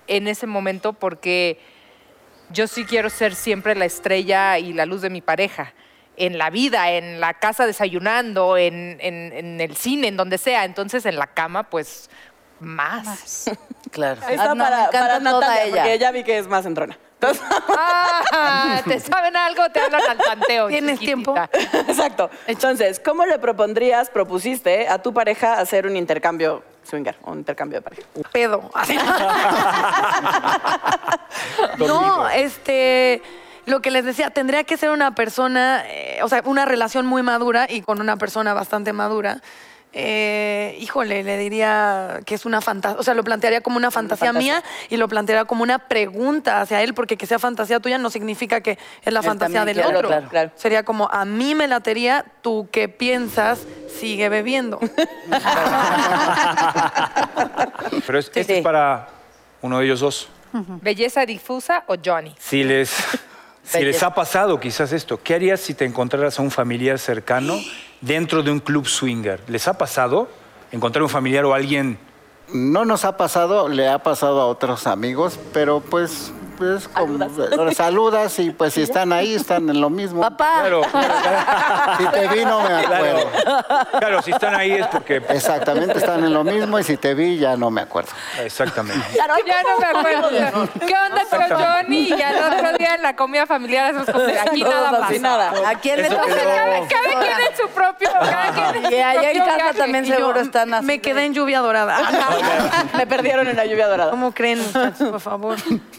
en 0.07 0.27
ese 0.27 0.47
momento 0.47 0.93
porque 0.93 1.59
yo 2.49 2.67
sí 2.67 2.85
quiero 2.85 3.09
ser 3.09 3.35
siempre 3.35 3.75
la 3.75 3.85
estrella 3.85 4.57
y 4.59 4.73
la 4.73 4.85
luz 4.85 5.01
de 5.01 5.09
mi 5.09 5.21
pareja. 5.21 5.73
En 6.15 6.37
la 6.37 6.49
vida, 6.51 6.91
en 6.91 7.19
la 7.19 7.33
casa 7.33 7.65
desayunando, 7.65 8.55
en, 8.57 8.97
en- 9.01 9.33
en 9.33 9.59
el 9.61 9.75
cine, 9.75 10.07
en 10.09 10.15
donde 10.17 10.37
sea. 10.37 10.63
Entonces, 10.63 11.05
en 11.07 11.17
la 11.17 11.27
cama, 11.27 11.63
pues, 11.69 12.09
más. 12.59 13.49
Claro. 13.91 14.21
Ahí 14.25 14.33
está 14.35 14.51
Ah, 14.51 14.55
para, 14.55 14.89
para 14.89 15.19
Natalia, 15.19 15.65
ella. 15.65 15.75
porque 15.83 15.99
ya 15.99 16.11
vi 16.11 16.23
que 16.23 16.37
es 16.39 16.47
más 16.47 16.65
entrona. 16.65 16.97
Entonces, 17.23 17.43
Ah, 18.35 18.81
¿Te 18.85 18.99
saben 18.99 19.35
algo? 19.35 19.69
Te 19.69 19.79
hablan 19.79 20.01
al 20.09 20.17
tanteo. 20.17 20.67
¿Tienes 20.67 20.99
chiquitita. 20.99 21.49
Exacto. 21.87 22.29
Entonces, 22.47 22.99
¿cómo 22.99 23.25
le 23.25 23.39
propondrías, 23.39 24.09
propusiste 24.09 24.87
a 24.87 25.01
tu 25.01 25.13
pareja 25.13 25.59
hacer 25.59 25.85
un 25.85 25.95
intercambio 25.95 26.63
swinger, 26.83 27.15
un 27.25 27.39
intercambio 27.39 27.79
de 27.79 27.81
pareja? 27.83 28.07
pedo. 28.31 28.71
no, 31.77 32.29
este, 32.29 33.21
lo 33.65 33.81
que 33.81 33.91
les 33.91 34.05
decía, 34.05 34.29
tendría 34.31 34.63
que 34.63 34.77
ser 34.77 34.89
una 34.89 35.15
persona, 35.15 35.83
eh, 35.87 36.19
o 36.23 36.29
sea, 36.29 36.41
una 36.45 36.65
relación 36.65 37.05
muy 37.05 37.21
madura 37.23 37.67
y 37.69 37.81
con 37.81 38.01
una 38.01 38.17
persona 38.17 38.53
bastante 38.53 38.93
madura. 38.93 39.41
Eh, 39.95 40.75
híjole, 40.79 41.21
le 41.23 41.37
diría 41.37 42.21
que 42.25 42.33
es 42.33 42.45
una 42.45 42.61
fantasía, 42.61 42.99
o 42.99 43.03
sea, 43.03 43.13
lo 43.13 43.23
plantearía 43.23 43.61
como 43.61 43.77
una 43.77 43.91
fantasía, 43.91 44.29
fantasía. 44.29 44.53
mía 44.55 44.63
y 44.89 44.97
lo 44.97 45.07
plantearía 45.07 45.45
como 45.45 45.61
una 45.61 45.87
pregunta 45.87 46.61
hacia 46.61 46.81
él, 46.81 46.95
porque 46.95 47.15
que 47.15 47.27
sea 47.27 47.37
fantasía 47.37 47.79
tuya 47.79 47.99
no 47.99 48.09
significa 48.09 48.61
que 48.61 48.79
es 49.03 49.13
la 49.13 49.19
Él 49.19 49.25
fantasía 49.25 49.59
también 49.59 49.75
del 49.77 49.85
quiere, 49.85 49.97
otro. 49.97 50.09
claro, 50.09 50.27
claro. 50.29 50.51
Sería 50.55 50.81
como, 50.83 51.09
a 51.11 51.25
mí 51.25 51.53
me 51.53 51.67
latería, 51.67 52.25
tú 52.41 52.67
qué 52.71 52.89
piensas, 52.89 53.59
sigue 53.99 54.29
bebiendo. 54.29 54.79
Pero 58.05 58.19
es- 58.19 58.25
este 58.27 58.43
sí. 58.43 58.53
es 58.53 58.61
para 58.63 59.07
uno 59.61 59.79
de 59.79 59.85
ellos 59.85 59.99
dos. 59.99 60.29
¿Belleza 60.81 61.25
difusa 61.25 61.83
o 61.87 61.95
Johnny? 62.03 62.33
Si 62.39 62.63
les, 62.63 62.91
si 63.63 63.81
les 63.83 64.03
ha 64.03 64.13
pasado 64.13 64.59
quizás 64.59 64.91
esto, 64.91 65.21
¿qué 65.23 65.33
harías 65.35 65.59
si 65.59 65.73
te 65.73 65.85
encontraras 65.85 66.37
a 66.37 66.41
un 66.43 66.51
familiar 66.51 66.99
cercano 66.99 67.57
dentro 68.03 68.43
de 68.43 68.51
un 68.51 68.59
club 68.59 68.85
swinger? 68.85 69.41
¿Les 69.47 69.67
ha 69.67 69.77
pasado 69.77 70.27
encontrar 70.71 71.03
un 71.03 71.09
familiar 71.09 71.45
o 71.45 71.53
alguien? 71.53 71.97
No 72.53 72.85
nos 72.85 73.05
ha 73.05 73.17
pasado, 73.17 73.69
le 73.69 73.87
ha 73.87 74.03
pasado 74.03 74.41
a 74.41 74.45
otros 74.45 74.85
amigos, 74.85 75.39
pero 75.53 75.79
pues, 75.79 76.31
pues 76.57 76.87
como, 76.87 77.71
saludas 77.73 78.37
y 78.39 78.51
pues 78.51 78.73
si 78.73 78.81
están 78.81 79.11
ahí, 79.13 79.35
están 79.35 79.69
en 79.69 79.81
lo 79.81 79.89
mismo. 79.89 80.21
Papá, 80.21 80.61
Claro, 80.61 80.81
Si 81.97 82.05
te 82.07 82.27
vi, 82.29 82.45
no 82.45 82.61
me 82.61 82.73
acuerdo. 82.73 83.29
claro, 83.99 84.21
si 84.21 84.31
están 84.31 84.55
ahí 84.55 84.71
es 84.71 84.87
porque... 84.87 85.21
Exactamente, 85.29 85.97
están 85.97 86.23
en 86.23 86.33
lo 86.33 86.43
mismo 86.43 86.79
y 86.79 86.83
si 86.83 86.97
te 86.97 87.13
vi, 87.13 87.37
ya 87.37 87.55
no 87.55 87.69
me 87.69 87.81
acuerdo. 87.81 88.11
Exactamente. 88.43 89.05
Ya 89.15 89.27
no, 89.27 89.35
ya 89.45 89.61
no 89.63 89.77
me 89.79 89.85
acuerdo. 89.99 90.69
¿Qué 90.79 90.93
onda 90.93 91.23
con 91.29 91.57
Johnny? 91.57 91.97
Y 92.13 92.17
ya 92.17 92.31
el 92.31 92.43
otro 92.53 92.77
día 92.77 92.95
en 92.95 93.01
la 93.01 93.15
comida 93.15 93.45
familiar, 93.45 93.93
cosas. 93.95 94.15
Aquí 94.47 94.63
nada 94.63 94.89
así, 94.89 94.99
pasa. 94.99 95.19
nada. 95.19 95.69
¿a 95.69 95.75
quién 95.75 96.01
le 96.01 96.09
toca? 96.09 96.23
Cada, 96.27 96.87
cada 96.87 97.21
quien 97.21 97.47
en 97.49 97.57
su 97.57 97.67
propio. 97.69 98.09
Cada 98.11 98.51
quien 98.71 98.93
Y 98.93 98.95
allá 99.01 99.31
en 99.31 99.37
casa 99.39 99.55
viaje. 99.55 99.77
también 99.77 100.05
Y 100.05 100.09
yo, 100.09 100.15
seguro 100.17 100.39
están 100.39 100.73
así. 100.73 100.85
Me 100.85 100.99
quedé 100.99 101.25
en 101.25 101.33
lluvia 101.33 101.59
dorada. 101.59 101.97
Me 102.97 103.07
perdieron 103.07 103.47
en 103.47 103.55
la 103.55 103.65
lluvia 103.65 103.87
dorada. 103.87 104.11
¿Cómo 104.11 104.31
creen, 104.31 104.59
muchachos, 104.63 105.09
por 105.09 105.19
favor? 105.19 105.57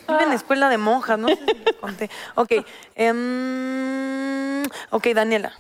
Iba 0.09 0.23
en 0.23 0.33
escuela 0.45 0.69
de 0.69 0.79
monjas, 0.79 1.19
no 1.19 1.29
sé 1.29 1.37
si 1.37 1.65
les 1.65 1.75
conté. 1.77 2.11
Ok. 2.35 2.53
em, 2.95 4.63
ok, 4.91 5.07
Daniela. 5.15 5.53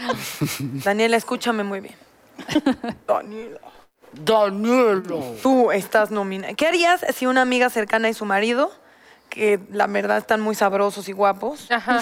Daniela, 0.60 1.16
escúchame 1.16 1.64
muy 1.64 1.80
bien. 1.80 1.96
Daniela. 3.06 3.60
Daniela. 4.12 5.02
Tú 5.42 5.72
estás 5.72 6.10
nominada. 6.10 6.54
¿Qué 6.54 6.66
harías 6.66 7.04
si 7.14 7.26
una 7.26 7.42
amiga 7.42 7.68
cercana 7.68 8.08
y 8.08 8.14
su 8.14 8.24
marido, 8.24 8.72
que 9.32 9.58
la 9.70 9.86
verdad 9.86 10.18
están 10.18 10.40
muy 10.42 10.54
sabrosos 10.54 11.08
y 11.08 11.12
guapos, 11.12 11.70
Ajá. 11.70 12.00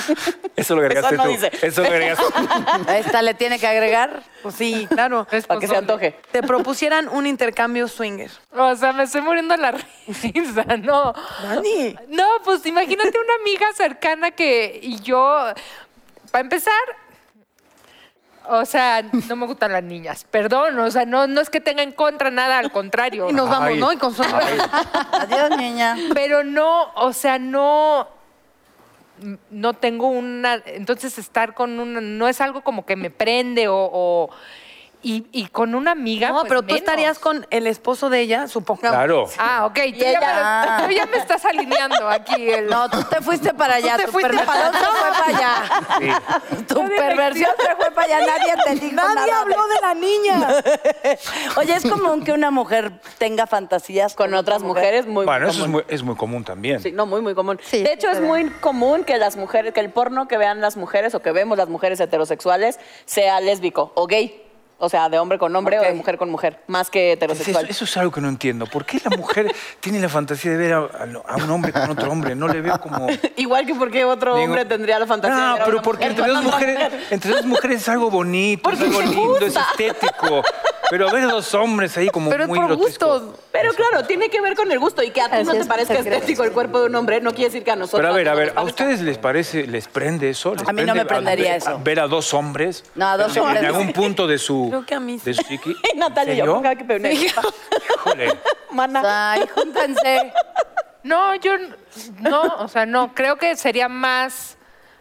Eso 0.56 0.74
lo 0.74 0.80
agregaste 0.82 1.14
Eso 1.14 1.16
no 1.16 1.24
tú. 1.24 1.30
dice. 1.30 1.50
Eso 1.62 1.82
lo 1.82 1.88
agregaste. 1.88 2.24
Esta 2.98 3.22
le 3.22 3.34
tiene 3.34 3.58
que 3.60 3.66
agregar. 3.68 4.22
pues 4.42 4.56
sí, 4.56 4.88
claro, 4.90 5.26
Para 5.46 5.60
que 5.60 5.68
se 5.68 5.76
antoje. 5.76 6.16
te 6.32 6.42
propusieran 6.42 7.08
un 7.08 7.26
intercambio 7.26 7.86
swinger? 7.86 8.30
O 8.52 8.74
sea, 8.74 8.92
me 8.92 9.04
estoy 9.04 9.20
muriendo 9.20 9.54
de 9.54 9.62
la 9.62 9.70
risa, 10.22 10.64
no. 10.78 11.12
Dani. 11.44 11.94
No, 12.08 12.26
pues 12.44 12.66
imagínate 12.66 13.16
una 13.16 13.34
amiga 13.42 13.66
cercana 13.76 14.32
que 14.32 14.80
y 14.82 14.98
yo, 15.00 15.52
para 16.32 16.42
empezar, 16.42 16.72
o 18.50 18.64
sea, 18.64 19.02
no 19.28 19.36
me 19.36 19.46
gustan 19.46 19.72
las 19.72 19.82
niñas, 19.82 20.26
perdón, 20.30 20.78
o 20.78 20.90
sea, 20.90 21.04
no, 21.06 21.26
no 21.26 21.40
es 21.40 21.48
que 21.50 21.60
tenga 21.60 21.82
en 21.82 21.92
contra 21.92 22.30
nada, 22.30 22.58
al 22.58 22.70
contrario. 22.72 23.28
Y 23.30 23.32
nos 23.32 23.48
vamos, 23.48 23.68
Ay. 23.70 23.78
¿no? 23.78 23.92
Y 23.92 23.96
con 23.96 24.14
su... 24.14 24.22
Adiós, 24.22 25.56
niña. 25.56 25.96
Pero 26.14 26.44
no, 26.44 26.92
o 26.94 27.12
sea, 27.12 27.38
no, 27.38 28.08
no 29.50 29.74
tengo 29.74 30.08
una, 30.08 30.62
entonces 30.66 31.18
estar 31.18 31.54
con 31.54 31.78
una, 31.78 32.00
no 32.00 32.26
es 32.28 32.40
algo 32.40 32.62
como 32.62 32.86
que 32.86 32.96
me 32.96 33.10
prende 33.10 33.68
o, 33.68 33.76
o- 33.76 34.30
y, 35.02 35.26
y 35.32 35.46
con 35.46 35.74
una 35.74 35.92
amiga. 35.92 36.28
No, 36.28 36.34
pues, 36.40 36.48
pero 36.48 36.60
tú 36.62 36.66
menos. 36.66 36.80
estarías 36.80 37.18
con 37.18 37.46
el 37.50 37.66
esposo 37.66 38.10
de 38.10 38.20
ella, 38.20 38.48
supongamos. 38.48 38.96
Claro. 38.96 39.26
Ah, 39.38 39.66
ok, 39.66 39.74
tú, 39.74 39.98
ya, 39.98 40.10
ella- 40.10 40.76
me, 40.80 40.86
tú 40.86 40.92
ya 40.92 41.06
me 41.06 41.16
estás 41.16 41.44
alineando 41.44 42.08
aquí. 42.08 42.50
El... 42.50 42.68
No, 42.68 42.88
tú 42.90 43.02
te 43.04 43.20
fuiste 43.20 43.54
para 43.54 43.74
allá. 43.76 43.96
te 43.96 44.04
tu 44.06 44.12
fuiste 44.12 44.30
perversión 44.30 44.46
para 44.46 44.72
se 44.72 44.86
fue 44.86 45.10
para 45.10 45.26
allá. 45.26 45.54
Sí. 45.98 46.64
Tu 46.66 46.88
perversión 46.88 47.50
se 47.58 47.76
fue 47.76 47.90
para 47.92 48.16
allá. 48.16 48.26
Nadie 48.26 48.54
te 48.64 48.74
dijo 48.86 48.96
Nadie 48.96 49.14
nada 49.14 49.40
habló 49.40 49.66
de 49.68 49.80
la 49.80 49.94
niña. 49.94 50.48
Oye, 51.56 51.74
es 51.74 51.84
común 51.86 52.24
que 52.24 52.32
una 52.32 52.50
mujer 52.50 52.92
tenga 53.18 53.46
fantasías 53.46 54.14
Con 54.14 54.34
otras 54.34 54.58
otra 54.58 54.66
mujer? 54.68 54.82
mujeres, 54.84 55.06
muy 55.06 55.24
Bueno, 55.26 55.48
eso 55.48 55.62
es 55.64 55.68
muy, 55.68 55.84
es 55.88 56.02
muy 56.02 56.16
común 56.16 56.44
también. 56.44 56.80
Sí, 56.80 56.92
no, 56.92 57.06
muy, 57.06 57.20
muy 57.20 57.34
común. 57.34 57.58
Sí, 57.62 57.82
de 57.82 57.92
hecho, 57.92 58.10
es 58.10 58.20
muy 58.20 58.48
común 58.50 59.04
que 59.04 59.16
las 59.18 59.36
mujeres, 59.36 59.72
que 59.72 59.80
el 59.80 59.90
porno 59.90 60.28
que 60.28 60.36
vean 60.38 60.60
las 60.60 60.76
mujeres 60.76 61.14
o 61.14 61.20
que 61.22 61.32
vemos 61.32 61.56
las 61.58 61.68
mujeres 61.68 62.00
heterosexuales 62.00 62.78
sea 63.04 63.40
lésbico 63.40 63.92
o 63.94 64.06
gay. 64.06 64.46
O 64.82 64.88
sea, 64.88 65.10
de 65.10 65.18
hombre 65.18 65.38
con 65.38 65.54
hombre 65.54 65.78
o 65.78 65.82
de 65.82 65.92
mujer 65.92 66.16
con 66.16 66.30
mujer, 66.30 66.58
más 66.66 66.88
que 66.88 67.12
eso, 67.12 67.16
heterosexual. 67.16 67.66
eso 67.68 67.84
es 67.84 67.96
algo 67.98 68.10
que 68.10 68.22
no 68.22 68.28
entiendo. 68.30 68.64
¿Por 68.66 68.86
qué 68.86 68.98
la 69.04 69.14
mujer 69.14 69.54
tiene 69.78 70.00
la 70.00 70.08
fantasía 70.08 70.52
de 70.52 70.56
ver 70.56 70.72
a, 70.72 70.88
un 71.36 71.50
hombre 71.50 71.70
con 71.70 71.90
otro 71.90 72.10
hombre? 72.10 72.34
No 72.34 72.48
le 72.48 72.62
veo 72.62 72.80
como... 72.80 73.06
Igual 73.36 73.66
que 73.66 73.74
porque 73.74 74.06
otro 74.06 74.34
Digo, 74.36 74.46
hombre 74.46 74.64
tendría 74.64 74.98
la 74.98 75.06
fantasía 75.06 75.36
de 75.36 75.42
No, 75.42 75.52
ver 75.52 75.62
a 75.62 75.64
pero 75.66 75.82
porque 75.82 76.06
entre 76.06 76.26
dos, 76.26 76.42
mujeres, 76.42 76.74
mujer. 76.74 77.06
entre 77.10 77.30
dos 77.30 77.44
mujeres 77.44 77.82
es 77.82 77.88
algo 77.90 78.10
bonito, 78.10 78.62
Porque 78.70 78.86
es 78.86 78.96
algo 78.96 79.02
lindo, 79.02 79.46
es 79.46 79.54
estético. 79.56 80.42
Pero 80.90 81.10
ver 81.10 81.22
a 81.24 81.26
dos 81.28 81.54
hombres 81.54 81.96
ahí 81.96 82.08
como 82.08 82.28
Pero 82.30 82.46
muy 82.48 82.58
por 82.58 82.74
gustos. 82.76 83.22
Pero 83.52 83.72
claro, 83.74 84.04
tiene 84.06 84.28
que 84.28 84.40
ver 84.40 84.54
con 84.56 84.70
el 84.72 84.78
gusto 84.78 85.02
y 85.02 85.10
que 85.10 85.20
a 85.20 85.26
ti 85.26 85.36
no 85.44 85.50
Así 85.50 85.50
te 85.52 85.58
es, 85.60 85.66
parezca 85.66 85.94
es 85.94 86.00
estético 86.06 86.42
el 86.44 86.52
cuerpo 86.52 86.80
de 86.80 86.86
un 86.86 86.94
hombre 86.96 87.20
no 87.20 87.30
quiere 87.30 87.44
decir 87.46 87.62
que 87.64 87.70
a 87.70 87.76
nosotros. 87.76 88.00
Pero 88.00 88.12
a 88.12 88.16
ver, 88.16 88.28
a 88.28 88.32
no 88.32 88.36
ver, 88.38 88.46
nos 88.48 88.52
¿a 88.52 88.60
parezca. 88.62 88.82
ustedes 88.84 89.00
les 89.02 89.18
parece, 89.18 89.66
les 89.66 89.86
prende 89.88 90.30
eso? 90.30 90.54
¿Les 90.54 90.68
A 90.68 90.72
mí 90.72 90.82
no 90.82 90.94
me 90.94 91.04
prende 91.04 91.24
prendería 91.24 91.52
ver- 91.52 91.56
eso. 91.62 91.80
Ver 91.82 92.00
a 92.00 92.06
dos 92.08 92.34
hombres. 92.34 92.84
No, 92.94 93.06
a 93.08 93.16
dos 93.16 93.36
en- 93.36 93.42
hombres 93.42 93.62
En 93.62 93.68
no. 93.68 93.76
algún 93.78 93.92
punto 93.92 94.26
de 94.26 94.38
su, 94.38 94.66
Creo 94.68 94.84
que 94.86 94.94
a 94.94 95.00
mí 95.00 95.18
sí. 95.18 95.24
de 95.26 95.34
su 95.34 95.42
psiqui. 95.44 95.76
Ay, 95.90 95.92
Natalia, 95.98 96.32
¿En 96.32 96.38
yo 96.38 96.44
serio? 96.44 96.54
ponga 96.54 96.74
que 96.76 96.84
peune. 96.84 97.12
Híjole. 97.14 98.38
Mana. 98.72 99.32
Ay, 99.32 99.44
júntense. 99.54 100.32
No, 101.02 101.34
yo 101.36 101.54
n- 101.54 101.74
no, 102.20 102.42
o 102.58 102.68
sea, 102.68 102.84
no, 102.84 103.14
creo 103.14 103.36
que 103.36 103.56
sería 103.56 103.88
más 103.88 104.56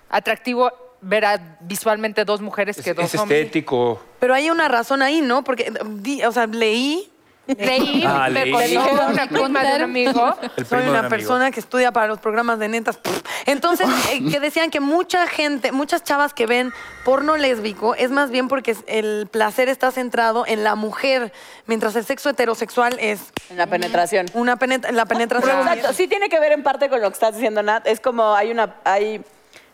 atractivo 0.09 0.71
ver 1.01 1.25
a 1.25 1.57
visualmente 1.61 2.25
dos 2.25 2.41
mujeres 2.41 2.75
que 2.81 2.89
Es, 2.91 2.95
dos 2.95 3.05
es 3.13 3.19
hombres. 3.19 3.39
estético. 3.45 4.01
Pero 4.19 4.33
hay 4.33 4.49
una 4.49 4.67
razón 4.67 5.01
ahí, 5.01 5.21
¿no? 5.21 5.43
Porque, 5.43 5.71
di- 5.85 6.23
o 6.23 6.31
sea, 6.31 6.47
leí 6.47 7.09
Leí, 7.57 8.03
Ah, 8.07 8.27
me 8.29 8.45
leí. 8.45 8.75
contó 8.75 9.07
una 9.07 9.25
prima 9.27 9.63
de 9.63 9.75
un 9.77 9.81
amigo. 9.81 10.37
El 10.55 10.65
Soy 10.67 10.81
una 10.87 10.99
amigo. 10.99 11.09
persona 11.09 11.49
que 11.49 11.59
estudia 11.59 11.91
para 11.91 12.05
los 12.05 12.19
programas 12.19 12.59
de 12.59 12.67
netas. 12.67 12.97
Pff. 12.97 13.23
Entonces, 13.47 13.87
eh, 14.11 14.23
que 14.29 14.39
decían 14.39 14.69
que 14.69 14.79
mucha 14.79 15.25
gente, 15.25 15.71
muchas 15.71 16.03
chavas 16.03 16.35
que 16.35 16.45
ven 16.45 16.71
porno 17.03 17.37
lésbico 17.37 17.95
es 17.95 18.11
más 18.11 18.29
bien 18.29 18.49
porque 18.49 18.69
es- 18.71 18.83
el 18.85 19.27
placer 19.31 19.67
está 19.67 19.89
centrado 19.89 20.45
en 20.45 20.63
la 20.63 20.75
mujer, 20.75 21.33
mientras 21.65 21.95
el 21.95 22.05
sexo 22.05 22.29
heterosexual 22.29 22.95
es 22.99 23.19
En 23.49 23.57
la 23.57 23.65
penetración. 23.65 24.27
una 24.35 24.59
penet- 24.59 24.87
la 24.91 25.07
penetración. 25.07 25.57
Exacto, 25.57 25.91
sí 25.93 26.07
tiene 26.07 26.29
que 26.29 26.39
ver 26.39 26.51
en 26.51 26.61
parte 26.61 26.87
con 26.87 27.01
lo 27.01 27.07
que 27.09 27.13
estás 27.13 27.33
diciendo, 27.33 27.63
Nat. 27.63 27.87
Es 27.87 27.99
como 27.99 28.35
hay 28.35 28.51
una, 28.51 28.75
hay, 28.83 29.21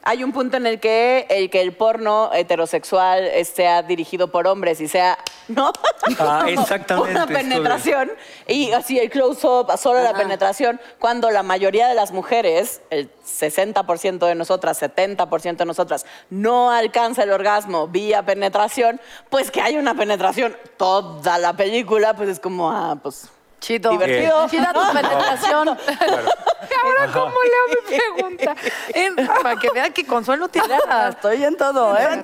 hay 0.06 0.24
un 0.24 0.32
punto 0.32 0.58
en 0.58 0.68
el 0.68 0.80
que 0.80 1.26
el 1.30 1.50
que 1.50 1.62
el 1.62 1.74
porno 1.74 2.30
heterosexual 2.32 3.26
eh, 3.26 3.44
sea 3.44 3.82
dirigido 3.82 4.28
por 4.32 4.48
hombres 4.48 4.80
y 4.80 4.88
sea, 4.88 5.18
¿no? 5.48 5.74
Ah, 6.20 6.46
exactamente, 6.48 7.12
Una 7.12 7.26
penetración. 7.26 8.12
Y 8.48 8.72
así 8.72 9.00
el 9.00 9.10
close-up, 9.10 9.76
solo 9.78 10.02
la 10.04 10.14
penetración, 10.14 10.80
cuando 11.00 11.32
la 11.32 11.42
mayoría 11.42 11.88
de 11.88 11.96
las 11.96 12.12
mujeres, 12.12 12.82
el 12.92 13.10
60% 13.24 14.28
de 14.28 14.36
nosotras, 14.36 14.80
70% 14.80 15.58
de 15.58 15.66
nosotras, 15.66 16.06
no 16.30 16.72
alcanza 16.72 17.24
el 17.24 17.32
orgasmo 17.32 17.88
vía 17.88 18.24
penetración, 18.24 19.02
pues 19.32 19.50
que 19.50 19.62
hay 19.62 19.76
una 19.76 19.96
penetración 19.96 20.56
toda 20.78 21.40
la 21.40 21.54
película, 21.54 22.16
pues 22.16 22.30
es 22.30 22.40
como, 22.40 22.72
ah, 22.72 22.98
pues... 23.02 23.30
Chido. 23.66 23.90
Divertido. 23.90 24.48
Chida 24.48 24.72
tu 24.74 24.94
penetración. 24.94 25.68
Ahora, 26.84 27.12
¿cómo 27.12 27.34
leo 27.44 27.66
mi 27.70 27.98
pregunta? 27.98 28.56
En- 28.94 29.16
para 29.16 29.56
que 29.56 29.70
vean 29.72 29.92
que 29.92 30.06
Consuelo 30.06 30.48
tiene 30.50 30.78
Ah, 30.88 31.08
Estoy 31.16 31.44
en 31.44 31.58
todo, 31.58 31.98
¿eh? 31.98 32.24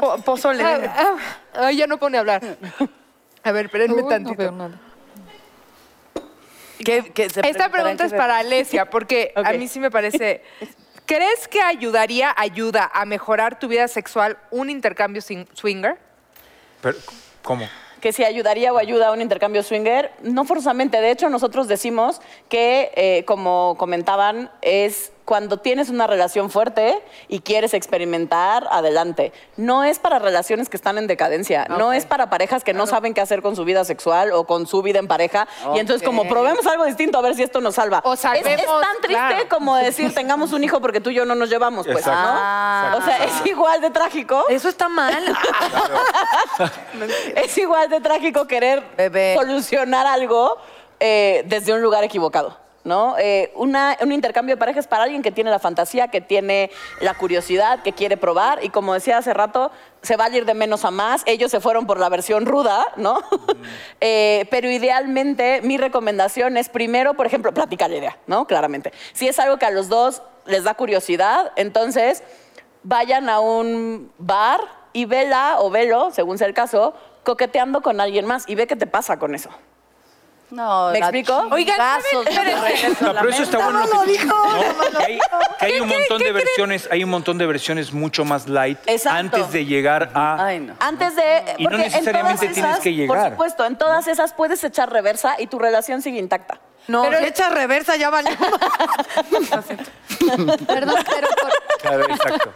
po- 0.00 0.18
pozole. 0.18 0.62
Ah, 0.62 0.80
ah, 0.96 1.16
ah, 1.54 1.72
ya 1.72 1.86
no 1.86 1.96
pone 1.98 2.18
a 2.18 2.20
hablar. 2.20 2.42
A 3.42 3.52
ver, 3.52 3.66
espérenme 3.66 4.02
tantito. 4.02 4.52
Que- 6.84 7.10
que 7.12 7.30
se 7.30 7.40
Esta 7.48 7.70
pregunta 7.70 8.04
es 8.04 8.12
para 8.12 8.36
Alesia, 8.38 8.90
porque 8.90 9.32
a 9.34 9.40
Ok. 9.40 9.54
mí 9.56 9.66
sí 9.66 9.80
me 9.80 9.90
parece. 9.90 10.42
¿Crees 11.06 11.48
que 11.48 11.62
ayudaría, 11.62 12.34
ayuda 12.36 12.90
a 12.92 13.06
mejorar 13.06 13.58
tu 13.58 13.66
vida 13.66 13.88
sexual 13.88 14.36
un 14.50 14.68
intercambio 14.68 15.22
sin- 15.22 15.48
swinger? 15.54 15.98
Pero, 16.82 16.98
¿Cómo? 17.42 17.66
Que 18.00 18.12
si 18.12 18.24
ayudaría 18.24 18.72
o 18.72 18.78
ayuda 18.78 19.08
a 19.08 19.12
un 19.12 19.20
intercambio 19.20 19.62
swinger, 19.62 20.12
no 20.22 20.44
forzosamente. 20.44 21.00
De 21.00 21.10
hecho, 21.10 21.28
nosotros 21.28 21.68
decimos 21.68 22.20
que, 22.48 22.90
eh, 22.94 23.24
como 23.26 23.76
comentaban, 23.78 24.50
es 24.62 25.12
cuando 25.28 25.58
tienes 25.58 25.90
una 25.90 26.06
relación 26.06 26.48
fuerte 26.48 27.02
y 27.28 27.40
quieres 27.40 27.74
experimentar, 27.74 28.66
adelante. 28.70 29.34
No 29.58 29.84
es 29.84 29.98
para 29.98 30.18
relaciones 30.18 30.70
que 30.70 30.76
están 30.78 30.96
en 30.96 31.06
decadencia, 31.06 31.66
no 31.68 31.92
es 31.92 32.06
para 32.06 32.30
parejas 32.30 32.64
que 32.64 32.72
no 32.72 32.86
saben 32.86 33.12
qué 33.12 33.20
hacer 33.20 33.42
con 33.42 33.54
su 33.54 33.66
vida 33.66 33.84
sexual 33.84 34.32
o 34.32 34.44
con 34.46 34.66
su 34.66 34.80
vida 34.80 35.00
en 35.00 35.06
pareja. 35.06 35.46
Y 35.74 35.80
entonces, 35.80 36.02
como 36.02 36.26
probemos 36.26 36.66
algo 36.66 36.86
distinto 36.86 37.18
a 37.18 37.20
ver 37.20 37.34
si 37.34 37.42
esto 37.42 37.60
nos 37.60 37.74
salva. 37.74 38.00
O 38.06 38.14
Es- 38.14 38.20
salvemos, 38.20 38.52
es, 38.52 38.64
tan 38.64 38.96
triste 39.02 39.28
claro. 39.28 39.48
como 39.50 39.76
decir 39.76 40.14
tengamos 40.14 40.54
un 40.54 40.64
hijo 40.64 40.80
porque 40.80 40.98
tú 41.02 41.10
y 41.10 41.14
yo 41.16 41.26
no 41.26 41.34
nos 41.34 41.50
llevamos, 41.50 41.84
pues, 41.84 41.98
Exacto. 41.98 42.22
¿no? 42.22 42.30
Ah. 42.32 42.96
O 42.98 43.04
sea, 43.04 43.22
es 43.26 43.44
igual 43.44 43.82
de 43.82 43.90
trágico. 43.90 44.46
Eso 44.48 44.70
está 44.70 44.88
mal. 44.88 45.22
Es 47.36 47.56
igual 47.58 47.90
de 47.90 48.00
trágico 48.00 48.46
querer 48.46 48.82
Bebé. 48.96 49.34
solucionar 49.38 50.06
algo 50.06 50.56
eh, 50.98 51.42
desde 51.46 51.74
un 51.74 51.82
lugar 51.82 52.02
equivocado. 52.02 52.56
Eh, 53.18 53.52
un 53.54 54.12
intercambio 54.12 54.54
de 54.54 54.58
parejas 54.58 54.86
para 54.86 55.04
alguien 55.04 55.22
que 55.22 55.30
tiene 55.30 55.50
la 55.50 55.58
fantasía, 55.58 56.08
que 56.08 56.20
tiene 56.20 56.70
la 57.00 57.14
curiosidad, 57.14 57.82
que 57.82 57.92
quiere 57.92 58.16
probar. 58.16 58.64
Y 58.64 58.70
como 58.70 58.94
decía 58.94 59.18
hace 59.18 59.34
rato, 59.34 59.70
se 60.02 60.16
va 60.16 60.26
a 60.26 60.36
ir 60.36 60.44
de 60.44 60.54
menos 60.54 60.84
a 60.84 60.90
más. 60.90 61.22
Ellos 61.26 61.50
se 61.50 61.60
fueron 61.60 61.86
por 61.86 61.98
la 61.98 62.08
versión 62.08 62.46
ruda, 62.46 62.86
¿no? 62.96 63.22
Eh, 64.00 64.46
pero 64.50 64.70
idealmente, 64.70 65.60
mi 65.62 65.76
recomendación 65.76 66.56
es 66.56 66.68
primero, 66.68 67.14
por 67.14 67.26
ejemplo, 67.26 67.52
platicar 67.52 67.90
la 67.90 67.96
idea, 67.96 68.18
¿no? 68.26 68.46
Claramente. 68.46 68.92
Si 69.12 69.26
es 69.26 69.38
algo 69.38 69.58
que 69.58 69.66
a 69.66 69.70
los 69.70 69.88
dos 69.88 70.22
les 70.46 70.64
da 70.64 70.74
curiosidad, 70.74 71.52
entonces 71.56 72.22
vayan 72.84 73.28
a 73.28 73.40
un 73.40 74.12
bar 74.18 74.60
y 74.92 75.04
vela 75.04 75.56
o 75.58 75.70
velo, 75.70 76.10
según 76.12 76.38
sea 76.38 76.46
el 76.46 76.54
caso, 76.54 76.94
coqueteando 77.24 77.82
con 77.82 78.00
alguien 78.00 78.24
más 78.26 78.48
y 78.48 78.54
ve 78.54 78.66
qué 78.66 78.76
te 78.76 78.86
pasa 78.86 79.18
con 79.18 79.34
eso. 79.34 79.50
No, 80.50 80.90
¿Me 80.92 80.98
la 81.00 81.06
explico? 81.06 81.46
Oigan, 81.50 81.78
No, 83.02 83.12
pero 83.14 83.28
eso 83.28 83.42
está 83.42 83.58
bueno 83.58 83.80
lo 83.80 84.02
que 84.04 84.24
¿no? 84.24 84.34
Que 84.98 85.04
hay, 85.04 85.18
que 85.58 85.66
hay 85.66 85.80
un 85.80 85.88
¿Qué- 85.88 85.98
montón 85.98 86.18
de 86.22 86.32
versiones, 86.32 86.88
hay 86.90 87.04
un 87.04 87.10
montón 87.10 87.36
de 87.36 87.46
versiones 87.46 87.92
mucho 87.92 88.24
más 88.24 88.48
light 88.48 88.78
Exacto. 88.86 89.18
antes 89.18 89.52
de 89.52 89.66
llegar 89.66 90.10
a 90.14 90.42
Ay, 90.46 90.60
no. 90.60 90.74
Antes 90.80 91.14
de... 91.16 91.54
Y 91.58 91.64
no 91.66 91.76
necesariamente 91.76 92.48
tienes 92.48 92.78
que 92.78 92.94
llegar. 92.94 93.18
Por 93.18 93.30
supuesto, 93.30 93.66
en 93.66 93.76
todas 93.76 94.08
esas 94.08 94.32
puedes 94.32 94.64
echar 94.64 94.90
reversa 94.90 95.36
y 95.38 95.48
tu 95.48 95.58
relación 95.58 96.00
sigue 96.00 96.18
intacta. 96.18 96.58
No, 96.86 97.02
Pero- 97.02 97.18
si 97.18 97.24
echa 97.26 97.50
reversa 97.50 97.96
ya 97.96 98.08
vale. 98.08 98.30
Perdón, 100.66 100.96
pero 101.06 101.28
por- 101.28 101.78
Claro, 101.82 102.04
exacto. 102.08 102.54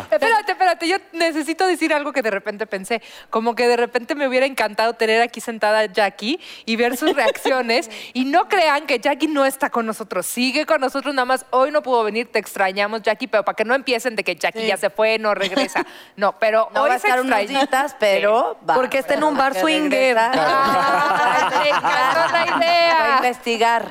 Ajá. 0.00 0.08
Espérate, 0.10 0.52
espérate, 0.52 0.88
yo 0.88 0.96
necesito 1.12 1.66
decir 1.66 1.92
algo 1.92 2.12
que 2.12 2.22
de 2.22 2.30
repente 2.30 2.66
pensé. 2.66 3.02
Como 3.30 3.54
que 3.54 3.66
de 3.68 3.76
repente 3.76 4.14
me 4.14 4.26
hubiera 4.28 4.46
encantado 4.46 4.94
tener 4.94 5.20
aquí 5.22 5.40
sentada 5.40 5.80
a 5.80 5.84
Jackie 5.86 6.40
y 6.64 6.76
ver 6.76 6.96
sus 6.96 7.14
reacciones. 7.14 7.90
y 8.14 8.24
no 8.24 8.48
crean 8.48 8.86
que 8.86 8.98
Jackie 8.98 9.28
no 9.28 9.44
está 9.44 9.70
con 9.70 9.86
nosotros, 9.86 10.26
sigue 10.26 10.66
con 10.66 10.80
nosotros, 10.80 11.14
nada 11.14 11.26
más 11.26 11.46
hoy 11.50 11.70
no 11.70 11.82
pudo 11.82 12.04
venir, 12.04 12.30
te 12.30 12.38
extrañamos, 12.38 13.02
Jackie, 13.02 13.26
pero 13.26 13.44
para 13.44 13.54
que 13.56 13.64
no 13.64 13.74
empiecen 13.74 14.16
de 14.16 14.24
que 14.24 14.34
Jackie 14.36 14.66
ya 14.66 14.76
se 14.76 14.90
fue, 14.90 15.18
no 15.18 15.34
regresa. 15.34 15.84
No, 16.16 16.38
pero 16.38 16.68
No 16.74 16.82
hoy 16.82 16.88
va 16.90 16.94
a 16.96 16.98
se 16.98 17.06
estar 17.08 17.20
unos 17.20 17.38
extraña. 17.38 17.66
días, 17.66 17.96
pero 17.98 18.58
va. 18.68 18.74
Porque 18.74 18.98
está 18.98 19.14
en 19.14 19.24
un 19.24 19.36
bar 19.36 19.54
swinger. 19.54 20.16
Ah, 20.18 21.50
me 21.62 21.68
encantó 21.68 22.32
la 22.32 22.32
Va 22.32 22.40
a 22.56 22.58
idea. 22.58 23.16
investigar. 23.18 23.88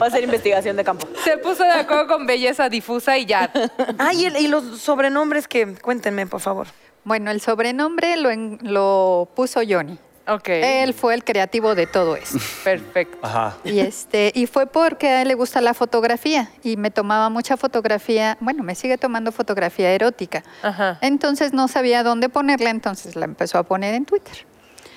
Va 0.00 0.06
a 0.06 0.10
ser 0.10 0.24
investigación 0.24 0.76
de 0.76 0.84
campo. 0.84 1.08
Se 1.24 1.38
puso 1.38 1.64
de 1.64 1.72
acuerdo 1.72 2.06
con 2.08 2.26
belleza 2.26 2.68
difusa 2.68 3.16
y 3.18 3.26
ya. 3.26 3.50
Ay, 3.98 4.26
y, 4.26 4.44
y 4.44 4.48
los 4.48 4.80
sobrenombres 5.02 5.46
que 5.46 5.74
cuéntenme, 5.76 6.26
por 6.26 6.40
favor. 6.40 6.66
bueno, 7.04 7.30
el 7.30 7.40
sobrenombre 7.40 8.16
lo, 8.16 8.30
en- 8.30 8.58
lo 8.62 9.28
puso 9.36 9.60
Johnny. 9.66 9.96
Ok. 10.26 10.48
Él 10.48 10.92
fue 10.92 11.14
el 11.14 11.22
creativo 11.24 11.74
de 11.76 11.86
todo 11.86 12.16
esto. 12.16 12.36
Perfecto. 12.64 13.16
Ajá. 13.22 13.56
Y, 13.64 13.78
este, 13.78 14.32
y 14.34 14.46
fue 14.46 14.66
porque 14.66 15.08
a 15.08 15.22
él 15.22 15.28
le 15.28 15.34
gusta 15.34 15.60
la 15.62 15.72
fotografía 15.72 16.50
y 16.64 16.76
me 16.76 16.90
tomaba 16.90 17.30
mucha 17.30 17.56
fotografía, 17.56 18.36
bueno, 18.40 18.62
me 18.64 18.74
sigue 18.74 18.98
tomando 18.98 19.30
fotografía 19.32 19.90
erótica. 19.92 20.42
Ajá. 20.62 20.98
Entonces 21.00 21.52
no 21.54 21.68
sabía 21.68 22.02
dónde 22.02 22.28
ponerla, 22.28 22.70
entonces 22.70 23.14
la 23.16 23.24
empezó 23.24 23.56
a 23.58 23.62
poner 23.62 23.94
en 23.94 24.04
Twitter. 24.04 24.44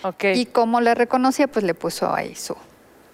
Ok. 0.03 0.23
Y 0.33 0.47
como 0.47 0.81
la 0.81 0.95
reconocía, 0.95 1.47
pues 1.47 1.63
le 1.63 1.75
puso 1.75 2.11
ahí 2.13 2.33
su... 2.35 2.55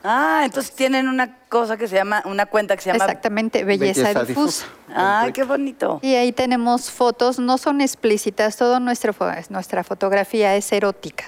Ah, 0.09 0.41
entonces 0.45 0.73
tienen 0.73 1.07
una 1.09 1.37
cosa 1.49 1.75
que 1.75 1.87
se 1.87 1.95
llama, 1.95 2.23
una 2.25 2.45
cuenta 2.45 2.75
que 2.77 2.81
se 2.81 2.91
llama. 2.91 3.03
Exactamente, 3.03 3.63
belleza, 3.65 4.01
Belleza 4.03 4.23
difusa. 4.23 4.65
difusa. 4.87 5.21
Ay, 5.21 5.33
qué 5.33 5.43
bonito. 5.43 5.99
Y 6.01 6.15
ahí 6.15 6.31
tenemos 6.31 6.89
fotos, 6.89 7.39
no 7.39 7.57
son 7.57 7.81
explícitas, 7.81 8.55
toda 8.55 8.79
nuestra, 8.79 9.11
fo- 9.13 9.49
nuestra 9.49 9.83
fotografía 9.83 10.55
es 10.55 10.71
erótica, 10.71 11.25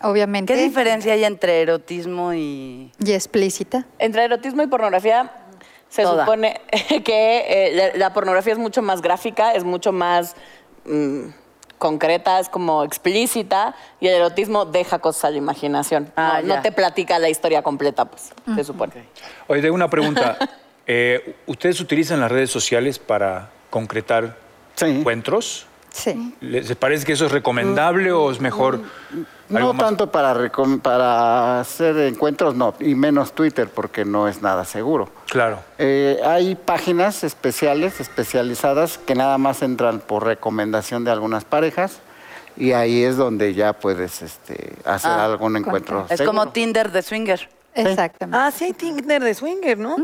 obviamente. 0.00 0.54
¿Qué 0.54 0.62
diferencia 0.62 1.12
hay 1.12 1.24
entre 1.24 1.60
erotismo 1.62 2.32
y.? 2.32 2.90
Y 2.98 3.12
explícita. 3.12 3.86
Entre 3.98 4.24
erotismo 4.24 4.62
y 4.62 4.66
pornografía 4.66 5.30
se 5.88 6.02
Toda. 6.02 6.24
supone 6.24 6.60
que 7.04 7.44
eh, 7.48 7.92
la, 7.92 7.98
la 7.98 8.12
pornografía 8.14 8.52
es 8.54 8.58
mucho 8.58 8.82
más 8.82 9.00
gráfica, 9.02 9.52
es 9.52 9.62
mucho 9.64 9.92
más 9.92 10.34
mm, 10.86 11.26
concreta, 11.88 12.40
es 12.40 12.48
como 12.48 12.82
explícita 12.82 13.74
y 14.00 14.06
el 14.08 14.14
erotismo 14.14 14.64
deja 14.64 15.00
cosas 15.00 15.26
a 15.26 15.30
la 15.32 15.36
imaginación. 15.36 16.10
Ah, 16.16 16.40
no, 16.42 16.56
no 16.56 16.62
te 16.62 16.72
platica 16.72 17.18
la 17.18 17.28
historia 17.28 17.60
completa, 17.60 18.06
pues, 18.06 18.32
se 18.54 18.64
supone. 18.64 18.92
Oye, 19.48 19.60
tengo 19.60 19.74
una 19.74 19.90
pregunta. 19.90 20.38
Eh, 20.86 21.36
¿Ustedes 21.46 21.80
utilizan 21.80 22.20
las 22.20 22.30
redes 22.30 22.50
sociales 22.50 22.98
para 22.98 23.48
concretar 23.70 24.36
Sí. 24.74 24.84
encuentros? 24.84 25.64
Sí. 25.94 26.34
¿Les 26.40 26.74
parece 26.74 27.06
que 27.06 27.12
eso 27.12 27.26
es 27.26 27.30
recomendable 27.32 28.10
o 28.10 28.32
es 28.32 28.40
mejor 28.40 28.80
algo 29.48 29.68
No 29.68 29.72
más? 29.74 29.86
tanto 29.86 30.10
para, 30.10 30.34
recom- 30.34 30.80
para 30.80 31.60
hacer 31.60 31.96
encuentros, 31.98 32.56
no, 32.56 32.74
y 32.80 32.96
menos 32.96 33.32
Twitter 33.32 33.68
porque 33.72 34.04
no 34.04 34.26
es 34.26 34.42
nada 34.42 34.64
seguro. 34.64 35.08
Claro. 35.28 35.60
Eh, 35.78 36.18
hay 36.24 36.56
páginas 36.56 37.22
especiales, 37.22 38.00
especializadas, 38.00 38.98
que 38.98 39.14
nada 39.14 39.38
más 39.38 39.62
entran 39.62 40.00
por 40.00 40.24
recomendación 40.24 41.04
de 41.04 41.12
algunas 41.12 41.44
parejas 41.44 42.00
y 42.56 42.72
ahí 42.72 43.04
es 43.04 43.16
donde 43.16 43.54
ya 43.54 43.72
puedes 43.74 44.20
este, 44.20 44.72
hacer 44.84 45.12
Ah, 45.12 45.24
algún 45.26 45.56
encuentro 45.56 46.06
Es 46.10 46.18
seguro. 46.18 46.38
como 46.40 46.52
Tinder 46.52 46.90
de 46.90 47.02
swinger. 47.02 47.48
Exactamente. 47.76 48.36
Ah, 48.36 48.50
sí 48.50 48.64
hay 48.64 48.72
Tinder 48.72 49.22
de 49.22 49.32
swinger, 49.34 49.78
¿no? 49.78 49.96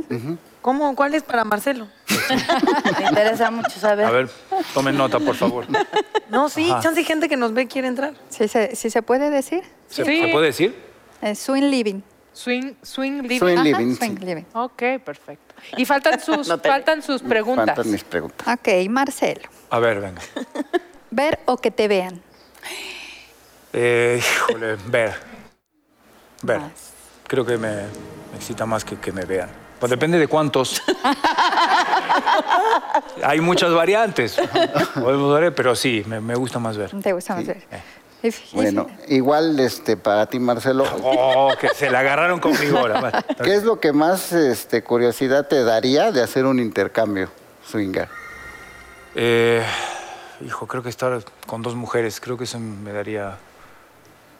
¿Cómo? 0.62 0.94
¿Cuál 0.94 1.14
es 1.14 1.22
para 1.22 1.44
Marcelo? 1.44 1.88
Me 3.00 3.06
interesa 3.08 3.50
mucho 3.50 3.80
saber. 3.80 4.04
A 4.06 4.10
ver, 4.10 4.30
tomen 4.74 4.96
nota, 4.96 5.18
por 5.18 5.34
favor. 5.34 5.66
No, 6.28 6.48
sí, 6.48 6.70
Ajá. 6.70 6.80
chance 6.82 7.02
gente 7.04 7.28
que 7.28 7.36
nos 7.36 7.52
ve 7.54 7.66
quiere 7.66 7.88
entrar. 7.88 8.14
¿Sí 8.28 8.46
se, 8.46 8.76
sí 8.76 8.90
se 8.90 9.00
puede 9.02 9.30
decir? 9.30 9.62
¿Se, 9.88 10.04
Sí. 10.04 10.20
se 10.20 10.28
puede 10.28 10.46
decir? 10.46 10.74
Eh, 11.22 11.34
swing 11.34 11.70
living. 11.70 12.02
Swing, 12.32 12.74
swing 12.82 13.22
living. 13.22 13.38
Swing 13.38 13.54
Ajá, 13.58 13.64
living, 13.64 13.96
swing 13.96 14.18
sí. 14.18 14.24
living. 14.24 14.44
Ok, 14.52 14.82
perfecto. 15.04 15.54
Y 15.76 15.84
faltan 15.84 16.20
sus, 16.24 16.46
No 16.48 16.58
te- 16.58 16.68
faltan 16.68 17.02
sus 17.02 17.22
preguntas. 17.22 17.66
Faltan 17.74 17.90
mis 17.90 18.04
preguntas. 18.04 18.46
Ok, 18.46 18.68
Marcelo. 18.88 19.48
A 19.70 19.78
ver, 19.78 20.00
venga. 20.00 20.20
Ver 21.10 21.40
o 21.46 21.56
que 21.56 21.70
te 21.70 21.88
vean. 21.88 22.22
Eh, 23.72 24.20
híjole, 24.20 24.76
ver. 24.86 25.14
Ver. 26.42 26.60
Creo 27.26 27.44
que 27.46 27.56
me, 27.58 27.68
me 27.76 28.36
excita 28.36 28.66
más 28.66 28.84
que 28.84 28.96
que 28.96 29.10
me 29.12 29.24
vean. 29.24 29.48
Pues 29.80 29.90
depende 29.90 30.18
de 30.18 30.28
cuántos. 30.28 30.82
Hay 33.22 33.40
muchas 33.40 33.72
variantes. 33.72 34.36
Podemos 34.94 35.38
ver, 35.40 35.54
pero 35.54 35.74
sí, 35.74 36.04
me, 36.06 36.20
me 36.20 36.34
gusta 36.34 36.58
más 36.58 36.76
ver. 36.76 36.90
¿Te 37.02 37.12
gusta 37.12 37.34
más 37.36 37.46
ver? 37.46 37.62
Fíjese- 38.22 38.48
Bueno, 38.54 38.86
igual 39.08 39.58
este, 39.60 39.96
para 39.96 40.26
ti, 40.26 40.38
Marcelo, 40.38 40.84
Oh, 41.02 41.52
que 41.58 41.68
se 41.70 41.88
la 41.90 42.00
agarraron 42.00 42.38
conmigo 42.40 42.78
ahora. 42.78 43.00
Va. 43.00 43.12
¿qué 43.42 43.54
es 43.54 43.62
lo 43.64 43.80
que 43.80 43.92
más 43.92 44.32
este, 44.32 44.82
curiosidad 44.84 45.46
te 45.48 45.64
daría 45.64 46.12
de 46.12 46.22
hacer 46.22 46.44
un 46.44 46.58
intercambio 46.58 47.30
swinger? 47.66 48.08
Eh, 49.14 49.64
hijo, 50.44 50.66
creo 50.66 50.82
que 50.82 50.90
estar 50.90 51.22
con 51.46 51.62
dos 51.62 51.74
mujeres, 51.74 52.20
creo 52.20 52.36
que 52.36 52.44
eso 52.44 52.58
me 52.60 52.92
daría. 52.92 53.36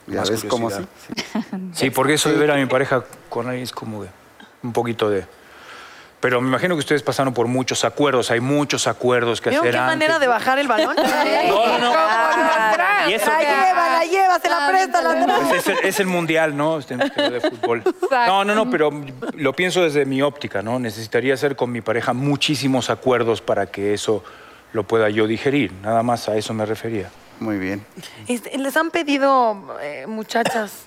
¿Ya 0.07 0.21
más 0.21 0.31
ves 0.31 0.45
cómo 0.45 0.69
sí? 0.71 0.77
curiosidad. 0.77 1.59
Sí, 1.73 1.91
porque 1.91 2.15
eso 2.15 2.29
de 2.31 2.37
ver 2.37 2.51
a 2.51 2.57
mi 2.57 2.67
pareja 2.67 3.05
con 3.31 3.47
alguien 3.47 3.63
es 3.65 3.73
como 3.73 4.03
de 4.03 4.11
un 4.63 4.73
poquito 4.73 5.09
de. 5.11 5.25
Pero 6.21 6.43
me 6.43 6.49
imagino 6.49 6.75
que 6.75 6.81
ustedes 6.81 7.03
pasaron 7.03 7.33
por 7.33 7.47
muchos 7.47 7.83
acuerdos, 7.83 8.31
hay 8.31 8.41
muchos 8.41 8.87
acuerdos 8.87 9.41
que 9.41 9.49
¿Vieron 9.49 9.67
hacer 9.69 9.73
qué 9.75 9.79
antes. 9.79 9.97
manera 9.97 10.19
de 10.19 10.27
bajar 10.29 10.59
el 10.59 10.69
balón? 10.69 10.95
No, 11.49 11.79
no, 11.79 11.95
no. 11.95 13.11
Y 13.11 13.15
eso- 13.15 13.31
La 13.31 13.39
lleva, 13.41 13.89
la 13.89 14.05
lleva, 14.05 14.39
se 14.39 14.49
la 14.51 14.69
presta, 14.69 15.01
la 15.03 15.25
trae. 15.25 15.41
Pues 15.49 15.67
es, 15.67 15.67
el, 15.69 15.79
es 15.87 16.01
el 16.01 16.07
mundial, 16.07 16.55
¿no? 16.55 16.79
Este, 16.79 16.97
de 16.97 17.41
fútbol. 17.41 17.83
No, 18.11 18.45
no, 18.45 18.55
no, 18.55 18.69
pero 18.69 18.91
lo 19.35 19.55
pienso 19.57 19.83
desde 19.83 20.05
mi 20.05 20.21
óptica, 20.21 20.61
¿no? 20.61 20.79
Necesitaría 20.79 21.33
hacer 21.33 21.57
con 21.57 21.73
mi 21.73 21.81
pareja 21.81 22.13
muchísimos 22.13 22.91
acuerdos 22.91 23.41
para 23.41 23.67
que 23.67 23.95
eso 23.95 24.23
lo 24.75 24.83
pueda 24.85 25.09
yo 25.09 25.27
digerir. 25.27 25.73
Nada 25.83 26.03
más 26.03 26.29
a 26.29 26.37
eso 26.37 26.53
me 26.53 26.67
refería. 26.67 27.09
Muy 27.41 27.57
bien. 27.57 27.85
Este, 28.29 28.57
Les 28.59 28.77
han 28.77 28.91
pedido, 28.91 29.79
eh, 29.81 30.05
muchachas, 30.07 30.85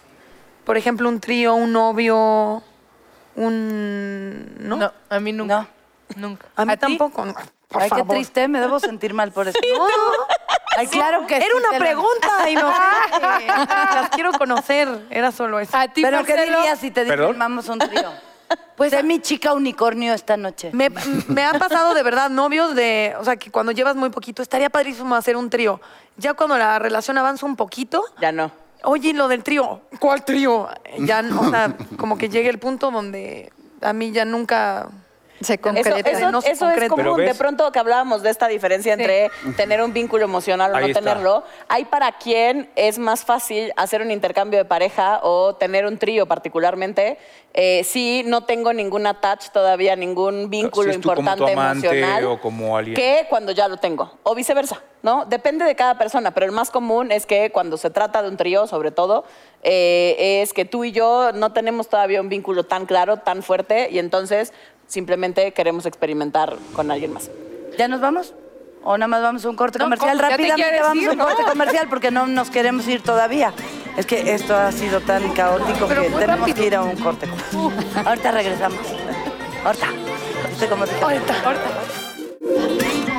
por 0.64 0.78
ejemplo, 0.78 1.10
un 1.10 1.20
trío, 1.20 1.56
un 1.56 1.74
novio, 1.74 2.62
un... 3.36 4.56
¿No? 4.60 4.76
No, 4.78 4.92
a 5.10 5.20
mí 5.20 5.32
nunca. 5.34 5.68
No. 6.16 6.28
Nunca. 6.30 6.48
A 6.56 6.66
mí 6.66 6.74
ti? 6.74 6.78
tampoco. 6.80 7.26
no. 7.26 7.34
Por 7.68 7.82
Ay, 7.82 7.90
qué 7.90 8.04
triste, 8.04 8.48
me 8.48 8.60
debo 8.60 8.80
sentir 8.80 9.14
mal 9.14 9.32
por 9.32 9.48
eso. 9.48 9.58
No, 10.76 10.80
Ay, 10.80 10.88
claro 10.88 11.28
que 11.28 11.40
sí, 11.40 11.46
Era 11.46 11.56
una 11.56 11.70
te 11.70 11.80
la- 11.80 11.86
pregunta 11.86 12.50
inocente. 12.50 13.48
Las 13.48 14.10
quiero 14.10 14.32
conocer. 14.34 15.06
Era 15.12 15.32
solo 15.32 15.60
eso. 15.60 15.76
A 15.78 15.88
ti, 15.88 16.02
Pero 16.02 16.24
¿qué 16.24 16.34
Marcelo? 16.36 16.58
dirías 16.58 16.80
si 16.80 16.90
te 16.90 17.06
¿Perdón? 17.06 17.28
firmamos 17.30 17.70
un 17.70 17.80
trío? 17.80 18.12
Pues 18.76 18.90
sé 18.92 19.02
mi 19.04 19.20
chica 19.20 19.54
unicornio 19.54 20.14
esta 20.14 20.36
noche. 20.36 20.72
Me, 20.74 20.90
me 21.28 21.44
ha 21.46 21.54
pasado 21.54 21.94
de 21.94 22.02
verdad 22.04 22.30
novios 22.32 22.74
de, 22.76 23.16
o 23.20 23.24
sea, 23.24 23.36
que 23.36 23.50
cuando 23.52 23.72
llevas 23.72 23.96
muy 23.96 24.10
poquito, 24.10 24.42
estaría 24.42 24.70
padrísimo 24.70 25.16
hacer 25.16 25.38
un 25.38 25.50
trío. 25.50 25.80
Ya 26.18 26.34
cuando 26.34 26.58
la 26.58 26.78
relación 26.80 27.18
avanza 27.20 27.46
un 27.46 27.56
poquito, 27.56 28.04
Ya 28.20 28.32
no. 28.32 28.52
Oye, 28.84 29.10
¿y 29.10 29.14
lo 29.14 29.28
del 29.28 29.44
trío, 29.44 29.82
¿cuál 30.00 30.24
trío? 30.24 30.68
Ya, 31.00 31.24
o 31.40 31.50
sea, 31.50 31.76
como 31.98 32.18
que 32.18 32.30
llegue 32.30 32.50
el 32.50 32.60
punto 32.60 32.92
donde 32.92 33.52
a 33.82 33.94
mí 33.94 34.12
ya 34.12 34.26
nunca... 34.26 34.90
Se 35.44 35.54
Eso, 35.54 35.62
concreta. 35.62 36.10
eso- 36.10 36.32
no 36.32 36.42
se 36.42 36.52
eso 36.52 36.66
es 36.70 36.72
concreta. 36.90 36.96
Común. 37.12 37.26
De 37.26 37.36
pronto 37.36 37.72
que 37.72 37.80
hablábamos 37.80 38.22
de 38.24 38.30
esta 38.30 38.48
diferencia 38.48 38.94
entre 38.94 39.30
tener 39.58 39.82
un 39.82 39.94
vínculo 39.94 40.24
emocional 40.26 40.72
o 40.72 40.76
Ahí 40.76 40.84
no 40.84 40.88
está. 40.90 41.00
tenerlo, 41.02 41.44
hay 41.68 41.86
para 41.86 42.12
quien 42.14 42.70
es 42.76 42.98
más 43.00 43.24
fácil 43.26 43.72
hacer 43.76 44.02
un 44.02 44.12
intercambio 44.12 44.60
de 44.60 44.66
pareja 44.66 45.20
o 45.24 45.56
tener 45.56 45.86
un 45.86 45.98
trío 45.98 46.26
particularmente 46.26 47.18
eh, 47.56 47.84
si 47.84 48.24
no 48.26 48.46
tengo 48.46 48.74
ningún 48.74 49.06
attach 49.06 49.50
todavía, 49.52 49.96
ningún 49.96 50.50
vínculo 50.50 50.92
Si 50.92 51.00
como 51.00 51.14
importante 51.14 51.54
tu 51.54 51.60
amante 51.60 51.88
emocional. 51.88 52.26
o 52.26 52.42
como 52.42 52.76
alguien. 52.76 52.96
Que 52.96 53.28
cuando 53.30 53.52
ya 53.52 53.68
lo 53.68 53.78
tengo. 53.78 54.12
O 54.24 54.34
viceversa, 54.34 54.82
¿no? 55.04 55.26
Depende 55.26 55.64
de 55.64 55.76
cada 55.76 55.96
persona, 56.00 56.32
pero 56.34 56.48
el 56.48 56.52
más 56.52 56.72
común 56.72 57.12
es 57.12 57.28
que 57.28 57.52
cuando 57.52 57.78
se 57.78 57.92
trata 57.92 58.24
de 58.24 58.30
un 58.30 58.38
trío, 58.38 58.66
sobre 58.66 58.90
todo, 58.90 59.24
eh, 59.62 60.42
es 60.42 60.52
que 60.52 60.66
tú 60.66 60.84
y 60.84 60.92
yo 60.94 61.32
no 61.34 61.54
tenemos 61.54 61.88
todavía 61.90 62.22
un 62.22 62.30
vínculo 62.30 62.64
tan 62.64 62.88
claro, 62.88 63.18
tan 63.18 63.44
fuerte, 63.44 63.88
y 63.92 64.00
entonces 64.00 64.52
simplemente 64.88 65.52
queremos 65.54 65.86
experimentar 65.86 66.56
con 66.76 66.92
alguien 66.92 67.14
más. 67.14 67.30
¿Ya 67.78 67.88
nos 67.88 68.02
vamos? 68.02 68.34
¿O 68.84 68.98
nada 68.98 69.08
más 69.08 69.22
vamos 69.22 69.46
a 69.46 69.50
un 69.50 69.56
corte 69.56 69.80
No, 69.80 69.86
comercial? 69.86 70.18
¿cómo? 70.18 70.30
¿Ya 70.30 70.36
te 70.38 70.44
Rápidamente 70.44 70.82
vamos 70.82 71.06
a 71.08 71.12
un 71.12 71.18
corte 71.18 71.42
no? 71.44 71.48
comercial 71.54 71.88
porque 71.90 72.12
no 72.12 72.28
nos 72.28 72.50
queremos 72.50 72.88
ir 72.88 73.02
todavía. 73.02 73.54
Es 73.98 74.06
que 74.06 74.34
esto 74.34 74.56
ha 74.56 74.72
sido 74.72 75.00
tan 75.02 75.32
caótico 75.34 75.88
Pero 75.88 76.02
que 76.04 76.10
tenemos 76.10 76.40
rápido. 76.40 76.56
que 76.58 76.66
ir 76.66 76.76
a 76.76 76.82
un 76.84 76.96
corte 76.98 77.28
comercial. 77.28 77.74
Ahorita 78.08 78.32
regresamos. 78.32 78.80
Ahorita. 79.64 79.88
Cómo 80.70 80.86
te. 80.86 80.96
Ahorita, 81.02 81.34
ahorita. 81.44 83.13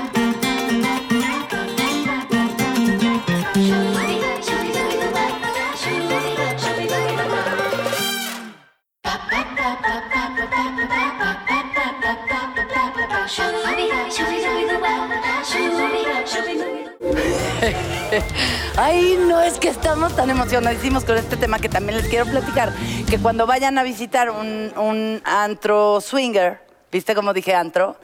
Ay, 18.76 19.18
no, 19.28 19.40
es 19.40 19.58
que 19.58 19.68
estamos 19.68 20.14
tan 20.14 20.30
emocionadísimos 20.30 21.04
con 21.04 21.16
este 21.16 21.36
tema 21.36 21.58
que 21.58 21.68
también 21.68 21.96
les 21.98 22.08
quiero 22.08 22.26
platicar. 22.26 22.72
Que 23.08 23.18
cuando 23.18 23.46
vayan 23.46 23.78
a 23.78 23.82
visitar 23.82 24.30
un, 24.30 24.72
un 24.76 25.22
antro 25.24 26.00
swinger, 26.00 26.60
¿viste 26.92 27.14
cómo 27.14 27.32
dije 27.32 27.54
antro? 27.54 27.96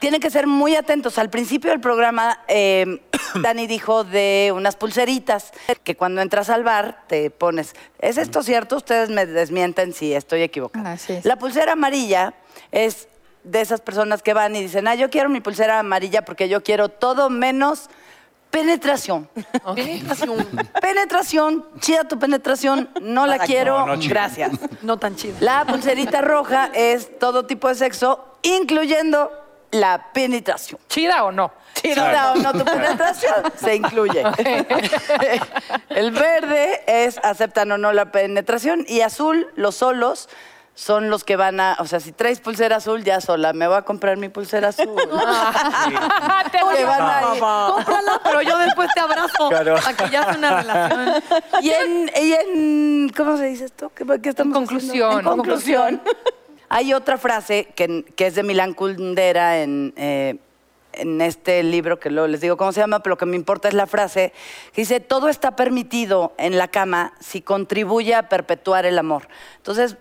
Tienen 0.00 0.20
que 0.20 0.30
ser 0.30 0.46
muy 0.46 0.76
atentos. 0.76 1.18
Al 1.18 1.30
principio 1.30 1.70
del 1.70 1.80
programa, 1.80 2.40
eh, 2.48 3.00
Dani 3.40 3.66
dijo 3.66 4.04
de 4.04 4.52
unas 4.54 4.76
pulseritas 4.76 5.52
que 5.84 5.96
cuando 5.96 6.20
entras 6.20 6.50
al 6.50 6.64
bar 6.64 7.04
te 7.06 7.30
pones. 7.30 7.74
¿Es 7.98 8.18
esto 8.18 8.42
cierto? 8.42 8.76
Ustedes 8.76 9.10
me 9.10 9.26
desmienten 9.26 9.92
si 9.92 10.12
estoy 10.12 10.42
equivocada. 10.42 10.94
Es. 10.94 11.24
La 11.24 11.36
pulsera 11.36 11.72
amarilla 11.72 12.34
es 12.72 13.08
de 13.44 13.60
esas 13.60 13.80
personas 13.80 14.22
que 14.22 14.34
van 14.34 14.56
y 14.56 14.62
dicen, 14.62 14.88
ah, 14.88 14.96
yo 14.96 15.08
quiero 15.08 15.28
mi 15.28 15.40
pulsera 15.40 15.78
amarilla 15.78 16.24
porque 16.24 16.48
yo 16.48 16.62
quiero 16.62 16.88
todo 16.88 17.30
menos 17.30 17.88
penetración. 18.50 19.28
Penetración. 19.74 20.46
Penetración, 20.80 21.66
chida 21.80 22.04
tu 22.04 22.18
penetración, 22.18 22.88
no 23.00 23.26
la 23.26 23.38
quiero, 23.38 23.80
No, 23.80 23.94
no, 23.94 24.00
chida. 24.00 24.10
gracias. 24.14 24.52
No 24.82 24.98
tan 24.98 25.16
chido. 25.16 25.36
La 25.40 25.64
pulserita 25.64 26.20
roja 26.20 26.70
es 26.74 27.18
todo 27.18 27.46
tipo 27.46 27.68
de 27.68 27.74
sexo, 27.74 28.24
incluyendo 28.42 29.30
la 29.72 30.12
penetración. 30.12 30.80
¿Chida 30.88 31.24
o 31.24 31.32
no? 31.32 31.52
Chida 31.74 32.32
o 32.32 32.36
no 32.36 32.52
tu 32.52 32.64
penetración, 32.64 33.34
se 33.56 33.74
incluye. 33.76 34.22
El 35.90 36.10
verde 36.12 36.82
es 36.86 37.18
aceptan 37.22 37.70
o 37.72 37.78
no 37.78 37.92
la 37.92 38.10
penetración 38.12 38.84
y 38.88 39.02
azul, 39.02 39.48
los 39.56 39.74
solos, 39.76 40.28
son 40.76 41.08
los 41.08 41.24
que 41.24 41.36
van 41.36 41.58
a, 41.58 41.74
o 41.80 41.86
sea, 41.86 42.00
si 42.00 42.12
traes 42.12 42.38
pulsera 42.40 42.76
azul, 42.76 43.02
ya 43.02 43.22
sola, 43.22 43.54
me 43.54 43.66
voy 43.66 43.78
a 43.78 43.82
comprar 43.82 44.18
mi 44.18 44.28
pulsera 44.28 44.68
azul. 44.68 44.84
Te 46.52 46.58
Que 46.58 46.84
van 46.84 47.00
a 47.00 47.34
ir. 47.34 47.40
Cómprala, 47.40 48.20
pero 48.22 48.42
yo 48.42 48.58
después 48.58 48.90
te 48.94 49.00
abrazo. 49.00 49.48
Claro. 49.48 49.76
Para 49.76 49.96
que 49.96 50.10
ya 50.10 50.24
sea 50.24 50.34
una 50.36 50.62
relación. 50.62 51.22
Y 51.62 51.70
en, 51.70 52.10
y 52.22 52.32
en- 52.34 53.08
¿cómo 53.16 53.38
se 53.38 53.46
dice 53.46 53.64
esto? 53.64 53.90
¿Qué, 53.94 54.04
qué 54.22 54.28
estamos 54.28 54.54
En 54.54 54.66
conclusión. 54.66 55.18
En 55.20 55.24
conclusión. 55.24 56.02
Hay 56.68 56.92
otra 56.92 57.16
frase 57.16 57.72
que, 57.74 58.04
que 58.14 58.26
es 58.26 58.34
de 58.34 58.42
Milán 58.42 58.74
Kundera 58.74 59.62
en, 59.62 59.94
eh, 59.96 60.36
en 60.92 61.22
este 61.22 61.62
libro, 61.62 61.98
que 61.98 62.10
luego 62.10 62.28
les 62.28 62.42
digo 62.42 62.58
cómo 62.58 62.72
se 62.72 62.80
llama, 62.80 63.00
pero 63.00 63.14
lo 63.14 63.18
que 63.18 63.24
me 63.24 63.36
importa 63.36 63.68
es 63.68 63.74
la 63.74 63.86
frase, 63.86 64.34
que 64.74 64.82
dice, 64.82 65.00
todo 65.00 65.30
está 65.30 65.56
permitido 65.56 66.34
en 66.36 66.58
la 66.58 66.68
cama 66.68 67.14
si 67.18 67.40
contribuye 67.40 68.14
a 68.14 68.28
perpetuar 68.28 68.84
el 68.84 68.98
amor. 68.98 69.28
Entonces, 69.56 69.96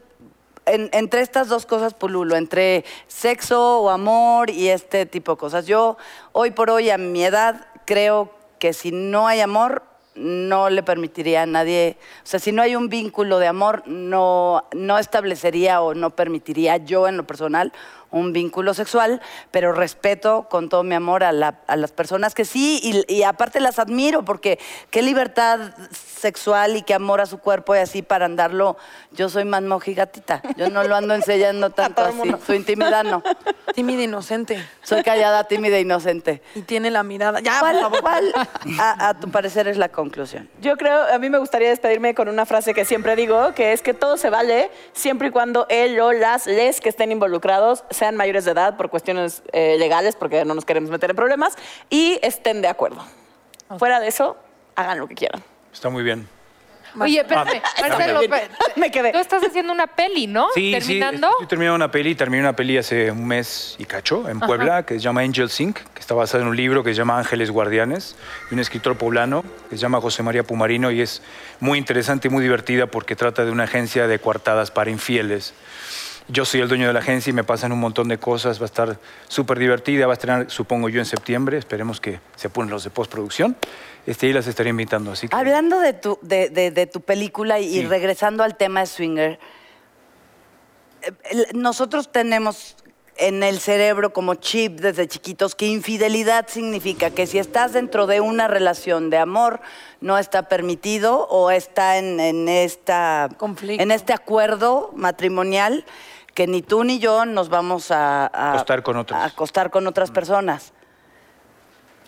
en- 0.65 0.89
entre 0.93 1.21
estas 1.21 1.47
dos 1.47 1.65
cosas 1.65 1.93
pululo, 1.93 2.35
entre 2.35 2.85
sexo 3.07 3.79
o 3.81 3.89
amor 3.89 4.49
y 4.49 4.69
este 4.69 5.05
tipo 5.05 5.33
de 5.33 5.37
cosas. 5.37 5.65
Yo, 5.65 5.97
hoy 6.31 6.51
por 6.51 6.69
hoy, 6.69 6.89
a 6.89 6.97
mi 6.97 7.23
edad, 7.23 7.67
creo 7.85 8.31
que 8.59 8.73
si 8.73 8.91
no 8.91 9.27
hay 9.27 9.41
amor, 9.41 9.83
no 10.15 10.69
le 10.69 10.81
permitiría 10.81 11.41
a 11.41 11.45
nadie, 11.45 11.97
o 12.23 12.25
sea, 12.25 12.39
si 12.39 12.53
no 12.53 12.61
hay 12.61 12.77
un 12.77 12.87
vínculo 12.87 13.37
de 13.37 13.47
amor, 13.47 13.83
no, 13.85 14.63
no 14.71 14.97
establecería 14.97 15.81
o 15.81 15.93
no 15.93 16.11
permitiría 16.11 16.77
yo 16.77 17.09
en 17.09 17.17
lo 17.17 17.27
personal 17.27 17.73
un 18.11 18.33
vínculo 18.33 18.73
sexual, 18.73 19.21
pero 19.51 19.71
respeto 19.73 20.47
con 20.49 20.69
todo 20.69 20.83
mi 20.83 20.95
amor 20.95 21.23
a, 21.23 21.31
la- 21.31 21.59
a 21.67 21.75
las 21.75 21.91
personas 21.91 22.33
que 22.33 22.45
sí, 22.45 22.79
y, 22.83 23.13
y 23.13 23.23
aparte 23.23 23.59
las 23.59 23.79
admiro, 23.79 24.23
porque 24.23 24.59
qué 24.89 25.01
libertad 25.01 25.59
sexual 25.91 26.75
y 26.77 26.81
qué 26.81 26.93
amor 26.93 27.21
a 27.21 27.25
su 27.25 27.39
cuerpo 27.39 27.75
y 27.75 27.79
así 27.79 28.01
para 28.01 28.25
andarlo. 28.25 28.77
Yo 29.11 29.29
soy 29.29 29.45
más 29.45 29.61
mojigatita, 29.61 30.41
yo 30.57 30.69
no 30.69 30.83
lo 30.83 30.95
ando 30.95 31.13
enseñando 31.13 31.69
tanto 31.71 32.01
así, 32.03 32.31
su 32.45 32.53
intimidad 32.53 33.03
no. 33.03 33.23
Tímida, 33.73 34.03
inocente. 34.03 34.65
Soy 34.83 35.03
callada, 35.03 35.43
tímida 35.45 35.77
e 35.77 35.81
inocente. 35.81 36.41
Y 36.55 36.61
tiene 36.61 36.91
la 36.91 37.03
mirada. 37.03 37.39
Ya, 37.41 37.59
por 37.59 37.71
¿Cuál, 37.71 37.79
favor. 37.81 38.01
cuál 38.01 38.33
a, 38.79 39.09
a 39.09 39.13
tu 39.19 39.29
parecer 39.29 39.67
es 39.67 39.77
la 39.77 39.89
conclusión? 39.89 40.49
Yo 40.61 40.77
creo, 40.77 41.03
a 41.13 41.17
mí 41.19 41.29
me 41.29 41.37
gustaría 41.37 41.69
despedirme 41.69 42.15
con 42.15 42.29
una 42.29 42.45
frase 42.45 42.73
que 42.73 42.85
siempre 42.85 43.15
digo, 43.15 43.53
que 43.53 43.73
es 43.73 43.81
que 43.81 43.93
todo 43.93 44.17
se 44.17 44.29
vale 44.29 44.71
siempre 44.93 45.27
y 45.27 45.31
cuando 45.31 45.65
él 45.69 45.99
o 45.99 46.11
las 46.13 46.45
les 46.47 46.79
que 46.81 46.89
estén 46.89 47.11
involucrados 47.11 47.83
sean 47.95 48.15
mayores 48.15 48.45
de 48.45 48.51
edad 48.51 48.77
por 48.77 48.89
cuestiones 48.89 49.41
eh, 49.53 49.75
legales, 49.79 50.15
porque 50.15 50.45
no 50.45 50.53
nos 50.53 50.65
queremos 50.65 50.89
meter 50.91 51.09
en 51.09 51.15
problemas, 51.15 51.55
y 51.89 52.19
estén 52.21 52.61
de 52.61 52.67
acuerdo. 52.67 53.03
Fuera 53.79 53.99
de 53.99 54.07
eso, 54.07 54.37
hagan 54.75 54.99
lo 54.99 55.07
que 55.07 55.15
quieran. 55.15 55.41
Está 55.73 55.89
muy 55.89 56.03
bien. 56.03 56.27
Oye, 56.97 57.19
espérame, 57.19 57.61
Marcelo, 57.81 58.19
bien. 58.19 58.31
pe- 58.31 58.47
Me 58.79 58.89
quedé. 58.89 59.11
tú 59.11 59.17
estás 59.17 59.43
haciendo 59.43 59.73
una 59.73 59.85
peli, 59.85 60.27
¿no? 60.27 60.47
Sí, 60.55 60.71
Terminando. 60.71 61.27
sí, 61.27 61.33
estoy 61.33 61.47
terminando 61.47 61.75
una 61.75 61.91
peli, 61.91 62.15
terminé 62.15 62.41
una 62.41 62.55
peli 62.55 62.77
hace 62.77 63.11
un 63.11 63.27
mes 63.27 63.75
y 63.77 63.83
cacho 63.83 64.29
en 64.29 64.39
Puebla 64.39 64.85
que 64.85 64.93
se 64.93 64.99
llama 65.01 65.19
Angel 65.19 65.49
Inc., 65.59 65.77
que 65.93 65.99
está 65.99 66.13
basada 66.13 66.43
en 66.43 66.49
un 66.49 66.55
libro 66.55 66.85
que 66.85 66.91
se 66.91 66.95
llama 66.97 67.17
Ángeles 67.19 67.51
Guardianes, 67.51 68.15
de 68.49 68.55
un 68.55 68.61
escritor 68.61 68.97
poblano 68.97 69.43
que 69.69 69.75
se 69.75 69.81
llama 69.81 69.99
José 69.99 70.23
María 70.23 70.43
Pumarino 70.43 70.89
y 70.89 71.01
es 71.01 71.21
muy 71.59 71.77
interesante 71.79 72.29
y 72.29 72.31
muy 72.31 72.41
divertida 72.41 72.87
porque 72.87 73.17
trata 73.17 73.43
de 73.43 73.51
una 73.51 73.63
agencia 73.65 74.07
de 74.07 74.17
coartadas 74.19 74.71
para 74.71 74.89
infieles. 74.89 75.53
Yo 76.27 76.43
soy 76.43 76.61
el 76.61 76.67
dueño 76.67 76.87
de 76.87 76.93
la 76.93 76.99
agencia 76.99 77.29
y 77.29 77.33
me 77.33 77.43
pasan 77.43 77.71
un 77.71 77.79
montón 77.79 78.07
de 78.07 78.17
cosas, 78.17 78.59
va 78.59 78.63
a 78.63 78.65
estar 78.65 78.97
súper 79.27 79.59
divertida, 79.59 80.07
va 80.07 80.13
a 80.13 80.15
estrenar, 80.15 80.49
supongo 80.49 80.89
yo, 80.89 80.99
en 80.99 81.05
septiembre, 81.05 81.57
esperemos 81.57 82.01
que 82.01 82.19
se 82.35 82.47
apuren 82.47 82.69
los 82.71 82.83
de 82.83 82.89
postproducción, 82.89 83.55
este, 84.07 84.27
y 84.27 84.33
las 84.33 84.47
estaré 84.47 84.71
invitando. 84.71 85.11
Así 85.11 85.27
que... 85.27 85.35
Hablando 85.35 85.79
de 85.79 85.93
tu, 85.93 86.17
de, 86.23 86.49
de- 86.49 86.71
de 86.71 86.87
tu 86.87 87.01
película 87.01 87.59
y, 87.59 87.69
Sí. 87.81 87.85
regresando 87.85 88.43
al 88.43 88.57
tema 88.57 88.79
de 88.79 88.85
Swinger, 88.87 89.39
eh, 91.03 91.47
nosotros 91.53 92.11
tenemos 92.11 92.75
en 93.17 93.43
el 93.43 93.59
cerebro 93.59 94.11
como 94.13 94.35
chip 94.35 94.79
desde 94.79 95.07
chiquitos 95.07 95.55
que 95.55 95.65
infidelidad 95.67 96.47
significa 96.47 97.09
que 97.11 97.27
si 97.27 97.39
estás 97.39 97.71
dentro 97.73 98.07
de 98.07 98.19
una 98.21 98.47
relación 98.47 99.09
de 99.09 99.17
amor 99.17 99.61
no 100.01 100.17
está 100.17 100.49
permitido 100.49 101.25
o 101.29 101.49
está 101.51 101.97
en, 101.97 102.19
en 102.19 102.49
esta 102.49 103.29
Conflicto. 103.37 103.81
en 103.81 103.91
este 103.91 104.11
acuerdo 104.13 104.91
matrimonial 104.95 105.85
que 106.33 106.47
ni 106.47 106.61
tú 106.61 106.83
ni 106.83 106.99
yo 106.99 107.25
nos 107.25 107.47
vamos 107.47 107.91
a, 107.91 108.25
a- 108.27 108.51
Acostar 108.53 108.83
con 108.83 108.97
otros. 108.97 109.17
a 109.19 109.25
acostar 109.25 109.71
con 109.71 109.87
otras 109.87 110.11
personas 110.11 110.73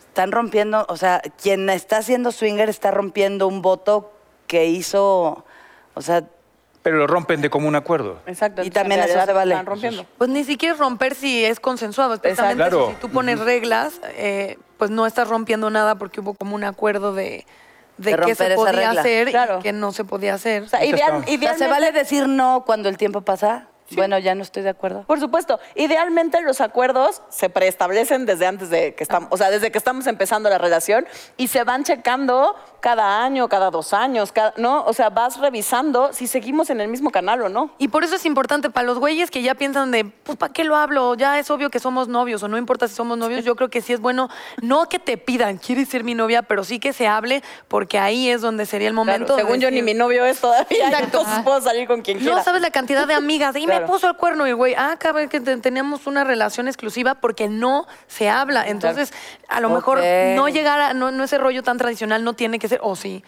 están 0.09 0.31
rompiendo, 0.31 0.83
o 0.89 0.97
sea, 0.97 1.21
quien 1.41 1.69
está 1.69 1.97
haciendo 1.97 2.31
swinger 2.31 2.69
está 2.69 2.89
rompiendo 2.89 3.47
un 3.47 3.61
voto 3.61 4.11
que 4.47 4.65
hizo, 4.65 5.45
o 5.93 6.01
sea, 6.01 6.23
Pero 6.87 6.99
lo 6.99 7.07
rompen 7.07 7.41
de 7.41 7.49
común 7.49 7.75
acuerdo. 7.75 8.19
Exacto. 8.25 8.63
Y 8.63 8.69
también 8.69 9.01
eso 9.01 9.19
se 9.25 9.33
vale. 9.33 9.51
Están 9.53 9.65
rompiendo. 9.65 10.05
Pues 10.17 10.29
ni 10.29 10.45
siquiera 10.45 10.73
es 10.73 10.79
romper 10.79 11.15
si 11.15 11.43
es 11.43 11.59
consensuado. 11.59 12.13
Eso, 12.23 12.43
Claro. 12.55 12.91
si 12.91 12.95
tú 13.01 13.09
pones 13.09 13.39
reglas, 13.39 13.99
eh, 14.15 14.57
pues 14.77 14.89
no 14.89 15.05
estás 15.05 15.27
rompiendo 15.27 15.69
nada 15.69 15.95
porque 15.95 16.21
hubo 16.21 16.33
como 16.33 16.55
un 16.55 16.63
acuerdo 16.63 17.13
de, 17.13 17.45
de, 17.97 18.11
De 18.15 18.17
qué 18.25 18.35
se 18.35 18.51
podía 18.55 18.71
regla. 18.71 19.01
hacer 19.01 19.29
Claro. 19.31 19.59
y 19.59 19.63
qué 19.63 19.73
no 19.73 19.91
se 19.91 20.05
podía 20.05 20.35
hacer. 20.35 20.63
O 20.63 20.67
sea, 20.69 20.85
ideal- 20.85 21.23
o 21.27 21.37
sea, 21.39 21.53
¿se 21.57 21.67
vale 21.67 21.91
decir 21.91 22.27
no 22.29 22.63
cuando 22.65 22.87
el 22.87 22.95
tiempo 22.97 23.19
pasa? 23.21 23.67
Bueno, 23.95 24.19
ya 24.19 24.35
no 24.35 24.41
estoy 24.43 24.63
de 24.63 24.69
acuerdo. 24.69 25.03
Por 25.03 25.19
supuesto, 25.19 25.59
idealmente 25.75 26.41
los 26.41 26.59
acuerdos 26.61 27.21
se 27.29 27.49
preestablecen 27.49 28.25
desde 28.25 28.45
antes 28.45 28.69
de 28.69 28.95
que 28.95 29.03
estamos, 29.03 29.29
o 29.31 29.37
sea, 29.37 29.49
desde 29.49 29.71
que 29.71 29.77
estamos 29.77 30.07
empezando 30.07 30.49
la 30.49 30.57
relación 30.57 31.07
y 31.37 31.47
se 31.47 31.63
van 31.63 31.83
checando 31.83 32.55
cada 32.81 33.23
año, 33.23 33.47
cada 33.49 33.69
dos 33.71 33.93
años, 33.93 34.31
cada- 34.31 34.53
¿no? 34.57 34.83
O 34.85 34.93
sea, 34.93 35.09
vas 35.09 35.39
revisando 35.39 36.11
si 36.13 36.27
seguimos 36.27 36.69
en 36.69 36.81
el 36.81 36.87
mismo 36.89 37.09
canal 37.11 37.41
o 37.41 37.49
no. 37.49 37.71
Y 37.77 37.87
por 37.87 38.03
eso 38.03 38.15
es 38.15 38.25
importante 38.25 38.69
para 38.69 38.85
los 38.85 38.99
güeyes 38.99 39.31
que 39.31 39.41
ya 39.41 39.55
piensan 39.55 39.91
de, 39.91 40.05
pues, 40.05 40.37
¿para 40.37 40.51
qué 40.53 40.63
lo 40.63 40.75
hablo? 40.75 41.15
Ya 41.15 41.39
es 41.39 41.49
obvio 41.49 41.69
que 41.69 41.79
somos 41.79 42.07
novios 42.07 42.43
o 42.43 42.47
no 42.47 42.57
importa 42.57 42.87
si 42.87 42.95
somos 42.95 43.17
novios. 43.17 43.43
Yo 43.45 43.55
creo 43.55 43.69
que 43.69 43.81
sí 43.81 43.93
es 43.93 43.99
bueno, 43.99 44.29
no 44.61 44.87
que 44.89 44.99
te 44.99 45.17
pidan, 45.17 45.57
¿quieres 45.57 45.89
ser 45.89 46.03
mi 46.03 46.13
novia? 46.13 46.43
Pero 46.43 46.63
sí 46.63 46.79
que 46.79 46.93
se 46.93 47.07
hable 47.07 47.41
porque 47.67 47.99
ahí 47.99 48.29
es 48.29 48.41
donde 48.41 48.65
sería 48.65 48.87
el 48.89 48.93
Claro, 48.93 49.05
momento. 49.05 49.35
de 49.35 49.41
según 49.43 49.59
yo, 49.59 49.71
ni 49.71 49.81
mi 49.81 49.93
novio 49.93 50.25
es 50.25 50.39
todavía, 50.39 50.87
Exacto. 50.87 51.05
entonces 51.21 51.39
puedo 51.43 51.61
salir 51.61 51.87
con 51.87 52.01
quien 52.01 52.19
quiera. 52.19 52.35
No 52.35 52.43
sabes 52.43 52.61
la 52.61 52.71
cantidad 52.71 53.07
de 53.07 53.13
amigas. 53.13 53.55
Me 53.79 53.85
Claro. 53.85 53.93
puso 53.93 54.07
el 54.09 54.15
cuerno 54.17 54.47
y 54.47 54.51
güey, 54.53 54.73
ah, 54.75 54.95
cabrón, 54.99 55.29
que 55.29 55.39
te- 55.39 55.57
teníamos 55.57 56.07
una 56.07 56.23
relación 56.23 56.67
exclusiva 56.67 57.15
porque 57.15 57.47
no 57.47 57.87
se 58.07 58.29
habla. 58.29 58.67
Entonces, 58.67 59.13
a 59.47 59.59
lo 59.61 59.69
mejor 59.69 59.99
no 60.35 60.47
llegar 60.49 60.79
a, 60.79 60.93
no, 60.93 61.11
no 61.11 61.23
ese 61.23 61.37
rollo 61.37 61.63
tan 61.63 61.77
tradicional 61.77 62.23
no 62.23 62.33
tiene 62.33 62.59
que 62.59 62.67
ser, 62.67 62.79
o 62.81 62.95
sí, 62.95 63.23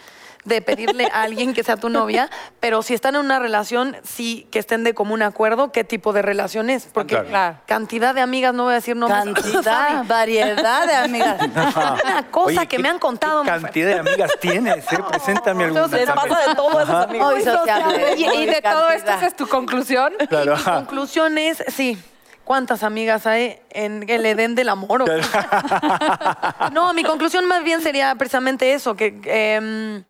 de 0.45 0.61
pedirle 0.61 1.05
a 1.13 1.23
alguien 1.23 1.53
que 1.53 1.63
sea 1.63 1.75
tu 1.77 1.89
novia, 1.89 2.29
pero 2.59 2.81
si 2.81 2.93
están 2.93 3.15
en 3.15 3.21
una 3.21 3.39
relación, 3.39 3.97
sí 4.03 4.47
que 4.51 4.59
estén 4.59 4.83
de 4.83 4.93
común 4.93 5.21
acuerdo 5.21 5.71
qué 5.71 5.83
tipo 5.83 6.13
de 6.13 6.21
relación 6.21 6.69
es. 6.69 6.85
Porque 6.93 7.21
Claro. 7.23 7.57
Cantidad 7.65 8.15
de 8.15 8.21
amigas, 8.21 8.53
no 8.53 8.63
voy 8.63 8.71
a 8.71 8.75
decir 8.75 8.95
nombres. 8.95 9.23
Cantidad, 9.25 10.03
variedad 10.07 10.87
de 10.87 10.95
amigas. 10.95 11.41
Una 12.03 12.27
cosa 12.31 12.47
Oye, 12.47 12.57
que 12.61 12.67
¿qué- 12.77 12.79
me 12.79 12.89
han 12.89 12.99
contado. 12.99 13.43
¿Qué 13.43 13.49
Mufer. 13.51 13.61
cantidad 13.63 13.87
de 13.87 13.99
amigas 13.99 14.31
tienes? 14.39 14.91
eh? 14.91 14.99
Preséntame 15.09 15.65
alguna. 15.65 15.87
Les 15.87 16.05
también. 16.05 16.29
pasa 16.35 16.49
de 16.49 16.55
todo 16.55 16.79
a 16.79 16.83
esos 16.83 16.95
amigos. 17.05 17.33
Muy 17.33 17.43
sociable. 17.43 18.13
Y, 18.17 18.45
de 18.45 18.61
todo 18.61 18.89
esto. 18.89 19.11
¿esa 19.11 19.27
es 19.27 19.35
tu 19.35 19.47
conclusión? 19.47 20.13
Claro. 20.29 20.55
Mi 20.55 20.63
conclusión 20.63 21.37
es, 21.37 21.63
sí. 21.67 21.97
¿Cuántas 22.45 22.81
amigas 22.83 23.27
hay 23.27 23.59
en 23.69 24.09
el 24.09 24.25
Edén 24.25 24.55
del 24.55 24.69
amor? 24.69 25.03
no, 26.71 26.93
mi 26.93 27.03
conclusión 27.03 27.45
más 27.45 27.63
bien 27.63 27.81
sería 27.81 28.15
precisamente 28.15 28.73
eso, 28.73 28.95
que 28.95 29.19
em, 29.25 30.03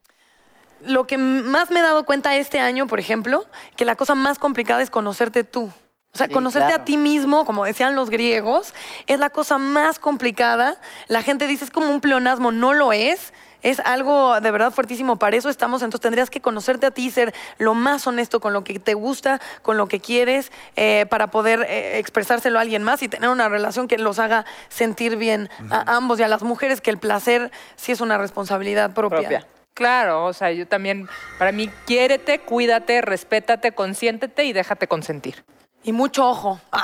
lo 0.86 1.08
que 1.08 1.18
más 1.18 1.72
me 1.72 1.80
he 1.80 1.84
dado 1.84 2.06
cuenta 2.06 2.36
este 2.36 2.60
año, 2.60 2.88
por 2.88 3.00
ejemplo, 3.00 3.46
que 3.76 3.86
la 3.86 3.96
cosa 3.96 4.16
más 4.16 4.40
complicada 4.40 4.82
es 4.82 4.90
conocerte 4.90 5.44
tú. 5.44 5.72
O 6.12 6.18
sea, 6.18 6.28
Sí, 6.28 6.34
conocerte 6.34 6.70
claro. 6.70 6.82
a 6.82 6.86
ti 6.86 6.98
mismo, 6.98 7.46
como 7.46 7.66
decían 7.66 7.96
los 7.96 8.10
griegos, 8.10 8.74
es 9.06 9.20
la 9.20 9.30
cosa 9.30 9.58
más 9.58 10.00
complicada. 10.00 10.78
La 11.08 11.22
gente 11.22 11.46
dice 11.46 11.66
es 11.66 11.72
como 11.72 11.90
un 11.90 12.02
pleonasmo, 12.02 12.52
no 12.52 12.74
lo 12.74 12.94
es. 12.94 13.32
Es 13.62 13.82
algo 13.82 14.40
de 14.40 14.52
verdad 14.52 14.72
fuertísimo. 14.72 15.18
Para 15.18 15.36
eso 15.36 15.50
estamos. 15.50 15.82
Entonces 15.84 16.02
tendrías 16.02 16.30
que 16.30 16.40
conocerte 16.40 16.88
a 16.88 16.92
ti 16.92 17.12
ser 17.12 17.34
lo 17.58 17.74
más 17.74 18.08
honesto 18.08 18.40
con 18.40 18.54
lo 18.54 18.64
que 18.64 18.80
te 18.80 18.94
gusta, 18.94 19.40
con 19.62 19.78
lo 19.78 19.88
que 19.88 20.00
quieres, 20.00 20.52
eh, 20.78 21.06
para 21.10 21.28
poder 21.28 21.68
eh, 21.70 22.00
expresárselo 22.00 22.58
a 22.58 22.62
alguien 22.62 22.84
más 22.84 23.04
y 23.04 23.10
tener 23.10 23.30
una 23.30 23.50
relación 23.50 23.88
que 23.88 23.98
los 23.98 24.18
haga 24.18 24.46
sentir 24.70 25.18
bien 25.18 25.50
a 25.70 25.96
ambos 25.96 26.20
y 26.20 26.24
a 26.24 26.28
las 26.30 26.42
mujeres, 26.42 26.82
que 26.82 26.90
el 26.90 26.98
placer 26.98 27.52
sí 27.76 27.92
es 27.92 28.02
una 28.02 28.18
responsabilidad 28.18 28.94
propia. 28.94 29.20
Propia. 29.20 29.48
Claro, 29.80 30.26
o 30.26 30.34
sea, 30.34 30.52
yo 30.52 30.68
también, 30.68 31.08
para 31.40 31.52
mí, 31.52 31.72
quiérete, 31.88 32.38
cuídate, 32.40 33.02
respétate, 33.02 33.72
consiéntete 33.72 34.44
y 34.44 34.54
déjate 34.54 34.88
consentir. 34.88 35.44
Y 35.84 35.94
mucho 35.94 36.28
ojo. 36.30 36.60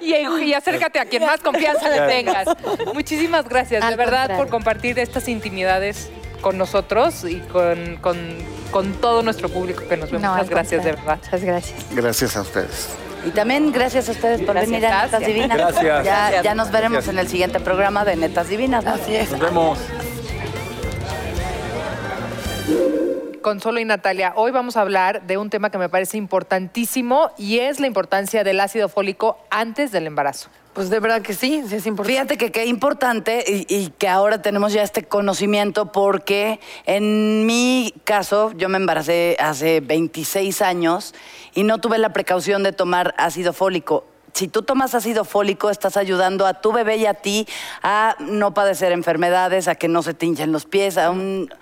Y, 0.00 0.14
y 0.14 0.54
acércate 0.54 1.00
a 1.00 1.04
quien 1.06 1.26
más 1.26 1.40
confianza 1.40 1.88
le 1.88 2.00
tengas. 2.02 2.46
Muchísimas 2.94 3.48
gracias, 3.48 3.86
de 3.88 3.96
verdad, 3.96 4.36
por 4.36 4.48
compartir 4.48 4.96
estas 5.00 5.26
intimidades 5.28 6.08
con 6.40 6.56
nosotros 6.56 7.24
y 7.24 7.40
con, 7.40 7.96
con- 7.96 8.58
con 8.70 8.92
todo 8.94 9.22
nuestro 9.22 9.48
público 9.48 9.82
que 9.88 9.96
nos 9.96 10.10
ve. 10.10 10.18
No, 10.20 10.32
Muchas 10.32 10.50
gracias, 10.50 10.84
de 10.84 10.92
verdad. 10.92 11.18
Muchas 11.24 11.42
gracias. 11.42 11.86
Gracias 11.90 12.36
a 12.36 12.42
ustedes. 12.42 12.88
Y 13.26 13.30
también 13.30 13.72
gracias 13.72 14.08
a 14.08 14.12
ustedes 14.12 14.42
por 14.42 14.54
Gracias, 14.54 14.70
venir 14.70 14.86
a 14.86 15.04
Netas. 15.06 15.26
Divinas. 15.26 15.58
Gracias. 15.58 15.82
Ya, 15.84 16.02
Gracias. 16.02 16.42
ya 16.44 16.54
nos 16.54 16.70
veremos 16.70 16.92
Gracias. 16.98 17.12
en 17.14 17.18
el 17.18 17.28
siguiente 17.28 17.58
programa 17.60 18.04
de 18.04 18.14
Netas 18.14 18.48
Divinas. 18.48 18.86
Así 18.86 19.16
es. 19.16 19.30
Nos 19.32 19.40
vemos. 19.40 19.78
Consuelo 23.40 23.80
y 23.80 23.84
Natalia, 23.84 24.32
hoy 24.36 24.50
vamos 24.50 24.76
a 24.76 24.80
hablar 24.80 25.26
de 25.26 25.38
un 25.38 25.50
tema 25.50 25.70
que 25.70 25.78
me 25.78 25.88
parece 25.88 26.16
importantísimo 26.16 27.30
y 27.36 27.58
es 27.58 27.80
la 27.80 27.86
importancia 27.86 28.44
del 28.44 28.60
ácido 28.60 28.88
fólico 28.88 29.38
antes 29.50 29.92
del 29.92 30.06
embarazo. 30.06 30.50
Pues 30.74 30.90
de 30.90 31.00
verdad 31.00 31.22
que 31.22 31.34
sí, 31.34 31.64
sí 31.66 31.76
es 31.76 31.86
importante. 31.86 32.12
Fíjate 32.12 32.36
que 32.36 32.52
qué 32.52 32.66
importante 32.66 33.44
y, 33.46 33.66
y 33.74 33.90
que 33.90 34.08
ahora 34.08 34.42
tenemos 34.42 34.72
ya 34.72 34.82
este 34.82 35.02
conocimiento 35.02 35.90
porque 35.90 36.60
en 36.86 37.46
mi 37.46 37.94
caso 38.04 38.52
yo 38.56 38.68
me 38.68 38.76
embaracé 38.76 39.36
hace 39.40 39.80
26 39.80 40.62
años 40.62 41.14
y 41.54 41.64
no 41.64 41.78
tuve 41.78 41.98
la 41.98 42.12
precaución 42.12 42.62
de 42.62 42.72
tomar 42.72 43.14
ácido 43.18 43.52
fólico. 43.52 44.04
Si 44.38 44.46
tú 44.46 44.62
tomas 44.62 44.94
ácido 44.94 45.24
fólico, 45.24 45.68
estás 45.68 45.96
ayudando 45.96 46.46
a 46.46 46.54
tu 46.54 46.70
bebé 46.70 46.94
y 46.98 47.06
a 47.06 47.14
ti 47.14 47.48
a 47.82 48.14
no 48.20 48.54
padecer 48.54 48.92
enfermedades, 48.92 49.66
a 49.66 49.74
que 49.74 49.88
no 49.88 50.00
se 50.00 50.14
te 50.14 50.26
hinchen 50.26 50.52
los 50.52 50.64
pies, 50.64 50.96
a 50.96 51.10
un 51.10 51.52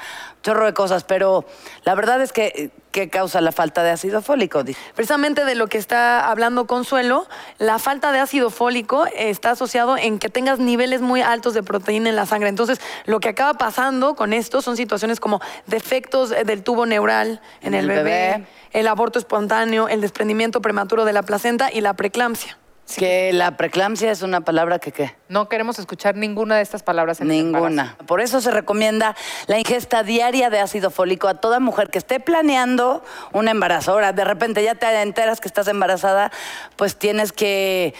chorro 0.42 0.66
de 0.66 0.74
cosas. 0.74 1.02
Pero 1.02 1.46
la 1.84 1.94
verdad 1.94 2.20
es 2.20 2.34
que, 2.34 2.70
¿qué 2.90 3.08
causa 3.08 3.40
la 3.40 3.50
falta 3.50 3.82
de 3.82 3.92
ácido 3.92 4.20
fólico? 4.20 4.62
Precisamente 4.94 5.46
de 5.46 5.54
lo 5.54 5.68
que 5.68 5.78
está 5.78 6.30
hablando 6.30 6.66
Consuelo, 6.66 7.26
la 7.56 7.78
falta 7.78 8.12
de 8.12 8.18
ácido 8.18 8.50
fólico 8.50 9.06
está 9.16 9.52
asociado 9.52 9.96
en 9.96 10.18
que 10.18 10.28
tengas 10.28 10.58
niveles 10.58 11.00
muy 11.00 11.22
altos 11.22 11.54
de 11.54 11.62
proteína 11.62 12.10
en 12.10 12.16
la 12.16 12.26
sangre. 12.26 12.50
Entonces, 12.50 12.78
lo 13.06 13.20
que 13.20 13.30
acaba 13.30 13.54
pasando 13.54 14.16
con 14.16 14.34
esto 14.34 14.60
son 14.60 14.76
situaciones 14.76 15.18
como 15.18 15.40
defectos 15.66 16.28
del 16.28 16.62
tubo 16.62 16.84
neural 16.84 17.40
en, 17.62 17.72
el, 17.72 17.88
bebé, 17.88 18.02
bebé. 18.02 18.46
el 18.74 18.86
aborto 18.86 19.18
espontáneo, 19.18 19.88
el 19.88 20.02
desprendimiento 20.02 20.60
prematuro 20.60 21.06
de 21.06 21.14
la 21.14 21.22
placenta 21.22 21.72
y 21.72 21.80
la 21.80 21.94
preeclampsia. 21.94 22.58
Que 22.94 23.32
la 23.32 23.56
preeclampsia 23.56 24.10
es 24.10 24.22
una 24.22 24.42
palabra 24.42 24.78
que 24.78 24.92
qué. 24.92 25.14
No 25.28 25.48
queremos 25.48 25.78
escuchar 25.78 26.14
ninguna 26.14 26.56
de 26.56 26.62
estas 26.62 26.82
palabras 26.82 27.20
en. 27.20 27.28
Ninguna. 27.28 27.96
Por 28.06 28.20
eso 28.20 28.40
se 28.40 28.50
recomienda 28.50 29.16
la 29.48 29.58
ingesta 29.58 30.02
diaria 30.02 30.50
de 30.50 30.60
ácido 30.60 30.90
fólico 30.90 31.26
a 31.26 31.34
toda 31.34 31.58
mujer 31.58 31.90
que 31.90 31.98
esté 31.98 32.20
planeando 32.20 33.02
un 33.32 33.48
embarazo. 33.48 33.92
Ahora, 33.92 34.12
de 34.12 34.24
repente 34.24 34.62
ya 34.62 34.76
te 34.76 34.86
enteras 35.02 35.40
que 35.40 35.48
estás 35.48 35.68
embarazada, 35.68 36.30
pues 36.76 36.96
tienes 36.96 37.32
que, 37.32 37.92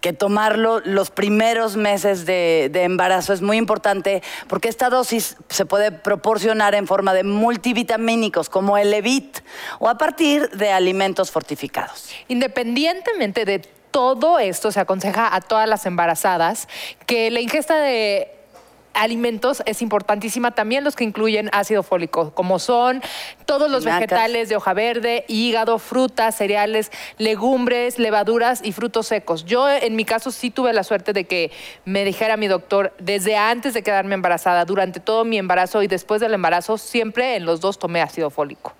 que 0.00 0.12
tomarlo 0.12 0.80
los 0.80 1.10
primeros 1.10 1.76
meses 1.76 2.26
de, 2.26 2.68
de 2.72 2.82
embarazo. 2.82 3.32
Es 3.32 3.40
muy 3.40 3.56
importante 3.56 4.22
porque 4.48 4.68
esta 4.68 4.90
dosis 4.90 5.36
se 5.48 5.64
puede 5.64 5.92
proporcionar 5.92 6.74
en 6.74 6.86
forma 6.86 7.14
de 7.14 7.22
multivitamínicos 7.22 8.50
como 8.50 8.76
el 8.76 8.90
Levit 8.90 9.38
o 9.78 9.88
a 9.88 9.96
partir 9.96 10.50
de 10.50 10.72
alimentos 10.72 11.30
fortificados. 11.30 12.10
Independientemente 12.28 13.44
de 13.44 13.73
todo 13.94 14.40
esto, 14.40 14.72
se 14.72 14.80
aconseja 14.80 15.32
a 15.32 15.40
todas 15.40 15.68
las 15.68 15.86
embarazadas 15.86 16.66
que 17.06 17.30
la 17.30 17.38
ingesta 17.38 17.76
de 17.76 18.28
alimentos 18.92 19.62
es 19.66 19.82
importantísima, 19.82 20.50
también 20.50 20.82
los 20.82 20.96
que 20.96 21.04
incluyen 21.04 21.48
ácido 21.52 21.84
fólico, 21.84 22.32
como 22.34 22.58
son 22.58 23.02
todos 23.46 23.70
los 23.70 23.84
vegetales 23.84 24.48
de 24.48 24.56
hoja 24.56 24.72
verde, 24.72 25.24
hígado, 25.28 25.78
frutas, 25.78 26.34
cereales, 26.34 26.90
legumbres, 27.18 28.00
levaduras 28.00 28.64
y 28.64 28.72
frutos 28.72 29.06
secos. 29.06 29.44
Yo 29.44 29.70
en 29.70 29.94
mi 29.94 30.04
caso 30.04 30.32
sí 30.32 30.50
tuve 30.50 30.72
la 30.72 30.82
suerte 30.82 31.12
de 31.12 31.26
que 31.28 31.52
me 31.84 32.04
dijera 32.04 32.36
mi 32.36 32.48
doctor 32.48 32.94
desde 32.98 33.36
antes 33.36 33.74
de 33.74 33.84
quedarme 33.84 34.14
embarazada, 34.14 34.64
durante 34.64 34.98
todo 34.98 35.24
mi 35.24 35.38
embarazo 35.38 35.84
y 35.84 35.86
después 35.86 36.20
del 36.20 36.34
embarazo, 36.34 36.78
siempre 36.78 37.36
en 37.36 37.46
los 37.46 37.60
dos 37.60 37.78
tomé 37.78 38.02
ácido 38.02 38.30
fólico. 38.30 38.72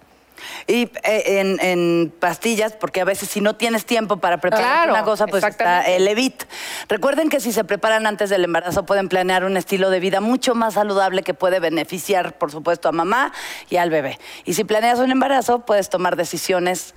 Y 0.66 0.90
eh, 1.02 1.40
en, 1.40 1.58
en 1.60 2.12
pastillas, 2.18 2.72
porque 2.72 3.00
a 3.00 3.04
veces 3.04 3.28
si 3.28 3.40
no 3.40 3.56
tienes 3.56 3.84
tiempo 3.84 4.18
para 4.18 4.38
preparar 4.38 4.64
Claro, 4.64 4.92
una 4.92 5.04
cosa, 5.04 5.26
pues 5.26 5.44
está 5.44 5.82
el 5.82 6.04
Levit. 6.04 6.44
Recuerden 6.88 7.28
que 7.28 7.40
si 7.40 7.52
se 7.52 7.64
preparan 7.64 8.06
antes 8.06 8.30
del 8.30 8.44
embarazo 8.44 8.86
pueden 8.86 9.08
planear 9.08 9.44
un 9.44 9.56
estilo 9.56 9.90
de 9.90 10.00
vida 10.00 10.20
mucho 10.20 10.54
más 10.54 10.74
saludable 10.74 11.22
que 11.22 11.34
puede 11.34 11.60
beneficiar, 11.60 12.38
por 12.38 12.50
supuesto, 12.50 12.88
a 12.88 12.92
mamá 12.92 13.32
y 13.70 13.76
al 13.76 13.90
bebé. 13.90 14.18
Y 14.44 14.54
si 14.54 14.64
planeas 14.64 14.98
un 14.98 15.10
embarazo, 15.10 15.60
puedes 15.60 15.90
tomar 15.90 16.16
decisiones 16.16 16.94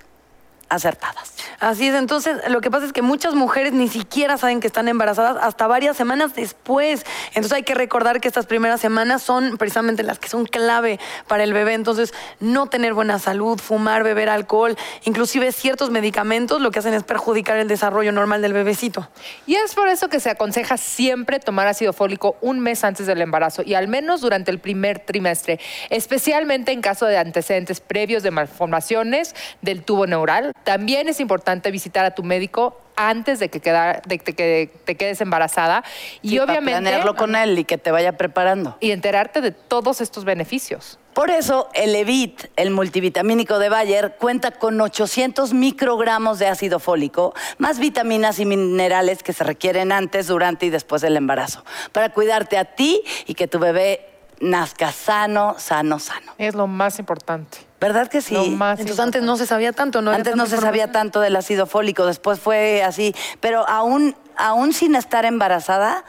acertadas. 0.69 1.33
Así 1.59 1.87
es, 1.87 1.95
entonces 1.95 2.37
lo 2.49 2.61
que 2.61 2.69
pasa 2.69 2.85
es 2.85 2.93
que 2.93 3.01
muchas 3.01 3.33
mujeres 3.33 3.73
ni 3.73 3.87
siquiera 3.87 4.37
saben 4.37 4.59
que 4.59 4.67
están 4.67 4.87
embarazadas 4.87 5.37
hasta 5.41 5.65
varias 5.65 5.97
semanas 5.97 6.35
después. 6.35 7.05
Entonces 7.29 7.53
hay 7.53 7.63
que 7.63 7.73
recordar 7.73 8.21
que 8.21 8.27
estas 8.27 8.45
primeras 8.45 8.79
semanas 8.79 9.23
son 9.23 9.57
precisamente 9.57 10.03
las 10.03 10.19
que 10.19 10.29
son 10.29 10.45
clave 10.45 10.99
para 11.27 11.43
el 11.43 11.53
bebé. 11.53 11.73
Entonces 11.73 12.13
no 12.39 12.67
tener 12.67 12.93
buena 12.93 13.17
salud, 13.19 13.59
fumar, 13.59 14.03
beber 14.03 14.29
alcohol, 14.29 14.77
inclusive 15.05 15.51
ciertos 15.51 15.89
medicamentos 15.89 16.61
lo 16.61 16.71
que 16.71 16.79
hacen 16.79 16.93
es 16.93 17.03
perjudicar 17.03 17.57
el 17.57 17.67
desarrollo 17.67 18.11
normal 18.11 18.41
del 18.41 18.53
bebecito. 18.53 19.09
Y 19.45 19.55
es 19.55 19.73
por 19.73 19.87
eso 19.87 20.09
que 20.09 20.19
se 20.19 20.29
aconseja 20.29 20.77
siempre 20.77 21.39
tomar 21.39 21.67
ácido 21.67 21.93
fólico 21.93 22.37
un 22.41 22.59
mes 22.59 22.83
antes 22.83 23.07
del 23.07 23.21
embarazo 23.21 23.63
y 23.65 23.73
al 23.73 23.87
menos 23.87 24.21
durante 24.21 24.51
el 24.51 24.59
primer 24.59 24.99
trimestre, 24.99 25.59
especialmente 25.89 26.71
en 26.71 26.81
caso 26.81 27.05
de 27.05 27.17
antecedentes 27.17 27.79
previos 27.79 28.23
de 28.23 28.31
malformaciones 28.31 29.35
del 29.61 29.83
tubo 29.83 30.05
neural. 30.05 30.51
También 30.63 31.07
es 31.07 31.19
importante 31.19 31.71
visitar 31.71 32.05
a 32.05 32.11
tu 32.11 32.23
médico 32.23 32.79
antes 32.95 33.39
de 33.39 33.49
que, 33.49 33.61
queda- 33.61 34.01
de 34.07 34.17
que 34.19 34.71
te, 34.85 34.95
quedes 34.95 35.21
embarazada 35.21 35.83
y 36.21 36.29
Sí, 36.29 36.37
para 36.39 36.51
obviamente 36.53 36.81
planearlo 36.81 37.15
con 37.15 37.35
él 37.35 37.57
y 37.59 37.63
que 37.63 37.77
te 37.77 37.91
vaya 37.91 38.17
preparando. 38.17 38.75
y 38.79 38.91
enterarte 38.91 39.41
de 39.41 39.51
todos 39.51 40.01
estos 40.01 40.25
beneficios. 40.25 40.97
Por 41.13 41.29
eso, 41.31 41.69
el 41.73 41.93
Levit, 41.93 42.45
el 42.57 42.69
multivitamínico 42.71 43.57
de 43.59 43.69
Bayer, 43.69 44.15
cuenta 44.19 44.51
con 44.51 44.79
800 44.79 45.53
microgramos 45.53 46.37
de 46.39 46.47
ácido 46.47 46.79
fólico, 46.79 47.33
más 47.57 47.79
vitaminas 47.79 48.39
y 48.39 48.45
minerales 48.45 49.23
que 49.23 49.33
se 49.33 49.43
requieren 49.43 49.91
antes, 49.91 50.27
durante 50.27 50.65
y 50.67 50.69
después 50.69 51.01
del 51.01 51.17
embarazo, 51.17 51.63
para 51.91 52.09
cuidarte 52.09 52.57
a 52.57 52.65
ti 52.65 53.01
y 53.25 53.33
que 53.33 53.47
tu 53.47 53.57
bebé 53.59 54.05
nazca 54.39 54.91
sano, 54.91 55.55
sano, 55.57 55.97
sano. 55.99 56.33
Es 56.37 56.53
lo 56.53 56.67
más 56.67 56.99
importante. 56.99 57.57
¿Verdad 57.79 58.07
que 58.07 58.21
sí? 58.21 58.33
Lo 58.33 58.45
más 58.47 58.79
Entonces 58.79 58.99
antes 59.03 59.21
no 59.21 59.37
se 59.37 59.45
sabía 59.45 59.71
tanto, 59.71 60.01
¿no? 60.01 60.11
Antes 60.11 60.35
no 60.35 60.45
se 60.47 60.57
sabía 60.57 60.91
tanto 60.91 61.19
del 61.21 61.35
ácido 61.35 61.67
fólico, 61.67 62.05
después 62.05 62.39
fue 62.39 62.81
así, 62.83 63.13
pero 63.39 63.67
aún, 63.67 64.15
aún 64.35 64.73
sin 64.73 64.95
estar 64.95 65.25
embarazada, 65.25 66.03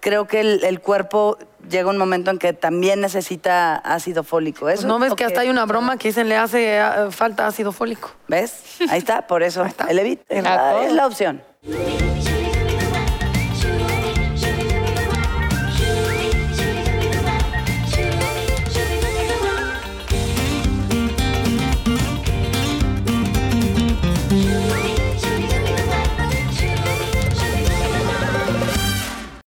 creo 0.00 0.26
que 0.26 0.40
el, 0.40 0.64
el 0.64 0.80
cuerpo 0.80 1.38
llega 1.68 1.90
un 1.90 1.98
momento 1.98 2.30
en 2.30 2.38
que 2.38 2.52
también 2.54 3.00
necesita 3.00 3.76
ácido 3.76 4.24
fólico. 4.24 4.68
Eso 4.68 4.82
Pues 4.82 4.86
no 4.88 4.96
es 4.96 5.00
ves 5.10 5.14
que 5.14 5.24
hasta 5.24 5.42
hay 5.42 5.48
una 5.50 5.64
broma 5.66 5.96
que 5.96 6.08
dicen 6.08 6.28
le 6.28 6.36
hace 6.36 6.78
eh, 6.78 6.82
falta 7.10 7.46
ácido 7.46 7.72
fólico. 7.72 8.10
¿Ves? 8.26 8.78
Ahí 8.88 8.98
está, 8.98 9.26
por 9.26 9.42
eso. 9.42 9.64
El 9.88 9.96
Levit 9.96 10.22
es 10.28 10.44
A 10.44 10.48
la, 10.56 10.70
todos. 10.72 10.86
es 10.86 10.92
la 10.92 11.06
opción. 11.06 11.42